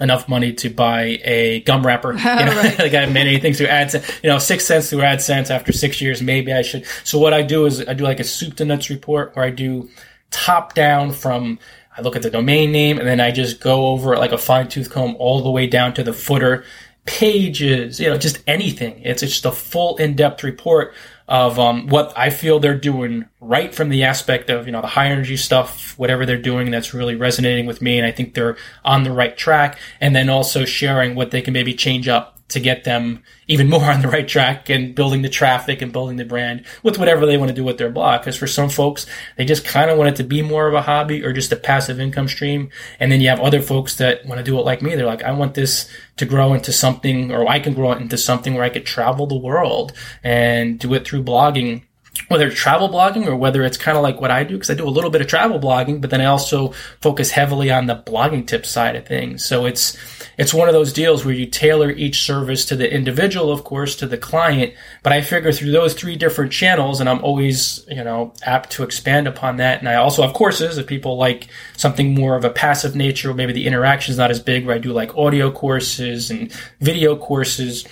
enough 0.00 0.26
money 0.26 0.54
to 0.54 0.70
buy 0.70 1.20
a 1.22 1.60
gum 1.60 1.86
wrapper. 1.86 2.12
You 2.14 2.46
know, 2.46 2.56
right. 2.56 2.78
like 2.78 2.94
I've 2.94 3.12
made 3.12 3.26
anything 3.26 3.52
through 3.52 3.66
AdSense, 3.66 4.22
you 4.22 4.30
know, 4.30 4.38
six 4.38 4.64
cents 4.64 4.88
through 4.88 5.00
AdSense 5.00 5.50
after 5.50 5.70
six 5.70 6.00
years, 6.00 6.22
maybe 6.22 6.50
I 6.50 6.62
should. 6.62 6.86
So 7.04 7.18
what 7.18 7.34
I 7.34 7.42
do 7.42 7.66
is 7.66 7.86
I 7.86 7.92
do 7.92 8.04
like 8.04 8.20
a 8.20 8.24
soup 8.24 8.56
to 8.56 8.64
nuts 8.64 8.88
report 8.88 9.36
where 9.36 9.44
I 9.44 9.50
do 9.50 9.90
top 10.30 10.74
down 10.74 11.12
from, 11.12 11.58
I 11.96 12.02
look 12.02 12.16
at 12.16 12.22
the 12.22 12.30
domain 12.30 12.72
name 12.72 12.98
and 12.98 13.06
then 13.06 13.20
I 13.20 13.30
just 13.30 13.60
go 13.60 13.88
over 13.88 14.14
it 14.14 14.18
like 14.18 14.32
a 14.32 14.38
fine 14.38 14.68
tooth 14.68 14.90
comb 14.90 15.16
all 15.18 15.42
the 15.42 15.50
way 15.50 15.66
down 15.66 15.94
to 15.94 16.02
the 16.02 16.12
footer 16.12 16.64
pages, 17.04 18.00
you 18.00 18.08
know, 18.08 18.16
just 18.16 18.42
anything. 18.46 19.00
It's 19.02 19.20
just 19.20 19.44
a 19.44 19.52
full 19.52 19.96
in-depth 19.96 20.42
report 20.42 20.94
of 21.28 21.58
um, 21.58 21.86
what 21.86 22.12
I 22.16 22.30
feel 22.30 22.58
they're 22.58 22.78
doing 22.78 23.26
right 23.40 23.74
from 23.74 23.88
the 23.88 24.04
aspect 24.04 24.50
of 24.50 24.66
you 24.66 24.72
know 24.72 24.82
the 24.82 24.88
high 24.88 25.08
energy 25.08 25.36
stuff, 25.36 25.98
whatever 25.98 26.26
they're 26.26 26.36
doing 26.36 26.70
that's 26.70 26.92
really 26.92 27.16
resonating 27.16 27.66
with 27.66 27.80
me, 27.80 27.98
and 27.98 28.06
I 28.06 28.10
think 28.10 28.34
they're 28.34 28.56
on 28.84 29.04
the 29.04 29.12
right 29.12 29.36
track. 29.36 29.78
And 30.00 30.14
then 30.14 30.28
also 30.28 30.64
sharing 30.64 31.14
what 31.14 31.30
they 31.30 31.40
can 31.40 31.54
maybe 31.54 31.74
change 31.74 32.08
up 32.08 32.43
to 32.48 32.60
get 32.60 32.84
them 32.84 33.22
even 33.46 33.68
more 33.70 33.84
on 33.84 34.02
the 34.02 34.08
right 34.08 34.26
track 34.26 34.68
and 34.70 34.94
building 34.94 35.22
the 35.22 35.28
traffic 35.28 35.82
and 35.82 35.92
building 35.92 36.16
the 36.16 36.24
brand 36.24 36.64
with 36.82 36.98
whatever 36.98 37.26
they 37.26 37.36
want 37.36 37.48
to 37.48 37.54
do 37.54 37.64
with 37.64 37.78
their 37.78 37.90
blog. 37.90 38.20
Because 38.20 38.36
for 38.36 38.46
some 38.46 38.68
folks, 38.68 39.06
they 39.36 39.44
just 39.44 39.64
kind 39.64 39.90
of 39.90 39.98
want 39.98 40.10
it 40.10 40.16
to 40.16 40.24
be 40.24 40.42
more 40.42 40.66
of 40.68 40.74
a 40.74 40.82
hobby 40.82 41.24
or 41.24 41.32
just 41.32 41.52
a 41.52 41.56
passive 41.56 42.00
income 42.00 42.28
stream. 42.28 42.70
And 43.00 43.10
then 43.10 43.20
you 43.20 43.28
have 43.28 43.40
other 43.40 43.62
folks 43.62 43.96
that 43.96 44.24
want 44.26 44.38
to 44.38 44.44
do 44.44 44.58
it 44.58 44.64
like 44.64 44.82
me. 44.82 44.94
They're 44.94 45.06
like, 45.06 45.22
I 45.22 45.32
want 45.32 45.54
this 45.54 45.88
to 46.16 46.26
grow 46.26 46.54
into 46.54 46.72
something, 46.72 47.32
or 47.32 47.48
I 47.48 47.58
can 47.58 47.74
grow 47.74 47.92
it 47.92 48.00
into 48.00 48.18
something 48.18 48.54
where 48.54 48.64
I 48.64 48.68
could 48.68 48.86
travel 48.86 49.26
the 49.26 49.36
world 49.36 49.92
and 50.22 50.78
do 50.78 50.94
it 50.94 51.06
through 51.06 51.24
blogging 51.24 51.82
whether 52.28 52.46
it's 52.46 52.58
travel 52.58 52.88
blogging 52.88 53.26
or 53.26 53.36
whether 53.36 53.62
it's 53.62 53.76
kind 53.76 53.96
of 53.96 54.02
like 54.02 54.20
what 54.20 54.30
I 54.30 54.44
do, 54.44 54.54
because 54.54 54.70
I 54.70 54.74
do 54.74 54.86
a 54.86 54.90
little 54.90 55.10
bit 55.10 55.20
of 55.20 55.26
travel 55.26 55.58
blogging, 55.58 56.00
but 56.00 56.10
then 56.10 56.20
I 56.20 56.26
also 56.26 56.68
focus 57.00 57.30
heavily 57.30 57.70
on 57.70 57.86
the 57.86 57.96
blogging 57.96 58.46
tips 58.46 58.70
side 58.70 58.96
of 58.96 59.06
things. 59.06 59.44
So 59.44 59.66
it's, 59.66 59.96
it's 60.38 60.54
one 60.54 60.68
of 60.68 60.74
those 60.74 60.92
deals 60.92 61.24
where 61.24 61.34
you 61.34 61.46
tailor 61.46 61.90
each 61.90 62.22
service 62.22 62.64
to 62.66 62.76
the 62.76 62.92
individual, 62.92 63.52
of 63.52 63.64
course, 63.64 63.96
to 63.96 64.06
the 64.06 64.16
client. 64.16 64.74
But 65.02 65.12
I 65.12 65.20
figure 65.20 65.52
through 65.52 65.72
those 65.72 65.94
three 65.94 66.16
different 66.16 66.52
channels, 66.52 67.00
and 67.00 67.08
I'm 67.08 67.22
always, 67.22 67.84
you 67.88 68.02
know, 68.02 68.32
apt 68.42 68.70
to 68.72 68.84
expand 68.84 69.28
upon 69.28 69.56
that. 69.56 69.80
And 69.80 69.88
I 69.88 69.96
also 69.96 70.22
have 70.22 70.34
courses 70.34 70.78
if 70.78 70.86
people 70.86 71.16
like 71.16 71.48
something 71.76 72.14
more 72.14 72.36
of 72.36 72.44
a 72.44 72.50
passive 72.50 72.94
nature, 72.94 73.30
or 73.30 73.34
maybe 73.34 73.52
the 73.52 73.66
interaction 73.66 74.12
is 74.12 74.18
not 74.18 74.30
as 74.30 74.40
big, 74.40 74.66
where 74.66 74.76
I 74.76 74.78
do 74.78 74.92
like 74.92 75.16
audio 75.16 75.50
courses 75.50 76.30
and 76.30 76.52
video 76.80 77.16
courses 77.16 77.86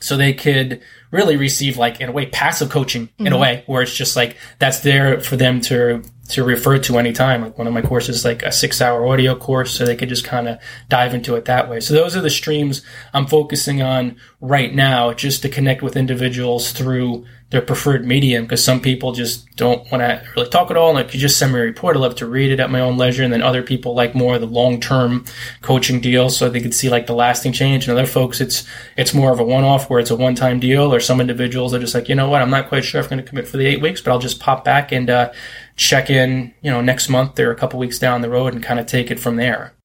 so 0.00 0.16
they 0.16 0.34
could 0.34 0.82
really 1.10 1.36
receive 1.36 1.76
like 1.76 2.00
in 2.00 2.08
a 2.08 2.12
way 2.12 2.26
passive 2.26 2.70
coaching 2.70 3.08
in 3.18 3.26
mm-hmm. 3.26 3.34
a 3.34 3.38
way 3.38 3.64
where 3.66 3.82
it's 3.82 3.94
just 3.94 4.16
like 4.16 4.36
that's 4.58 4.80
there 4.80 5.20
for 5.20 5.36
them 5.36 5.60
to 5.62 6.02
to 6.28 6.44
refer 6.44 6.78
to 6.78 6.98
anytime. 6.98 7.42
Like 7.42 7.58
one 7.58 7.66
of 7.66 7.72
my 7.72 7.82
courses, 7.82 8.24
like 8.24 8.42
a 8.42 8.52
six 8.52 8.80
hour 8.80 9.06
audio 9.06 9.36
course, 9.36 9.72
so 9.72 9.84
they 9.84 9.96
could 9.96 10.08
just 10.08 10.24
kind 10.24 10.48
of 10.48 10.58
dive 10.88 11.14
into 11.14 11.36
it 11.36 11.44
that 11.44 11.68
way. 11.68 11.80
So 11.80 11.94
those 11.94 12.16
are 12.16 12.20
the 12.20 12.30
streams 12.30 12.82
I'm 13.14 13.26
focusing 13.26 13.82
on 13.82 14.16
right 14.40 14.74
now, 14.74 15.12
just 15.12 15.42
to 15.42 15.48
connect 15.48 15.82
with 15.82 15.96
individuals 15.96 16.72
through 16.72 17.26
their 17.50 17.62
preferred 17.62 18.04
medium 18.04 18.44
because 18.44 18.62
some 18.64 18.80
people 18.80 19.12
just 19.12 19.54
don't 19.54 19.88
want 19.92 20.02
to 20.02 20.20
really 20.34 20.48
talk 20.48 20.68
at 20.70 20.76
all. 20.76 20.96
And 20.96 21.06
if 21.06 21.14
you 21.14 21.20
just 21.20 21.38
send 21.38 21.52
me 21.52 21.60
a 21.60 21.62
report, 21.62 21.96
I 21.96 22.00
love 22.00 22.16
to 22.16 22.26
read 22.26 22.50
it 22.50 22.58
at 22.58 22.70
my 22.70 22.80
own 22.80 22.96
leisure. 22.96 23.22
And 23.22 23.32
then 23.32 23.42
other 23.42 23.62
people 23.62 23.94
like 23.94 24.16
more 24.16 24.38
the 24.38 24.46
long 24.46 24.80
term 24.80 25.24
coaching 25.62 26.00
deal 26.00 26.28
so 26.28 26.48
they 26.48 26.60
can 26.60 26.72
see 26.72 26.88
like 26.88 27.06
the 27.06 27.14
lasting 27.14 27.52
change. 27.52 27.86
And 27.86 27.96
other 27.96 28.06
folks, 28.06 28.40
it's, 28.40 28.66
it's 28.96 29.14
more 29.14 29.32
of 29.32 29.38
a 29.38 29.44
one 29.44 29.62
off 29.62 29.88
where 29.88 30.00
it's 30.00 30.10
a 30.10 30.16
one 30.16 30.34
time 30.34 30.58
deal 30.58 30.92
or 30.92 30.98
some 30.98 31.20
individuals 31.20 31.72
are 31.72 31.78
just 31.78 31.94
like, 31.94 32.08
you 32.08 32.16
know 32.16 32.28
what, 32.28 32.42
I'm 32.42 32.50
not 32.50 32.68
quite 32.68 32.84
sure 32.84 33.00
if 33.00 33.06
I'm 33.06 33.10
going 33.10 33.24
to 33.24 33.28
commit 33.28 33.46
for 33.46 33.58
the 33.58 33.66
eight 33.66 33.80
weeks, 33.80 34.00
but 34.00 34.10
I'll 34.10 34.18
just 34.18 34.40
pop 34.40 34.64
back 34.64 34.90
and, 34.90 35.08
uh, 35.08 35.32
check 35.76 36.10
in, 36.10 36.52
you 36.62 36.70
know, 36.70 36.80
next 36.80 37.08
month 37.08 37.38
or 37.38 37.50
a 37.50 37.56
couple 37.56 37.78
weeks 37.78 37.98
down 37.98 38.22
the 38.22 38.30
road 38.30 38.54
and 38.54 38.62
kind 38.62 38.80
of 38.80 38.86
take 38.86 39.10
it 39.10 39.20
from 39.20 39.36
there. 39.36 39.75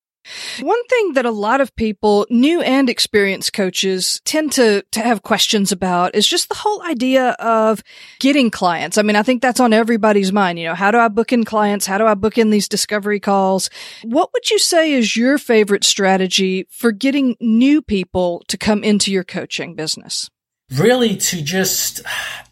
One 0.59 0.83
thing 0.87 1.13
that 1.13 1.25
a 1.25 1.31
lot 1.31 1.61
of 1.61 1.75
people, 1.75 2.27
new 2.29 2.61
and 2.61 2.89
experienced 2.89 3.53
coaches, 3.53 4.21
tend 4.23 4.51
to, 4.53 4.83
to 4.91 4.99
have 4.99 5.23
questions 5.23 5.71
about 5.71 6.15
is 6.15 6.27
just 6.27 6.49
the 6.49 6.55
whole 6.55 6.83
idea 6.83 7.31
of 7.39 7.83
getting 8.19 8.51
clients. 8.51 8.97
I 8.97 9.01
mean, 9.01 9.15
I 9.15 9.23
think 9.23 9.41
that's 9.41 9.59
on 9.59 9.73
everybody's 9.73 10.31
mind. 10.31 10.59
You 10.59 10.67
know, 10.67 10.75
how 10.75 10.91
do 10.91 10.99
I 10.99 11.07
book 11.07 11.33
in 11.33 11.43
clients? 11.43 11.85
How 11.85 11.97
do 11.97 12.05
I 12.05 12.13
book 12.13 12.37
in 12.37 12.51
these 12.51 12.69
discovery 12.69 13.19
calls? 13.19 13.69
What 14.03 14.31
would 14.33 14.49
you 14.49 14.59
say 14.59 14.93
is 14.93 15.17
your 15.17 15.37
favorite 15.37 15.83
strategy 15.83 16.67
for 16.69 16.91
getting 16.91 17.35
new 17.39 17.81
people 17.81 18.43
to 18.47 18.57
come 18.57 18.83
into 18.83 19.11
your 19.11 19.23
coaching 19.23 19.75
business? 19.75 20.29
Really 20.71 21.17
to 21.17 21.41
just 21.41 22.01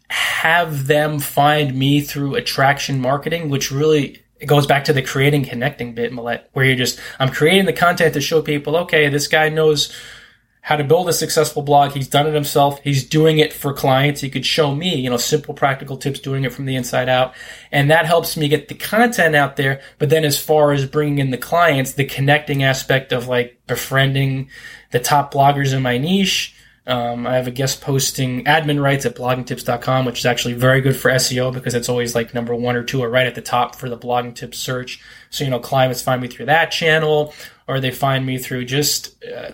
have 0.08 0.86
them 0.86 1.20
find 1.20 1.74
me 1.78 2.00
through 2.00 2.34
attraction 2.34 3.00
marketing, 3.00 3.48
which 3.48 3.70
really 3.70 4.22
it 4.40 4.46
goes 4.46 4.66
back 4.66 4.84
to 4.84 4.92
the 4.92 5.02
creating 5.02 5.44
connecting 5.44 5.94
bit, 5.94 6.12
Millette, 6.12 6.44
where 6.52 6.64
you're 6.64 6.76
just, 6.76 6.98
I'm 7.18 7.30
creating 7.30 7.66
the 7.66 7.72
content 7.72 8.14
to 8.14 8.20
show 8.20 8.40
people, 8.42 8.76
okay, 8.76 9.08
this 9.08 9.28
guy 9.28 9.50
knows 9.50 9.94
how 10.62 10.76
to 10.76 10.84
build 10.84 11.08
a 11.08 11.12
successful 11.12 11.62
blog. 11.62 11.92
He's 11.92 12.08
done 12.08 12.26
it 12.26 12.34
himself. 12.34 12.80
He's 12.80 13.06
doing 13.06 13.38
it 13.38 13.52
for 13.52 13.72
clients. 13.72 14.20
He 14.20 14.30
could 14.30 14.44
show 14.44 14.74
me, 14.74 14.94
you 14.94 15.08
know, 15.08 15.16
simple 15.16 15.54
practical 15.54 15.96
tips 15.96 16.20
doing 16.20 16.44
it 16.44 16.52
from 16.52 16.66
the 16.66 16.76
inside 16.76 17.08
out. 17.08 17.34
And 17.72 17.90
that 17.90 18.06
helps 18.06 18.36
me 18.36 18.48
get 18.48 18.68
the 18.68 18.74
content 18.74 19.34
out 19.34 19.56
there. 19.56 19.80
But 19.98 20.10
then 20.10 20.24
as 20.24 20.38
far 20.38 20.72
as 20.72 20.86
bringing 20.86 21.18
in 21.18 21.30
the 21.30 21.38
clients, 21.38 21.92
the 21.92 22.04
connecting 22.04 22.62
aspect 22.62 23.12
of 23.12 23.26
like 23.26 23.58
befriending 23.66 24.50
the 24.90 25.00
top 25.00 25.32
bloggers 25.32 25.74
in 25.74 25.82
my 25.82 25.96
niche, 25.96 26.54
um, 26.86 27.26
I 27.26 27.36
have 27.36 27.46
a 27.46 27.50
guest 27.50 27.82
posting 27.82 28.44
admin 28.44 28.82
rights 28.82 29.04
at 29.04 29.14
bloggingtips.com, 29.14 30.06
which 30.06 30.20
is 30.20 30.26
actually 30.26 30.54
very 30.54 30.80
good 30.80 30.96
for 30.96 31.10
SEO 31.10 31.52
because 31.52 31.74
it's 31.74 31.88
always 31.88 32.14
like 32.14 32.34
number 32.34 32.54
one 32.54 32.74
or 32.74 32.82
two 32.82 33.02
or 33.02 33.10
right 33.10 33.26
at 33.26 33.34
the 33.34 33.42
top 33.42 33.76
for 33.76 33.88
the 33.88 33.98
blogging 33.98 34.34
tips 34.34 34.58
search. 34.58 35.02
So, 35.28 35.44
you 35.44 35.50
know, 35.50 35.60
clients 35.60 36.00
find 36.00 36.22
me 36.22 36.28
through 36.28 36.46
that 36.46 36.70
channel 36.70 37.34
or 37.68 37.80
they 37.80 37.90
find 37.90 38.24
me 38.24 38.38
through 38.38 38.64
just 38.64 39.22
uh, 39.24 39.50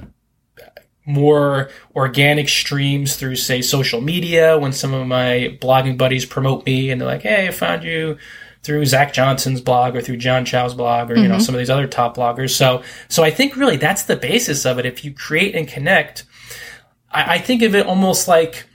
more 1.05 1.69
organic 1.97 2.49
streams 2.49 3.17
through, 3.17 3.37
say, 3.37 3.61
social 3.61 4.01
media 4.01 4.57
when 4.59 4.73
some 4.73 4.95
of 4.95 5.07
my 5.07 5.59
blogging 5.61 5.99
buddies 5.99 6.25
promote 6.25 6.65
me 6.65 6.91
and 6.91 7.01
they're 7.01 7.09
like, 7.09 7.23
hey, 7.23 7.49
I 7.49 7.51
found 7.51 7.83
you 7.83 8.19
through 8.63 8.87
Zac 8.87 9.13
Johnson's 9.13 9.61
blog 9.61 9.97
or 9.97 10.01
through 10.01 10.17
John 10.19 10.45
Chow's 10.45 10.75
blog 10.75 11.11
or, 11.11 11.15
mm-hmm. 11.15 11.23
you 11.25 11.29
know, 11.29 11.35
mm-hmm. 11.35 11.43
some 11.43 11.57
of 11.57 11.59
these 11.59 11.71
other 11.71 11.89
top 11.89 12.17
bloggers. 12.17 12.51
So, 12.51 12.85
so 13.09 13.25
I 13.25 13.33
think 13.33 13.57
really 13.57 13.77
that's 13.77 14.05
the 14.05 14.17
basis 14.17 14.65
of 14.65 14.79
it. 14.79 14.87
If 14.87 15.05
you 15.05 15.13
create 15.13 15.57
and 15.57 15.67
connect– 15.67 16.25
I, 17.17 17.35
I 17.35 17.39
think 17.39 17.63
of 17.63 17.75
it 17.75 17.87
almost 17.87 18.29
like 18.29 18.67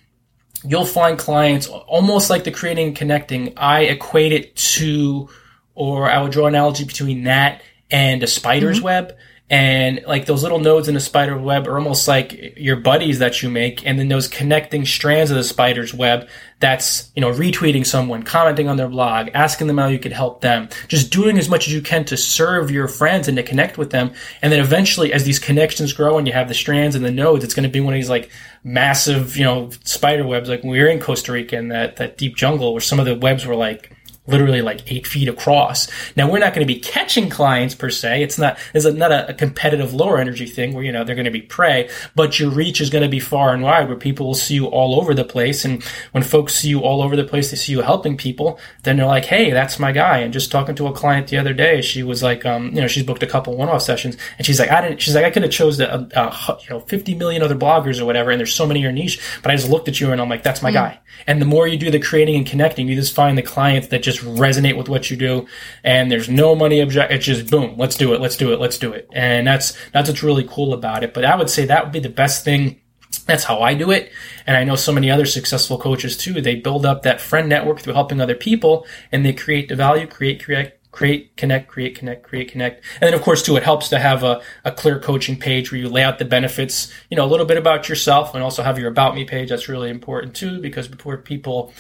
you'll 0.63 0.85
find 0.85 1.17
clients 1.17 1.67
almost 1.67 2.29
like 2.29 2.43
the 2.43 2.51
creating 2.51 2.87
and 2.87 2.95
connecting. 2.95 3.53
I 3.55 3.83
equate 3.83 4.31
it 4.33 4.55
to, 4.55 5.29
or 5.75 6.09
I 6.09 6.21
would 6.21 6.31
draw 6.31 6.47
an 6.47 6.55
analogy 6.55 6.83
between 6.83 7.25
that 7.25 7.61
and 7.91 8.23
a 8.23 8.27
spider's 8.27 8.77
mm-hmm. 8.77 8.85
web 8.85 9.17
and 9.52 9.99
like 10.08 10.28
those 10.28 10.43
little 10.43 10.60
nodes 10.60 10.88
in 10.88 10.95
a 10.95 11.02
spider 11.02 11.38
web 11.38 11.68
are 11.68 11.78
almost 11.78 12.08
like 12.08 12.54
your 12.56 12.78
buddies 12.78 13.20
that 13.20 13.43
you 13.43 13.49
make. 13.49 13.86
And 13.86 13.99
then 13.99 14.08
those 14.08 14.30
connecting 14.30 14.86
strands 14.86 15.30
of 15.30 15.36
the 15.36 15.43
spider's 15.43 15.93
web 15.93 16.30
that's 16.62 17.12
you 17.16 17.22
know 17.22 17.32
retweeting 17.32 17.86
someone 17.86 18.24
commenting 18.24 18.70
on 18.70 18.78
their 18.78 18.88
blog 18.88 19.30
asking 19.34 19.68
them 19.68 19.80
how 19.80 19.88
you 19.88 19.99
could 19.99 20.14
help 20.14 20.39
them 20.41 20.70
just 20.88 21.12
doing 21.12 21.38
as 21.38 21.49
much 21.49 21.68
as 21.68 21.74
you 21.74 21.82
can 21.82 22.06
to 22.06 22.16
serve 22.16 22.72
your 22.72 22.88
friends 22.88 23.28
and 23.28 23.36
to 23.36 23.43
connect 23.43 23.78
with 23.78 23.89
them. 23.89 24.14
And 24.41 24.54
then 24.54 24.62
eventually 24.62 25.12
as 25.12 25.26
these 25.26 25.39
connections 25.39 25.91
grow 25.91 26.18
and 26.18 26.26
you 26.26 26.32
have 26.32 26.47
the 26.47 26.54
strands 26.54 26.95
and 26.95 27.04
the 27.04 27.12
nodes 27.12 27.43
it's 27.43 27.54
going 27.54 27.68
to 27.68 27.70
be 27.70 27.82
one 27.82 27.93
of 27.93 27.97
these 27.97 28.10
like 28.10 28.32
massive 28.64 29.36
you 29.36 29.43
know 29.43 29.70
spider 29.84 30.26
webs. 30.26 30.47
Like 30.47 30.62
when 30.62 30.72
we 30.72 30.80
were 30.80 30.88
in 30.88 31.02
costa 31.02 31.34
rica 31.34 31.58
in 31.58 31.68
that, 31.68 31.97
that 31.97 32.18
deep 32.18 32.38
jungle 32.38 32.72
where 32.72 32.80
some 32.80 33.02
of 33.02 33.06
the 33.06 33.16
webs 33.16 33.45
were 33.45 33.56
like 33.56 33.93
literally 34.28 34.61
like 34.61 34.91
eight 34.91 35.07
feet 35.07 35.28
across. 35.28 35.88
Now 36.15 36.30
we're 36.30 36.39
not 36.39 36.53
going 36.53 36.65
to 36.65 36.74
be 36.74 36.80
catching 36.80 37.30
clients 37.30 37.74
per 37.74 37.89
se. 37.89 38.22
It's 38.22 38.38
not 38.38 38.57
it's 38.74 38.86
not 38.86 39.11
a, 39.11 39.30
a, 39.30 39.34
competitive 39.34 39.93
lower 39.93 40.19
energy 40.19 40.45
thing 40.45 40.74
where 40.74 40.84
you 40.84 40.91
know 40.91 41.03
they're 41.03 41.15
going 41.15 41.26
to 41.26 41.32
be 41.32 41.41
prey, 41.41 41.89
but 42.15 42.39
your 42.39 42.51
reach 42.51 42.82
is 42.82 42.89
going 42.89 43.03
to 43.03 43.09
be 43.09 43.19
far 43.19 43.53
and 43.53 43.63
wide 43.63 43.88
where 43.88 43.97
people 43.97 44.28
will 44.28 44.36
see 44.36 44.55
you 44.55 44.67
all 44.67 44.99
over 44.99 45.13
the 45.13 45.24
place. 45.24 45.65
And 45.65 45.84
when 46.11 46.24
folks 46.24 46.55
see 46.55 46.69
you 46.69 46.82
all 46.82 47.01
over 47.01 47.15
the 47.15 47.24
place, 47.24 47.49
they 47.49 47.57
see 47.57 47.72
you 47.72 47.82
helping 47.82 48.15
people, 48.15 48.59
then 48.84 48.97
they're 48.97 49.05
like, 49.05 49.26
hey, 49.26 49.51
that's 49.51 49.80
my 49.80 49.91
guy. 49.91 50.19
And 50.19 50.32
just 50.32 50.51
talking 50.51 50.76
to 50.76 50.88
a 50.88 50.93
client 50.93 51.28
the 51.28 51.38
other 51.38 51.53
day, 51.53 51.82
she 51.82 52.03
was 52.03 52.22
like, 52.22 52.45
um, 52.45 52.67
you 52.67 52.82
know, 52.82 52.88
she's 52.88 53.03
booked 53.03 53.24
a 53.24 53.28
couple 53.28 53.57
one-off 53.57 53.82
sessions, 53.82 54.17
and 54.38 54.45
she's 54.45 54.59
like, 54.59 54.69
I 54.69 54.82
didn't. 54.82 55.01
She's 55.01 55.15
like, 55.15 55.26
I 55.26 55.32
could 55.32 55.43
have 55.43 55.51
chose 55.51 55.78
the, 55.78 55.91
uh, 55.91 56.57
you 56.61 56.69
know, 56.69 56.80
50 56.82 57.15
million 57.15 57.41
other 57.41 57.55
bloggers 57.55 57.99
or 57.99 58.05
whatever, 58.05 58.30
and 58.30 58.39
there's 58.39 58.53
so 58.53 58.67
many 58.67 58.82
in 58.82 58.84
your 58.84 58.91
niche, 58.91 59.19
but 59.41 59.51
I 59.51 59.55
just 59.55 59.69
looked 59.69 59.88
at 59.88 59.99
you 59.99 60.11
and 60.11 60.19
I'm 60.19 60.30
like, 60.30 60.43
that's 60.43 60.61
my 60.61 60.72
mm. 60.72 60.76
guy. 60.76 60.99
And 61.28 61.41
the 61.41 61.45
more 61.45 61.67
you 61.67 61.78
do 61.78 61.91
the 61.91 61.99
creating 61.99 62.36
and 62.36 62.45
connecting, 62.45 62.88
you 62.88 62.95
just 62.95 63.13
find 63.13 63.38
the 63.38 63.43
clients 63.43 63.89
that 63.89 64.03
just 64.03 64.11
resonate 64.20 64.78
with 64.78 64.89
what 64.89 65.09
you 65.09 65.18
do 65.18 65.47
and 65.84 66.12
there's 66.12 66.30
no 66.30 66.53
money 66.55 66.82
object 66.82 67.12
it's 67.12 67.26
just 67.26 67.49
boom 67.49 67.76
let's 67.78 67.95
do 67.95 68.14
it 68.14 68.22
let's 68.22 68.38
do 68.38 68.51
it 68.51 68.59
let's 68.59 68.78
do 68.78 68.91
it 68.91 69.07
and 69.14 69.47
that's 69.47 69.78
that's 69.91 70.09
what's 70.09 70.24
really 70.24 70.47
cool 70.49 70.74
about 70.74 71.03
it 71.03 71.14
but 71.14 71.26
i 71.26 71.36
would 71.36 71.49
say 71.49 71.66
that 71.66 71.84
would 71.84 71.93
be 71.93 71.99
the 71.99 72.09
best 72.09 72.43
thing 72.43 72.82
that's 73.26 73.43
how 73.43 73.59
I 73.59 73.74
do 73.74 73.91
it. 73.91 74.12
And 74.47 74.57
I 74.57 74.64
know 74.64 74.76
so 74.76 74.91
many 74.91 75.12
other 75.12 75.26
successful 75.26 75.78
coaches 75.78 76.18
too. 76.18 76.41
They 76.41 76.55
build 76.55 76.86
up 76.86 77.03
that 77.03 77.22
friend 77.22 77.49
network 77.49 77.80
through 77.80 77.93
helping 77.93 78.22
other 78.22 78.36
people 78.36 78.86
and 79.12 79.26
they 79.26 79.34
create 79.34 79.70
the 79.70 79.76
value, 79.76 80.07
create, 80.07 80.43
create, 80.43 80.74
create, 80.91 81.36
connect, 81.38 81.68
create, 81.68 81.95
connect, 81.97 82.24
create, 82.24 82.51
connect. 82.51 82.84
And 82.99 83.07
then 83.07 83.14
of 83.14 83.22
course 83.22 83.41
too, 83.43 83.55
it 83.55 83.64
helps 83.64 83.89
to 83.89 83.99
have 83.99 84.24
a, 84.24 84.41
a 84.66 84.72
clear 84.72 84.99
coaching 84.99 85.38
page 85.38 85.72
where 85.72 85.80
you 85.80 85.89
lay 85.89 86.03
out 86.03 86.20
the 86.20 86.26
benefits, 86.26 86.91
you 87.09 87.18
know, 87.18 87.26
a 87.26 87.28
little 87.28 87.45
bit 87.45 87.57
about 87.57 87.88
yourself 87.88 88.34
and 88.34 88.43
also 88.43 88.64
have 88.64 88.78
your 88.78 88.89
about 88.89 89.16
me 89.16 89.26
page. 89.26 89.49
That's 89.49 89.70
really 89.70 89.89
important 89.89 90.36
too, 90.36 90.59
because 90.59 90.88
before 90.88 91.18
people 91.18 91.74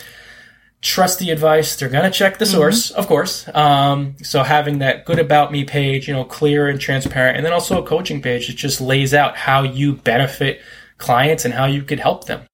trust 0.81 1.19
the 1.19 1.29
advice. 1.29 1.75
They're 1.75 1.89
going 1.89 2.03
to 2.03 2.11
check 2.11 2.37
the 2.37 2.45
source, 2.45 2.89
mm-hmm. 2.89 2.99
of 2.99 3.07
course. 3.07 3.47
Um, 3.53 4.15
so 4.23 4.43
having 4.43 4.79
that 4.79 5.05
good 5.05 5.19
about 5.19 5.51
me 5.51 5.63
page, 5.63 6.07
you 6.07 6.13
know, 6.13 6.25
clear 6.25 6.67
and 6.67 6.79
transparent, 6.79 7.37
and 7.37 7.45
then 7.45 7.53
also 7.53 7.81
a 7.81 7.85
coaching 7.85 8.21
page 8.21 8.47
that 8.47 8.55
just 8.55 8.81
lays 8.81 9.13
out 9.13 9.37
how 9.37 9.63
you 9.63 9.93
benefit 9.93 10.61
clients 10.97 11.45
and 11.45 11.53
how 11.53 11.65
you 11.65 11.83
could 11.83 11.99
help 11.99 12.25
them. 12.25 12.45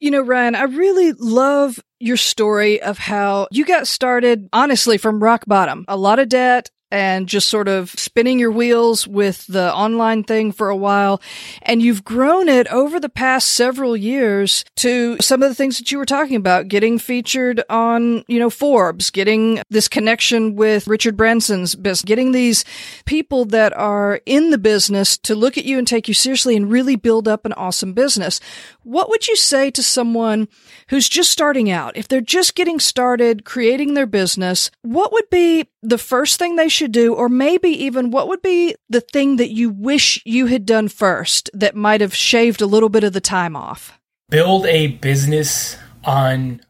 You 0.00 0.10
know, 0.10 0.22
Ryan, 0.22 0.54
I 0.54 0.64
really 0.64 1.12
love 1.12 1.80
your 1.98 2.16
story 2.16 2.82
of 2.82 2.98
how 2.98 3.48
you 3.50 3.64
got 3.64 3.88
started, 3.88 4.48
honestly, 4.52 4.98
from 4.98 5.22
rock 5.22 5.44
bottom. 5.46 5.84
A 5.88 5.96
lot 5.96 6.18
of 6.18 6.28
debt, 6.28 6.70
and 6.94 7.28
just 7.28 7.48
sort 7.48 7.66
of 7.66 7.90
spinning 7.90 8.38
your 8.38 8.52
wheels 8.52 9.04
with 9.08 9.44
the 9.48 9.74
online 9.74 10.22
thing 10.22 10.52
for 10.52 10.68
a 10.68 10.76
while. 10.76 11.20
And 11.62 11.82
you've 11.82 12.04
grown 12.04 12.48
it 12.48 12.68
over 12.68 13.00
the 13.00 13.08
past 13.08 13.48
several 13.48 13.96
years 13.96 14.64
to 14.76 15.16
some 15.20 15.42
of 15.42 15.48
the 15.48 15.56
things 15.56 15.78
that 15.78 15.90
you 15.90 15.98
were 15.98 16.06
talking 16.06 16.36
about, 16.36 16.68
getting 16.68 17.00
featured 17.00 17.64
on, 17.68 18.22
you 18.28 18.38
know, 18.38 18.48
Forbes, 18.48 19.10
getting 19.10 19.60
this 19.70 19.88
connection 19.88 20.54
with 20.54 20.86
Richard 20.86 21.16
Branson's 21.16 21.74
business, 21.74 22.02
getting 22.02 22.30
these 22.30 22.64
people 23.06 23.44
that 23.46 23.76
are 23.76 24.20
in 24.24 24.50
the 24.50 24.58
business 24.58 25.18
to 25.18 25.34
look 25.34 25.58
at 25.58 25.64
you 25.64 25.78
and 25.78 25.88
take 25.88 26.06
you 26.06 26.14
seriously 26.14 26.54
and 26.54 26.70
really 26.70 26.94
build 26.94 27.26
up 27.26 27.44
an 27.44 27.52
awesome 27.54 27.92
business. 27.92 28.38
What 28.84 29.08
would 29.08 29.26
you 29.26 29.34
say 29.34 29.72
to 29.72 29.82
someone 29.82 30.46
who's 30.90 31.08
just 31.08 31.32
starting 31.32 31.72
out? 31.72 31.96
If 31.96 32.06
they're 32.06 32.20
just 32.20 32.54
getting 32.54 32.78
started 32.78 33.44
creating 33.44 33.94
their 33.94 34.06
business, 34.06 34.70
what 34.82 35.12
would 35.12 35.28
be 35.28 35.66
the 35.84 35.98
first 35.98 36.38
thing 36.38 36.56
they 36.56 36.68
should 36.68 36.92
do, 36.92 37.14
or 37.14 37.28
maybe 37.28 37.68
even 37.68 38.10
what 38.10 38.28
would 38.28 38.42
be 38.42 38.74
the 38.88 39.00
thing 39.00 39.36
that 39.36 39.50
you 39.50 39.70
wish 39.70 40.20
you 40.24 40.46
had 40.46 40.66
done 40.66 40.88
first 40.88 41.50
that 41.52 41.76
might 41.76 42.00
have 42.00 42.14
shaved 42.14 42.60
a 42.60 42.66
little 42.66 42.88
bit 42.88 43.04
of 43.04 43.12
the 43.12 43.20
time 43.20 43.54
off? 43.54 43.98
Build 44.30 44.66
a 44.66 44.88
business 44.88 45.76
on 46.02 46.60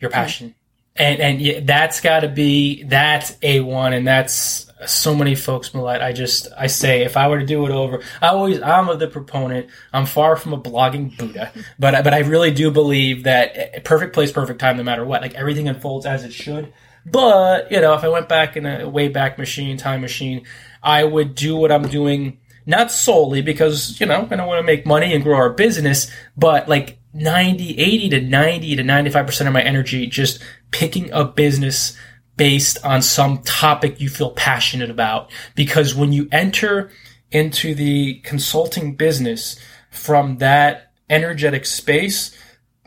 your 0.00 0.10
passion. 0.10 0.54
And 0.98 1.20
and 1.20 1.68
that's 1.68 2.00
got 2.00 2.20
to 2.20 2.28
be 2.28 2.84
that's 2.84 3.36
a 3.42 3.60
one, 3.60 3.92
and 3.92 4.06
that's 4.06 4.66
so 4.86 5.14
many 5.14 5.34
folks, 5.34 5.70
Millette. 5.70 6.02
I 6.02 6.12
just 6.12 6.48
I 6.56 6.68
say 6.68 7.04
if 7.04 7.18
I 7.18 7.28
were 7.28 7.38
to 7.38 7.44
do 7.44 7.66
it 7.66 7.70
over, 7.70 8.02
I 8.22 8.28
always 8.28 8.62
I'm 8.62 8.88
of 8.88 8.98
the 8.98 9.06
proponent. 9.06 9.68
I'm 9.92 10.06
far 10.06 10.36
from 10.36 10.54
a 10.54 10.60
blogging 10.60 11.14
Buddha, 11.18 11.52
but 11.78 12.02
but 12.02 12.14
I 12.14 12.20
really 12.20 12.50
do 12.50 12.70
believe 12.70 13.24
that 13.24 13.52
eh, 13.54 13.80
perfect 13.80 14.14
place, 14.14 14.32
perfect 14.32 14.58
time, 14.58 14.78
no 14.78 14.82
matter 14.82 15.04
what. 15.04 15.20
Like 15.20 15.34
everything 15.34 15.68
unfolds 15.68 16.06
as 16.06 16.24
it 16.24 16.32
should. 16.32 16.72
But, 17.06 17.70
you 17.70 17.80
know, 17.80 17.94
if 17.94 18.02
I 18.02 18.08
went 18.08 18.28
back 18.28 18.56
in 18.56 18.66
a 18.66 18.88
way 18.88 19.08
back 19.08 19.38
machine, 19.38 19.76
time 19.76 20.00
machine, 20.00 20.44
I 20.82 21.04
would 21.04 21.36
do 21.36 21.56
what 21.56 21.70
I'm 21.70 21.88
doing 21.88 22.38
not 22.66 22.90
solely 22.90 23.42
because, 23.42 24.00
you 24.00 24.06
know, 24.06 24.26
I 24.28 24.44
want 24.44 24.58
to 24.58 24.64
make 24.64 24.84
money 24.84 25.14
and 25.14 25.22
grow 25.22 25.36
our 25.36 25.50
business, 25.50 26.10
but 26.36 26.68
like 26.68 26.98
90, 27.14 27.78
80 27.78 28.08
to 28.10 28.20
90 28.20 28.76
to 28.76 28.82
95% 28.82 29.46
of 29.46 29.52
my 29.52 29.62
energy 29.62 30.08
just 30.08 30.42
picking 30.72 31.12
a 31.12 31.24
business 31.24 31.96
based 32.36 32.84
on 32.84 33.02
some 33.02 33.38
topic 33.38 34.00
you 34.00 34.08
feel 34.08 34.32
passionate 34.32 34.90
about. 34.90 35.30
Because 35.54 35.94
when 35.94 36.12
you 36.12 36.28
enter 36.32 36.90
into 37.30 37.74
the 37.74 38.14
consulting 38.24 38.96
business 38.96 39.58
from 39.90 40.38
that 40.38 40.92
energetic 41.08 41.66
space, 41.66 42.36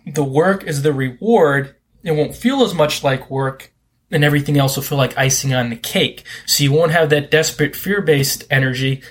the 0.05 0.25
work 0.25 0.65
is 0.65 0.81
the 0.81 0.93
reward. 0.93 1.75
It 2.03 2.11
won't 2.11 2.35
feel 2.35 2.63
as 2.63 2.73
much 2.73 3.01
like 3.01 3.31
work 3.31 3.71
and 4.11 4.23
everything 4.23 4.57
else 4.57 4.75
will 4.75 4.83
feel 4.83 4.97
like 4.97 5.17
icing 5.17 5.53
on 5.53 5.69
the 5.69 5.75
cake. 5.75 6.23
So 6.45 6.63
you 6.63 6.71
won't 6.71 6.91
have 6.91 7.09
that 7.09 7.31
desperate 7.31 7.75
fear 7.75 8.01
based 8.01 8.43
energy 8.49 9.01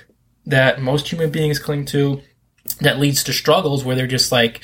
that 0.45 0.81
most 0.81 1.07
human 1.07 1.29
beings 1.29 1.59
cling 1.59 1.85
to 1.85 2.21
that 2.81 2.99
leads 2.99 3.23
to 3.23 3.33
struggles 3.33 3.83
where 3.83 3.95
they're 3.95 4.07
just 4.07 4.31
like, 4.31 4.61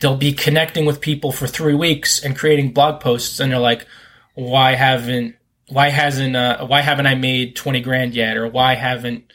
they'll 0.00 0.16
be 0.16 0.32
connecting 0.32 0.86
with 0.86 1.00
people 1.00 1.32
for 1.32 1.46
three 1.46 1.74
weeks 1.74 2.22
and 2.22 2.36
creating 2.36 2.72
blog 2.72 3.00
posts 3.00 3.40
and 3.40 3.52
they're 3.52 3.58
like, 3.58 3.86
why 4.34 4.74
haven't, 4.74 5.36
why 5.68 5.88
hasn't, 5.88 6.36
uh, 6.36 6.66
why 6.66 6.80
haven't 6.80 7.06
I 7.06 7.14
made 7.14 7.56
20 7.56 7.80
grand 7.80 8.14
yet? 8.14 8.36
Or 8.36 8.48
why 8.48 8.74
haven't, 8.74 9.32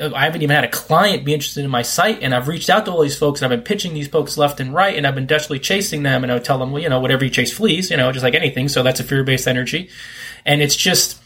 I 0.00 0.24
haven't 0.24 0.42
even 0.42 0.54
had 0.54 0.64
a 0.64 0.68
client 0.68 1.24
be 1.24 1.34
interested 1.34 1.64
in 1.64 1.70
my 1.70 1.82
site, 1.82 2.22
and 2.22 2.34
I've 2.34 2.48
reached 2.48 2.70
out 2.70 2.84
to 2.84 2.92
all 2.92 3.02
these 3.02 3.18
folks, 3.18 3.40
and 3.40 3.52
I've 3.52 3.58
been 3.58 3.64
pitching 3.64 3.94
these 3.94 4.08
folks 4.08 4.38
left 4.38 4.60
and 4.60 4.72
right, 4.72 4.96
and 4.96 5.06
I've 5.06 5.14
been 5.14 5.26
desperately 5.26 5.58
chasing 5.58 6.02
them, 6.02 6.22
and 6.22 6.30
I 6.30 6.36
would 6.36 6.44
tell 6.44 6.58
them, 6.58 6.70
well, 6.70 6.82
you 6.82 6.88
know, 6.88 7.00
whatever 7.00 7.24
you 7.24 7.30
chase 7.30 7.52
flees, 7.52 7.90
you 7.90 7.96
know, 7.96 8.12
just 8.12 8.22
like 8.22 8.34
anything. 8.34 8.68
So 8.68 8.82
that's 8.82 9.00
a 9.00 9.04
fear 9.04 9.24
based 9.24 9.48
energy, 9.48 9.90
and 10.44 10.62
it's 10.62 10.76
just 10.76 11.20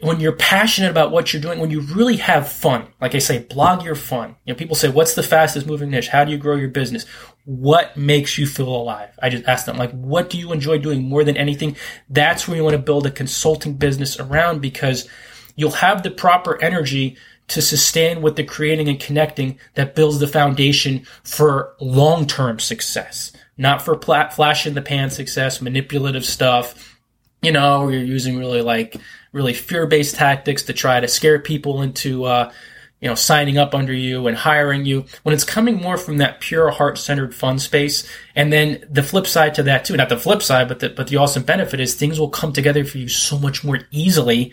when 0.00 0.20
you're 0.20 0.32
passionate 0.32 0.90
about 0.90 1.10
what 1.10 1.32
you're 1.32 1.42
doing, 1.42 1.58
when 1.58 1.70
you 1.70 1.80
really 1.80 2.16
have 2.16 2.50
fun. 2.50 2.86
Like 3.00 3.14
I 3.14 3.18
say, 3.18 3.40
blog 3.40 3.82
your 3.82 3.96
fun. 3.96 4.36
You 4.44 4.52
know, 4.52 4.58
people 4.58 4.76
say, 4.76 4.88
"What's 4.88 5.14
the 5.14 5.22
fastest 5.22 5.66
moving 5.66 5.90
niche? 5.90 6.08
How 6.08 6.24
do 6.24 6.30
you 6.30 6.38
grow 6.38 6.54
your 6.54 6.68
business? 6.68 7.04
What 7.44 7.96
makes 7.96 8.38
you 8.38 8.46
feel 8.46 8.68
alive?" 8.68 9.10
I 9.20 9.28
just 9.28 9.44
ask 9.46 9.66
them, 9.66 9.76
like, 9.76 9.90
"What 9.90 10.30
do 10.30 10.38
you 10.38 10.52
enjoy 10.52 10.78
doing 10.78 11.08
more 11.08 11.24
than 11.24 11.36
anything?" 11.36 11.76
That's 12.08 12.46
where 12.46 12.56
you 12.56 12.64
want 12.64 12.76
to 12.76 12.82
build 12.82 13.06
a 13.06 13.10
consulting 13.10 13.74
business 13.74 14.18
around 14.20 14.60
because 14.60 15.08
you'll 15.56 15.72
have 15.72 16.04
the 16.04 16.10
proper 16.10 16.62
energy 16.62 17.16
to 17.48 17.62
sustain 17.62 18.22
with 18.22 18.36
the 18.36 18.44
creating 18.44 18.88
and 18.88 19.00
connecting 19.00 19.58
that 19.74 19.94
builds 19.94 20.18
the 20.18 20.28
foundation 20.28 21.04
for 21.24 21.74
long-term 21.80 22.58
success, 22.58 23.32
not 23.56 23.82
for 23.82 23.98
flash 23.98 24.66
in 24.66 24.74
the 24.74 24.82
pan 24.82 25.10
success, 25.10 25.60
manipulative 25.60 26.24
stuff. 26.24 27.00
You 27.42 27.52
know, 27.52 27.88
you're 27.88 28.02
using 28.02 28.38
really 28.38 28.62
like 28.62 28.96
really 29.32 29.54
fear-based 29.54 30.16
tactics 30.16 30.62
to 30.64 30.72
try 30.72 31.00
to 31.00 31.08
scare 31.08 31.38
people 31.38 31.82
into 31.82 32.24
uh, 32.24 32.52
you 33.00 33.08
know 33.08 33.14
signing 33.14 33.58
up 33.58 33.74
under 33.74 33.92
you 33.92 34.26
and 34.26 34.36
hiring 34.36 34.84
you 34.84 35.04
when 35.22 35.34
it's 35.34 35.44
coming 35.44 35.76
more 35.76 35.96
from 35.96 36.18
that 36.18 36.40
pure 36.40 36.70
heart-centered 36.70 37.34
fun 37.34 37.58
space 37.58 38.08
and 38.34 38.52
then 38.52 38.84
the 38.90 39.02
flip 39.02 39.26
side 39.26 39.54
to 39.54 39.62
that 39.62 39.84
too 39.84 39.96
not 39.96 40.08
the 40.08 40.16
flip 40.16 40.42
side 40.42 40.66
but 40.66 40.80
the, 40.80 40.88
but 40.88 41.06
the 41.08 41.16
awesome 41.16 41.44
benefit 41.44 41.78
is 41.80 41.94
things 41.94 42.18
will 42.18 42.28
come 42.28 42.52
together 42.52 42.84
for 42.84 42.98
you 42.98 43.08
so 43.08 43.38
much 43.38 43.62
more 43.62 43.80
easily 43.90 44.52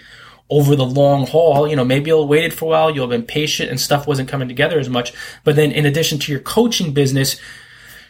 over 0.49 0.75
the 0.75 0.85
long 0.85 1.27
haul. 1.27 1.67
You 1.67 1.75
know, 1.75 1.85
maybe 1.85 2.09
you'll 2.09 2.27
waited 2.27 2.53
for 2.53 2.65
a 2.65 2.67
while, 2.69 2.91
you'll 2.91 3.09
have 3.09 3.17
been 3.19 3.27
patient 3.27 3.69
and 3.69 3.79
stuff 3.79 4.07
wasn't 4.07 4.29
coming 4.29 4.47
together 4.47 4.79
as 4.79 4.89
much. 4.89 5.13
But 5.43 5.55
then 5.55 5.71
in 5.71 5.85
addition 5.85 6.19
to 6.19 6.31
your 6.31 6.41
coaching 6.41 6.93
business, 6.93 7.39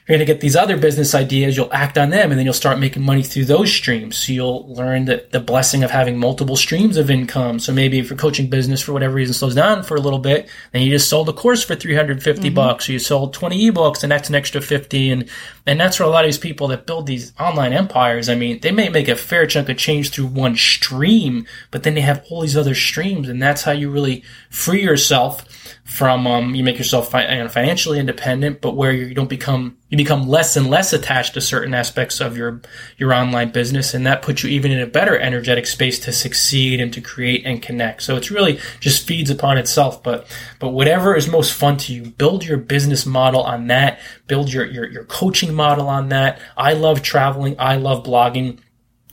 you're 0.07 0.19
going 0.19 0.27
to 0.27 0.31
get 0.31 0.39
these 0.39 0.55
other 0.55 0.77
business 0.77 1.15
ideas, 1.15 1.57
you'll 1.57 1.73
act 1.73 1.97
on 1.97 2.11
them, 2.11 2.29
and 2.29 2.37
then 2.37 2.45
you'll 2.45 2.53
start 2.53 2.77
making 2.77 3.01
money 3.01 3.23
through 3.23 3.45
those 3.45 3.73
streams. 3.73 4.15
So 4.17 4.33
you'll 4.33 4.71
learn 4.71 5.05
that 5.05 5.31
the 5.31 5.39
blessing 5.39 5.83
of 5.83 5.89
having 5.89 6.19
multiple 6.19 6.55
streams 6.55 6.97
of 6.97 7.09
income. 7.09 7.57
So 7.57 7.73
maybe 7.73 7.97
if 7.97 8.11
your 8.11 8.17
coaching 8.17 8.47
business 8.47 8.83
for 8.83 8.93
whatever 8.93 9.15
reason 9.15 9.33
slows 9.33 9.55
down 9.55 9.81
for 9.81 9.95
a 9.95 9.99
little 9.99 10.19
bit, 10.19 10.47
then 10.73 10.83
you 10.83 10.91
just 10.91 11.09
sold 11.09 11.27
a 11.29 11.33
course 11.33 11.63
for 11.63 11.75
350 11.75 12.47
mm-hmm. 12.47 12.53
bucks, 12.53 12.87
or 12.87 12.91
you 12.91 12.99
sold 12.99 13.33
20 13.33 13.71
ebooks 13.71 14.03
and 14.03 14.11
that's 14.11 14.29
an 14.29 14.35
extra 14.35 14.61
50. 14.61 15.09
And, 15.09 15.29
and 15.65 15.79
that's 15.79 15.99
where 15.99 16.07
a 16.07 16.11
lot 16.11 16.23
of 16.23 16.27
these 16.27 16.37
people 16.37 16.67
that 16.67 16.85
build 16.85 17.07
these 17.07 17.33
online 17.39 17.73
empires, 17.73 18.29
I 18.29 18.35
mean, 18.35 18.59
they 18.59 18.71
may 18.71 18.89
make 18.89 19.07
a 19.07 19.15
fair 19.15 19.47
chunk 19.47 19.69
of 19.69 19.77
change 19.77 20.11
through 20.11 20.27
one 20.27 20.55
stream, 20.55 21.47
but 21.71 21.81
then 21.81 21.95
they 21.95 22.01
have 22.01 22.23
all 22.29 22.41
these 22.41 22.57
other 22.57 22.75
streams. 22.75 23.27
And 23.27 23.41
that's 23.41 23.63
how 23.63 23.71
you 23.71 23.89
really 23.89 24.23
free 24.51 24.83
yourself 24.83 25.45
from 25.83 26.25
um, 26.25 26.55
you 26.55 26.63
make 26.63 26.77
yourself 26.77 27.11
fi- 27.11 27.47
financially 27.47 27.99
independent, 27.99 28.59
but 28.59 28.75
where 28.75 28.91
you 28.91 29.13
don't 29.13 29.29
become 29.29 29.77
you 29.97 30.03
become 30.03 30.27
less 30.27 30.57
and 30.57 30.69
less 30.69 30.91
attached 30.91 31.33
to 31.33 31.41
certain 31.41 31.73
aspects 31.73 32.19
of 32.19 32.35
your 32.35 32.61
your 32.97 33.13
online 33.13 33.51
business, 33.51 33.93
and 33.93 34.05
that 34.05 34.21
puts 34.21 34.43
you 34.43 34.49
even 34.49 34.71
in 34.71 34.79
a 34.79 34.87
better 34.87 35.17
energetic 35.17 35.65
space 35.65 35.99
to 35.99 36.11
succeed 36.11 36.81
and 36.81 36.93
to 36.93 37.01
create 37.01 37.45
and 37.45 37.61
connect. 37.61 38.03
So 38.03 38.17
it's 38.17 38.29
really 38.29 38.59
just 38.79 39.07
feeds 39.07 39.29
upon 39.29 39.57
itself. 39.57 40.03
But 40.03 40.27
but 40.59 40.69
whatever 40.69 41.15
is 41.15 41.29
most 41.29 41.53
fun 41.53 41.77
to 41.77 41.93
you, 41.93 42.09
build 42.11 42.43
your 42.43 42.57
business 42.57 43.05
model 43.05 43.41
on 43.41 43.67
that. 43.67 43.99
Build 44.27 44.51
your 44.51 44.65
your, 44.65 44.87
your 44.89 45.05
coaching 45.05 45.53
model 45.53 45.87
on 45.87 46.09
that. 46.09 46.39
I 46.57 46.73
love 46.73 47.01
traveling. 47.01 47.55
I 47.57 47.77
love 47.77 48.03
blogging 48.03 48.59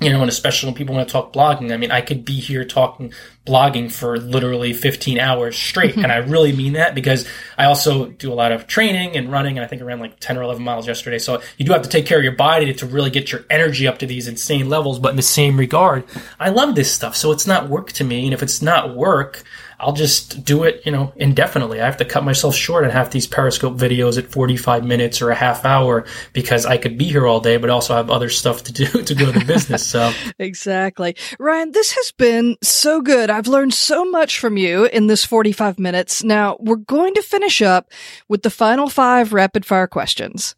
you 0.05 0.12
know, 0.12 0.20
and 0.20 0.28
especially 0.28 0.68
when 0.68 0.74
people 0.74 0.94
want 0.94 1.09
to 1.09 1.12
talk 1.12 1.32
blogging. 1.32 1.72
I 1.72 1.76
mean, 1.76 1.90
I 1.90 2.00
could 2.00 2.24
be 2.24 2.34
here 2.34 2.64
talking 2.64 3.12
blogging 3.46 3.90
for 3.90 4.18
literally 4.18 4.72
15 4.72 5.18
hours 5.18 5.57
straight. 5.57 5.92
Mm-hmm. 5.92 6.05
and 6.05 6.12
I 6.12 6.18
really 6.18 6.53
mean 6.53 6.74
that 6.74 6.94
because 6.94 7.26
I 7.59 7.64
also 7.64 8.07
do 8.07 8.32
a 8.32 8.34
lot 8.34 8.53
of 8.53 8.66
training 8.66 9.16
and 9.16 9.30
running. 9.32 9.59
And 9.59 9.64
I 9.64 9.68
think 9.68 9.82
I 9.82 9.84
ran 9.84 9.98
like 9.98 10.20
10 10.20 10.38
or 10.38 10.42
11 10.42 10.62
miles 10.62 10.86
yesterday. 10.86 11.18
So 11.18 11.42
you 11.59 11.64
do 11.64 11.72
have 11.72 11.82
to 11.82 11.88
take 11.88 12.07
care 12.07 12.18
of 12.18 12.24
your 12.24 12.36
body 12.36 12.72
to 12.72 12.86
really 12.86 13.11
get 13.11 13.32
your 13.32 13.44
energy 13.50 13.86
up 13.86 13.98
to 13.98 14.07
these 14.07 14.28
insane 14.28 14.68
levels. 14.68 14.98
But 14.98 15.11
in 15.11 15.16
the 15.16 15.22
same 15.22 15.57
regard, 15.59 16.05
I 16.38 16.50
love 16.50 16.74
this 16.74 16.92
stuff. 16.92 17.16
So 17.16 17.32
it's 17.32 17.46
not 17.46 17.68
work 17.68 17.92
to 17.92 18.05
me. 18.05 18.24
And 18.24 18.34
if 18.34 18.42
it's 18.42 18.62
not 18.62 18.94
work, 18.94 19.42
I'll 19.83 19.93
just 19.93 20.45
do 20.45 20.62
it, 20.62 20.83
you 20.87 20.93
know, 20.93 21.12
indefinitely. 21.16 21.80
I 21.80 21.87
have 21.87 21.97
to 21.97 22.05
cut 22.05 22.24
myself 22.24 22.55
short 22.55 22.85
and 22.85 22.93
have 22.93 23.11
these 23.11 23.26
Periscope 23.26 23.76
videos 23.76 24.16
at 24.16 24.26
45 24.28 24.85
minutes 24.85 25.20
or 25.20 25.30
a 25.30 25.35
half 25.35 25.64
hour 25.64 26.07
because 26.33 26.64
I 26.64 26.76
could 26.76 26.97
be 26.97 27.07
here 27.07 27.26
all 27.26 27.41
day, 27.41 27.57
but 27.57 27.68
also 27.68 27.95
have 27.95 28.09
other 28.09 28.28
stuff 28.28 28.62
to 28.64 28.72
do 28.72 28.87
to 29.03 29.14
grow 29.14 29.33
the 29.33 29.45
business. 29.45 29.85
So 29.85 30.12
exactly. 30.39 31.16
Ryan, 31.41 31.72
this 31.72 31.91
has 31.93 32.12
been 32.12 32.57
so 32.62 33.01
good. 33.01 33.28
I've 33.28 33.49
learned 33.49 33.74
so 33.74 34.05
much 34.05 34.39
from 34.39 34.57
you 34.57 34.85
in 34.85 35.09
this 35.09 35.24
45 35.24 35.80
minutes. 35.80 36.22
Now 36.22 36.57
we're 36.61 36.76
going 36.76 37.14
to 37.14 37.22
finish 37.22 37.61
up 37.61 37.91
with 38.28 38.43
the 38.43 38.51
final 38.51 38.89
five 38.89 39.33
rapid 39.33 39.66
fire 39.66 39.89
questions. 39.89 40.55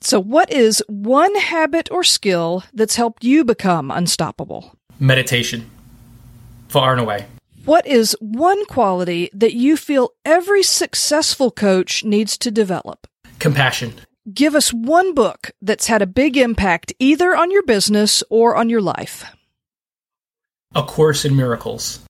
So 0.00 0.18
what 0.18 0.50
is 0.50 0.82
one 0.88 1.34
habit 1.34 1.90
or 1.90 2.04
skill 2.04 2.64
that's 2.72 2.96
helped 2.96 3.22
you 3.22 3.44
become 3.44 3.90
unstoppable? 3.90 4.74
Meditation. 4.98 5.70
Far 6.68 6.92
and 6.92 7.02
away. 7.02 7.26
What 7.70 7.86
is 7.86 8.16
one 8.18 8.66
quality 8.66 9.30
that 9.32 9.54
you 9.54 9.76
feel 9.76 10.10
every 10.24 10.64
successful 10.64 11.52
coach 11.52 12.02
needs 12.02 12.36
to 12.38 12.50
develop? 12.50 13.06
Compassion. 13.38 13.92
Give 14.34 14.56
us 14.56 14.72
one 14.72 15.14
book 15.14 15.52
that's 15.62 15.86
had 15.86 16.02
a 16.02 16.06
big 16.08 16.36
impact 16.36 16.92
either 16.98 17.36
on 17.36 17.52
your 17.52 17.62
business 17.62 18.24
or 18.28 18.56
on 18.56 18.70
your 18.70 18.80
life. 18.80 19.24
A 20.74 20.82
Course 20.82 21.24
in 21.24 21.36
Miracles. 21.36 22.00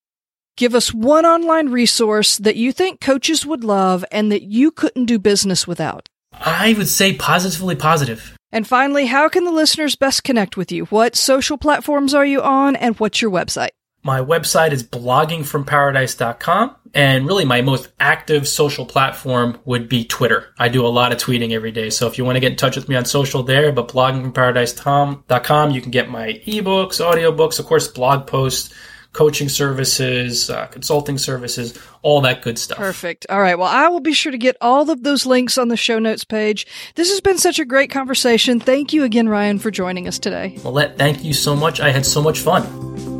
Give 0.57 0.75
us 0.75 0.95
one 0.95 1.27
online 1.27 1.69
resource 1.69 2.39
that 2.39 2.57
you 2.57 2.73
think 2.73 3.03
coaches 3.03 3.45
would 3.45 3.63
love 3.63 4.03
and 4.11 4.33
that 4.33 4.45
you 4.45 4.71
couldn't 4.71 5.05
do 5.05 5.19
business 5.19 5.67
without. 5.67 6.09
I 6.33 6.73
would 6.73 6.89
say 6.89 7.13
positively 7.13 7.77
positive. 7.77 8.35
And 8.51 8.67
finally, 8.67 9.05
how 9.05 9.29
can 9.29 9.45
the 9.45 9.53
listeners 9.53 9.95
best 9.95 10.25
connect 10.25 10.57
with 10.57 10.73
you? 10.73 10.87
What 10.87 11.17
social 11.17 11.59
platforms 11.59 12.15
are 12.15 12.25
you 12.25 12.41
on 12.41 12.77
and 12.77 12.99
what's 12.99 13.21
your 13.21 13.31
website? 13.31 13.73
My 14.03 14.21
website 14.21 14.73
is 14.73 14.83
bloggingfromparadise.com. 14.83 16.77
And 16.93 17.27
really, 17.27 17.45
my 17.45 17.61
most 17.61 17.89
active 18.01 18.49
social 18.49 18.85
platform 18.85 19.61
would 19.65 19.89
be 19.89 20.05
Twitter. 20.05 20.53
I 20.59 20.69
do 20.69 20.85
a 20.85 20.89
lot 20.89 21.13
of 21.13 21.19
tweeting 21.19 21.53
every 21.53 21.71
day. 21.71 21.89
So 21.91 22.09
if 22.09 22.19
you 22.19 22.25
want 22.25 22.35
to 22.37 22.41
get 22.41 22.51
in 22.53 22.57
touch 22.57 22.75
with 22.75 22.89
me 22.89 22.97
on 22.97 23.05
social 23.05 23.45
there, 23.45 23.71
but 23.71 23.89
bloggingfromparadise.com, 23.89 25.71
you 25.71 25.81
can 25.81 25.93
get 25.93 26.11
my 26.11 26.43
ebooks, 26.47 27.01
audiobooks, 27.01 27.61
of 27.61 27.67
course, 27.67 27.87
blog 27.87 28.27
posts, 28.27 28.75
coaching 29.13 29.49
services, 29.49 30.51
uh, 30.51 30.67
consulting 30.67 31.19
services, 31.19 31.79
all 32.03 32.21
that 32.23 32.43
good 32.43 32.59
stuff. 32.59 32.79
Perfect. 32.79 33.27
All 33.29 33.41
right. 33.41 33.59
Well, 33.59 33.69
I 33.69 33.89
will 33.89 34.01
be 34.01 34.13
sure 34.13 34.33
to 34.33 34.39
get 34.39 34.57
all 34.61 34.91
of 34.91 35.03
those 35.05 35.27
links 35.27 35.59
on 35.59 35.69
the 35.69 35.77
show 35.77 35.99
notes 36.01 36.25
page. 36.25 36.67
This 36.97 37.11
has 37.11 37.21
been 37.21 37.39
such 37.39 37.59
a 37.59 37.65
great 37.65 37.91
conversation. 37.91 38.59
Thank 38.59 38.93
you 38.93 39.05
again, 39.05 39.29
Ryan, 39.29 39.59
for 39.59 39.71
joining 39.71 40.09
us 40.09 40.19
today. 40.19 40.59
Well, 40.65 40.93
thank 40.97 41.23
you 41.23 41.35
so 41.35 41.55
much. 41.55 41.81
I 41.81 41.91
had 41.91 42.07
so 42.07 42.21
much 42.21 42.41
fun. 42.41 43.20